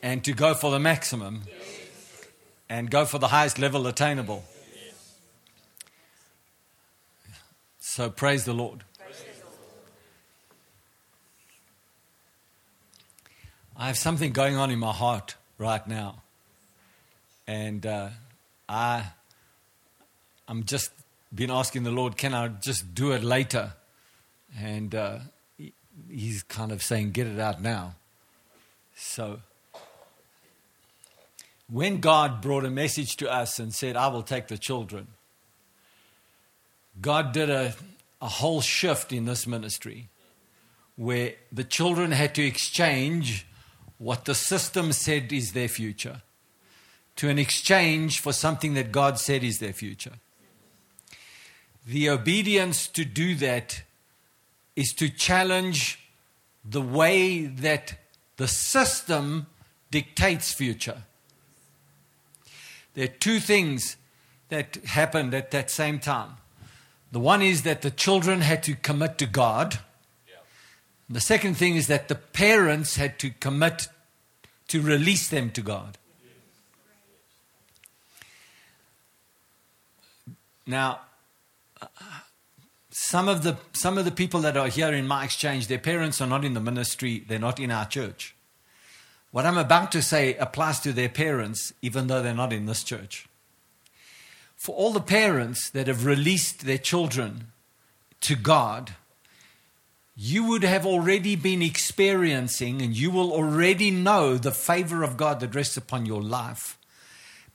and 0.02 0.24
to 0.24 0.34
go 0.34 0.56
for 0.56 0.72
the 0.72 0.80
maximum 0.80 1.44
and 2.68 2.90
go 2.90 3.06
for 3.06 3.20
the 3.20 3.28
highest 3.28 3.60
level 3.60 3.86
attainable. 3.86 4.44
So 7.80 8.10
praise 8.10 8.46
the 8.46 8.54
Lord. 8.54 8.84
I 13.78 13.88
have 13.88 13.98
something 13.98 14.32
going 14.32 14.56
on 14.56 14.72
in 14.72 14.80
my 14.80 14.94
heart 14.94 15.36
right 15.58 15.86
now. 15.88 16.24
And 17.50 17.84
uh, 17.84 18.10
I, 18.70 19.06
I'm 20.48 20.66
just 20.66 20.92
been 21.34 21.50
asking 21.50 21.82
the 21.82 21.90
Lord, 21.90 22.16
can 22.16 22.36
I 22.36 22.50
just 22.50 22.94
do 22.94 23.12
it 23.12 23.24
later? 23.24 23.74
And 24.56 24.94
uh, 24.94 25.18
he's 26.08 26.44
kind 26.44 26.72
of 26.72 26.84
saying, 26.84 27.10
get 27.10 27.26
it 27.26 27.40
out 27.40 27.60
now. 27.60 27.96
So 28.96 29.40
when 31.72 32.02
God 32.02 32.40
brought 32.40 32.66
a 32.66 32.70
message 32.70 33.18
to 33.18 33.32
us 33.32 33.58
and 33.58 33.74
said, 33.74 33.98
I 33.98 34.10
will 34.10 34.22
take 34.22 34.48
the 34.48 34.58
children, 34.60 35.08
God 37.02 37.32
did 37.32 37.50
a, 37.50 37.74
a 38.22 38.28
whole 38.28 38.62
shift 38.62 39.12
in 39.12 39.26
this 39.26 39.48
ministry 39.48 40.10
where 40.98 41.34
the 41.52 41.64
children 41.64 42.12
had 42.12 42.36
to 42.36 42.46
exchange 42.46 43.48
what 43.98 44.26
the 44.26 44.36
system 44.36 44.94
said 44.94 45.34
is 45.34 45.54
their 45.54 45.68
future 45.68 46.22
to 47.18 47.30
an 47.30 47.38
exchange 47.38 48.20
for 48.20 48.34
something 48.34 48.74
that 48.76 48.92
God 48.92 49.20
said 49.20 49.44
is 49.44 49.60
their 49.60 49.74
future. 49.74 50.14
The 51.86 52.10
obedience 52.10 52.88
to 52.90 53.04
do 53.04 53.36
that 53.36 53.84
is 54.76 54.94
to 54.94 55.10
challenge 55.10 56.00
the 56.64 56.82
way 56.82 57.46
that 57.46 57.96
the 58.38 58.48
system 58.48 59.48
dictates 59.92 60.54
future. 60.54 61.04
There 62.94 63.06
are 63.06 63.08
two 63.08 63.40
things 63.40 63.98
that 64.50 64.76
happened 64.86 65.34
at 65.34 65.52
that 65.52 65.70
same 65.70 66.00
time. 66.00 66.38
The 67.12 67.20
one 67.20 67.42
is 67.42 67.64
that 67.64 67.82
the 67.82 67.92
children 67.92 68.42
had 68.42 68.64
to 68.64 68.76
commit 68.76 69.18
to 69.18 69.26
God. 69.26 69.80
The 71.10 71.20
second 71.20 71.56
thing 71.56 71.76
is 71.76 71.88
that 71.88 72.08
the 72.08 72.16
parents 72.16 72.96
had 72.96 73.18
to 73.20 73.32
commit 73.32 73.88
to 74.68 74.82
release 74.82 75.28
them 75.28 75.50
to 75.52 75.62
God. 75.62 75.98
Now, 80.70 81.00
uh, 81.82 81.88
some 82.92 83.28
of 83.28 83.42
the 83.42 83.58
some 83.74 83.98
of 83.98 84.06
the 84.06 84.12
people 84.12 84.42
that 84.42 84.56
are 84.56 84.68
here 84.68 84.94
in 84.94 85.08
my 85.08 85.24
exchange, 85.24 85.66
their 85.66 85.80
parents 85.80 86.22
are 86.22 86.28
not 86.28 86.46
in 86.46 86.54
the 86.54 86.60
ministry, 86.60 87.26
they're 87.28 87.40
not 87.40 87.60
in 87.60 87.72
our 87.72 87.88
church. 87.88 88.36
What 89.32 89.48
I'm 89.48 89.58
about 89.58 89.92
to 89.94 90.04
say 90.04 90.36
applies 90.36 90.80
to 90.82 90.94
their 90.94 91.10
parents, 91.10 91.74
even 91.82 92.06
though 92.06 92.22
they're 92.22 92.36
not 92.36 92.54
in 92.54 92.68
this 92.68 92.84
church. 92.84 93.28
For 94.58 94.76
all 94.76 94.94
the 94.94 95.02
parents 95.02 95.72
that 95.72 95.88
have 95.88 96.06
released 96.06 96.66
their 96.66 96.78
children 96.78 97.48
to 98.22 98.36
God, 98.36 98.92
you 100.16 100.46
would 100.50 100.64
have 100.64 100.86
already 100.86 101.36
been 101.36 101.64
experiencing 101.64 102.82
and 102.82 102.96
you 102.96 103.10
will 103.10 103.32
already 103.32 103.90
know 103.90 104.38
the 104.38 104.52
favor 104.52 105.02
of 105.02 105.18
God 105.18 105.40
that 105.40 105.56
rests 105.56 105.78
upon 105.78 106.06
your 106.06 106.22
life 106.22 106.79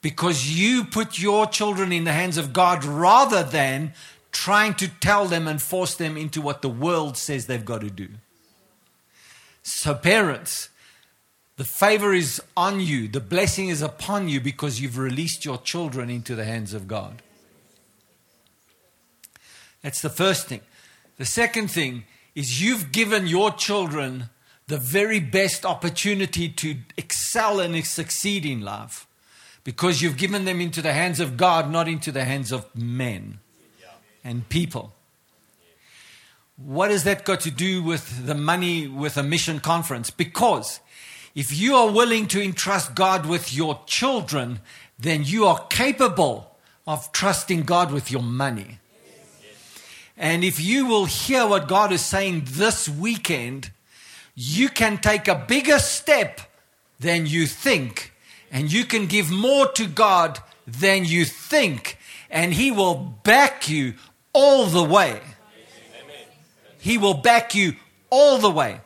because 0.04 0.50
you 0.50 0.84
put 0.84 1.18
your 1.18 1.46
children 1.46 1.90
in 1.90 2.04
the 2.04 2.12
hands 2.12 2.36
of 2.36 2.52
God 2.52 2.84
rather 2.84 3.42
than 3.42 3.94
trying 4.32 4.74
to 4.74 4.86
tell 4.86 5.24
them 5.24 5.48
and 5.48 5.62
force 5.62 5.94
them 5.94 6.18
into 6.18 6.42
what 6.42 6.60
the 6.60 6.68
world 6.68 7.16
says 7.16 7.46
they've 7.46 7.64
got 7.64 7.80
to 7.80 7.88
do. 7.88 8.08
So, 9.62 9.94
parents, 9.94 10.68
the 11.56 11.64
favor 11.64 12.12
is 12.12 12.42
on 12.54 12.80
you, 12.80 13.08
the 13.08 13.18
blessing 13.18 13.70
is 13.70 13.80
upon 13.80 14.28
you 14.28 14.42
because 14.42 14.78
you've 14.78 14.98
released 14.98 15.46
your 15.46 15.56
children 15.56 16.10
into 16.10 16.34
the 16.34 16.44
hands 16.44 16.74
of 16.74 16.86
God. 16.86 17.22
That's 19.80 20.02
the 20.02 20.10
first 20.10 20.48
thing. 20.48 20.60
The 21.16 21.24
second 21.24 21.70
thing 21.70 22.04
is 22.34 22.60
you've 22.60 22.92
given 22.92 23.26
your 23.26 23.52
children 23.52 24.28
the 24.66 24.76
very 24.76 25.20
best 25.20 25.64
opportunity 25.64 26.50
to 26.50 26.76
excel 26.98 27.58
and 27.58 27.82
succeed 27.86 28.44
in 28.44 28.60
life 28.60 29.06
because 29.64 30.02
you've 30.02 30.16
given 30.16 30.44
them 30.44 30.60
into 30.60 30.80
the 30.80 30.92
hands 30.92 31.20
of 31.20 31.36
God, 31.36 31.70
not 31.70 31.88
into 31.88 32.12
the 32.12 32.24
hands 32.24 32.52
of 32.52 32.74
men 32.76 33.40
and 34.22 34.48
people. 34.48 34.92
What 36.56 36.90
has 36.90 37.02
that 37.04 37.24
got 37.24 37.40
to 37.40 37.50
do 37.50 37.82
with 37.82 38.26
the 38.26 38.34
money 38.34 38.86
with 38.86 39.16
a 39.16 39.22
mission 39.22 39.58
conference? 39.58 40.10
Because 40.10 40.78
if 41.34 41.52
you 41.56 41.74
are 41.74 41.90
willing 41.90 42.28
to 42.28 42.42
entrust 42.42 42.94
God 42.94 43.26
with 43.26 43.52
your 43.52 43.80
children, 43.86 44.60
then 44.98 45.24
you 45.24 45.46
are 45.46 45.66
capable 45.68 46.56
of 46.86 47.10
trusting 47.10 47.62
God 47.62 47.90
with 47.90 48.10
your 48.10 48.22
money. 48.22 48.78
And 50.16 50.44
if 50.44 50.60
you 50.60 50.86
will 50.86 51.06
hear 51.06 51.46
what 51.46 51.66
God 51.66 51.90
is 51.90 52.04
saying 52.04 52.44
this 52.46 52.88
weekend, 52.88 53.72
you 54.36 54.68
can 54.68 54.98
take 54.98 55.26
a 55.26 55.34
bigger 55.34 55.80
step 55.80 56.40
than 57.00 57.26
you 57.26 57.46
think, 57.46 58.12
and 58.54 58.72
you 58.72 58.84
can 58.84 59.06
give 59.06 59.32
more 59.32 59.66
to 59.72 59.84
God 59.84 60.38
than 60.64 61.04
you 61.04 61.24
think, 61.24 61.98
and 62.30 62.54
He 62.54 62.70
will 62.70 62.94
back 63.24 63.68
you 63.68 63.94
all 64.32 64.66
the 64.66 64.84
way. 64.84 65.20
He 66.78 66.96
will 66.96 67.14
back 67.14 67.56
you 67.56 67.74
all 68.10 68.38
the 68.38 68.50
way. 68.50 68.80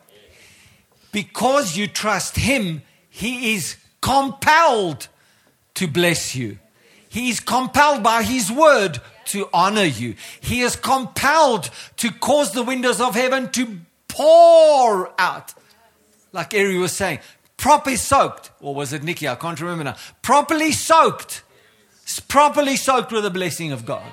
Because 1.13 1.77
you 1.77 1.87
trust 1.87 2.37
Him, 2.37 2.81
He 3.11 3.55
is 3.55 3.77
compelled 4.01 5.09
to 5.75 5.87
bless 5.87 6.35
you. 6.35 6.59
He 7.11 7.29
is 7.29 7.39
compelled 7.39 8.03
by 8.03 8.23
His 8.23 8.51
word 8.51 9.01
to 9.27 9.51
honor 9.53 9.85
you. 9.85 10.15
He 10.41 10.63
is 10.63 10.77
compelled 10.77 11.69
to 11.99 12.11
cause 12.11 12.53
the 12.53 12.63
windows 12.63 13.03
of 13.03 13.15
heaven 13.15 13.51
to 13.53 13.81
pour 14.09 15.13
out. 15.21 15.53
Like 16.33 16.55
Ari 16.55 16.79
was 16.79 16.93
saying, 16.93 17.19
properly 17.59 17.97
soaked. 17.97 18.51
Or 18.61 18.75
was 18.75 18.95
it 18.95 19.03
Nikki? 19.03 19.29
I 19.29 19.35
can't 19.35 19.61
remember 19.61 19.85
now. 19.85 19.97
Properly 20.23 20.73
soaked. 20.73 21.43
Properly 22.27 22.77
soaked 22.77 23.13
with 23.13 23.25
the 23.25 23.31
blessing 23.31 23.73
of 23.73 23.85
God. 23.85 24.11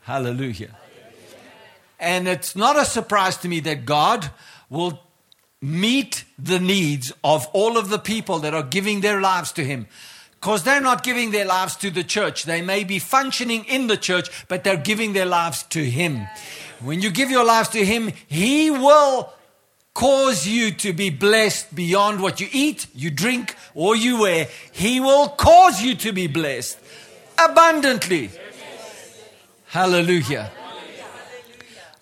Hallelujah. 0.00 0.74
And 1.98 2.26
it's 2.26 2.56
not 2.56 2.78
a 2.78 2.86
surprise 2.86 3.36
to 3.38 3.48
me 3.48 3.60
that 3.60 3.84
God 3.84 4.30
will 4.70 5.02
meet 5.60 6.24
the 6.38 6.58
needs 6.58 7.12
of 7.22 7.46
all 7.52 7.76
of 7.76 7.90
the 7.90 7.98
people 7.98 8.38
that 8.38 8.54
are 8.54 8.62
giving 8.62 9.02
their 9.02 9.20
lives 9.20 9.52
to 9.52 9.64
Him. 9.64 9.86
Because 10.30 10.62
they're 10.62 10.80
not 10.80 11.02
giving 11.04 11.32
their 11.32 11.44
lives 11.44 11.76
to 11.76 11.90
the 11.90 12.02
church. 12.02 12.44
They 12.44 12.62
may 12.62 12.82
be 12.82 12.98
functioning 12.98 13.66
in 13.66 13.88
the 13.88 13.98
church, 13.98 14.48
but 14.48 14.64
they're 14.64 14.78
giving 14.78 15.12
their 15.12 15.26
lives 15.26 15.64
to 15.64 15.84
Him. 15.84 16.26
When 16.80 17.02
you 17.02 17.10
give 17.10 17.30
your 17.30 17.44
lives 17.44 17.68
to 17.70 17.84
Him, 17.84 18.10
He 18.26 18.70
will 18.70 19.30
cause 19.94 20.46
you 20.46 20.70
to 20.70 20.92
be 20.92 21.10
blessed 21.10 21.74
beyond 21.74 22.20
what 22.20 22.40
you 22.40 22.48
eat, 22.52 22.86
you 22.94 23.10
drink, 23.10 23.54
or 23.74 23.96
you 23.96 24.20
wear. 24.20 24.48
He 24.72 25.00
will 25.00 25.28
cause 25.28 25.82
you 25.82 25.94
to 25.96 26.12
be 26.12 26.26
blessed 26.26 26.78
abundantly. 27.38 28.30
Hallelujah. 29.66 30.50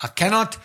I 0.01 0.07
cannot 0.07 0.57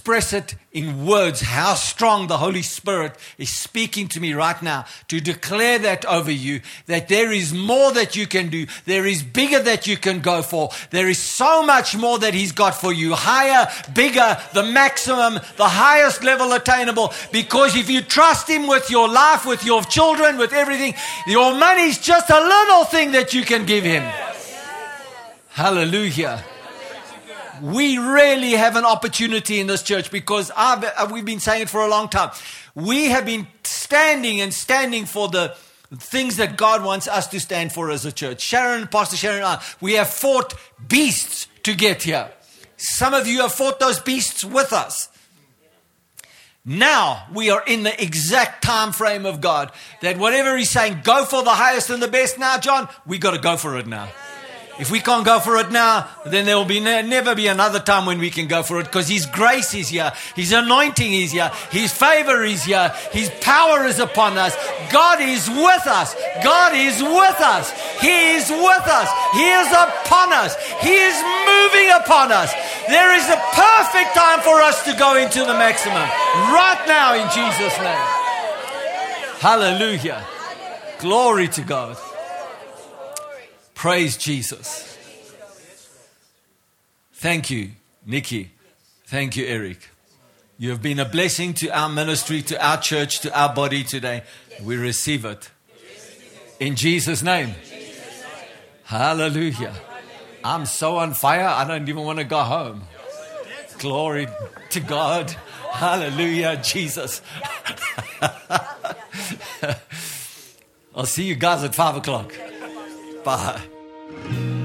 express 0.00 0.32
it 0.32 0.54
in 0.72 1.04
words 1.04 1.42
how 1.42 1.74
strong 1.74 2.26
the 2.26 2.38
Holy 2.38 2.62
Spirit 2.62 3.14
is 3.36 3.50
speaking 3.50 4.08
to 4.08 4.18
me 4.18 4.32
right 4.32 4.62
now 4.62 4.86
to 5.08 5.20
declare 5.20 5.78
that 5.78 6.06
over 6.06 6.30
you 6.30 6.62
that 6.86 7.08
there 7.08 7.30
is 7.30 7.52
more 7.52 7.92
that 7.92 8.16
you 8.16 8.26
can 8.26 8.48
do. 8.48 8.66
There 8.86 9.04
is 9.04 9.22
bigger 9.22 9.60
that 9.60 9.86
you 9.86 9.98
can 9.98 10.20
go 10.20 10.40
for. 10.40 10.70
There 10.88 11.06
is 11.06 11.18
so 11.18 11.62
much 11.62 11.94
more 11.98 12.18
that 12.20 12.32
He's 12.32 12.52
got 12.52 12.74
for 12.74 12.94
you. 12.94 13.12
Higher, 13.14 13.68
bigger, 13.92 14.38
the 14.54 14.62
maximum, 14.62 15.34
the 15.58 15.68
highest 15.68 16.24
level 16.24 16.54
attainable. 16.54 17.12
Because 17.30 17.76
if 17.76 17.90
you 17.90 18.00
trust 18.00 18.48
Him 18.48 18.66
with 18.66 18.90
your 18.90 19.06
life, 19.06 19.44
with 19.44 19.66
your 19.66 19.82
children, 19.82 20.38
with 20.38 20.54
everything, 20.54 20.94
your 21.26 21.54
money 21.54 21.82
is 21.82 21.98
just 21.98 22.30
a 22.30 22.40
little 22.40 22.84
thing 22.84 23.12
that 23.12 23.34
you 23.34 23.42
can 23.44 23.66
give 23.66 23.84
Him. 23.84 24.02
Hallelujah 25.50 26.42
we 27.60 27.98
really 27.98 28.52
have 28.52 28.76
an 28.76 28.84
opportunity 28.84 29.60
in 29.60 29.66
this 29.66 29.82
church 29.82 30.10
because 30.10 30.50
I've, 30.56 30.84
uh, 30.84 31.08
we've 31.12 31.24
been 31.24 31.40
saying 31.40 31.62
it 31.62 31.68
for 31.68 31.80
a 31.80 31.88
long 31.88 32.08
time. 32.08 32.30
We 32.74 33.06
have 33.06 33.26
been 33.26 33.46
standing 33.64 34.40
and 34.40 34.52
standing 34.52 35.04
for 35.04 35.28
the 35.28 35.54
things 35.96 36.36
that 36.36 36.56
God 36.56 36.84
wants 36.84 37.08
us 37.08 37.26
to 37.28 37.40
stand 37.40 37.72
for 37.72 37.90
as 37.90 38.04
a 38.04 38.12
church. 38.12 38.40
Sharon, 38.40 38.86
Pastor 38.86 39.16
Sharon, 39.16 39.42
I, 39.42 39.62
we 39.80 39.94
have 39.94 40.08
fought 40.08 40.54
beasts 40.86 41.48
to 41.64 41.74
get 41.74 42.04
here. 42.04 42.30
Some 42.76 43.12
of 43.12 43.26
you 43.26 43.42
have 43.42 43.52
fought 43.52 43.80
those 43.80 44.00
beasts 44.00 44.44
with 44.44 44.72
us. 44.72 45.08
Now 46.64 47.26
we 47.34 47.50
are 47.50 47.62
in 47.66 47.82
the 47.82 48.02
exact 48.02 48.62
time 48.62 48.92
frame 48.92 49.26
of 49.26 49.40
God 49.40 49.72
that 50.02 50.18
whatever 50.18 50.56
He's 50.56 50.70
saying, 50.70 51.00
go 51.02 51.24
for 51.24 51.42
the 51.42 51.50
highest 51.50 51.90
and 51.90 52.02
the 52.02 52.08
best 52.08 52.38
now, 52.38 52.58
John, 52.58 52.88
we 53.06 53.18
got 53.18 53.32
to 53.32 53.40
go 53.40 53.56
for 53.56 53.78
it 53.78 53.86
now. 53.86 54.08
If 54.80 54.90
we 54.90 55.00
can't 55.00 55.26
go 55.26 55.40
for 55.40 55.58
it 55.58 55.70
now, 55.70 56.08
then 56.24 56.46
there 56.46 56.56
will 56.56 56.64
be 56.64 56.80
ne- 56.80 57.02
never 57.02 57.34
be 57.34 57.48
another 57.48 57.80
time 57.80 58.06
when 58.06 58.18
we 58.18 58.30
can 58.30 58.48
go 58.48 58.62
for 58.62 58.80
it 58.80 58.84
because 58.84 59.08
His 59.08 59.26
grace 59.26 59.74
is 59.74 59.90
here, 59.90 60.10
His 60.34 60.52
anointing 60.52 61.12
is 61.12 61.32
here, 61.32 61.50
His 61.70 61.92
favor 61.92 62.42
is 62.42 62.64
here, 62.64 62.88
His 63.12 63.30
power 63.42 63.84
is 63.84 63.98
upon 63.98 64.38
us. 64.38 64.56
God 64.90 65.20
is 65.20 65.48
with 65.50 65.86
us. 65.86 66.16
God 66.42 66.74
is 66.74 67.02
with 67.02 67.40
us. 67.40 67.70
He 68.00 68.36
is 68.36 68.48
with 68.48 68.86
us. 68.88 69.08
He 69.34 69.50
is 69.52 69.68
upon 69.68 70.32
us. 70.32 70.56
He 70.80 70.96
is 70.96 71.16
moving 71.44 71.90
upon 72.00 72.32
us. 72.32 72.50
There 72.88 73.14
is 73.14 73.28
a 73.28 73.36
perfect 73.52 74.14
time 74.14 74.40
for 74.40 74.62
us 74.62 74.82
to 74.84 74.96
go 74.96 75.16
into 75.16 75.40
the 75.40 75.54
maximum 75.54 76.08
right 76.56 76.82
now 76.88 77.14
in 77.14 77.28
Jesus' 77.28 77.76
name. 77.78 78.06
Hallelujah. 79.40 80.26
Glory 80.98 81.48
to 81.48 81.62
God. 81.62 81.96
Praise 83.80 84.16
Jesus. 84.18 84.98
Thank 87.14 87.48
you, 87.48 87.70
Nikki. 88.04 88.50
Thank 89.06 89.38
you, 89.38 89.46
Erik. 89.46 89.88
You 90.58 90.68
have 90.68 90.82
been 90.82 90.98
a 90.98 91.06
blessing 91.06 91.54
to 91.54 91.70
our 91.70 91.88
ministry, 91.88 92.42
to 92.42 92.62
our 92.62 92.76
church, 92.76 93.20
to 93.20 93.34
our 93.34 93.54
body 93.54 93.82
today. 93.82 94.24
We 94.62 94.76
receive 94.76 95.24
it. 95.24 95.50
In 96.58 96.76
Jesus' 96.76 97.22
name. 97.22 97.54
Hallelujah. 98.84 99.72
I'm 100.44 100.66
so 100.66 100.98
on 100.98 101.14
fire, 101.14 101.46
I 101.46 101.64
don't 101.66 101.88
even 101.88 102.04
want 102.04 102.18
to 102.18 102.26
go 102.26 102.40
home. 102.40 102.82
Glory 103.78 104.28
to 104.68 104.80
God. 104.80 105.30
Hallelujah, 105.70 106.60
Jesus. 106.62 107.22
I'll 110.94 111.06
see 111.06 111.24
you 111.24 111.34
guys 111.34 111.64
at 111.64 111.74
five 111.74 111.96
o'clock. 111.96 112.30
Bye. 113.24 113.69
Bye. 114.24 114.59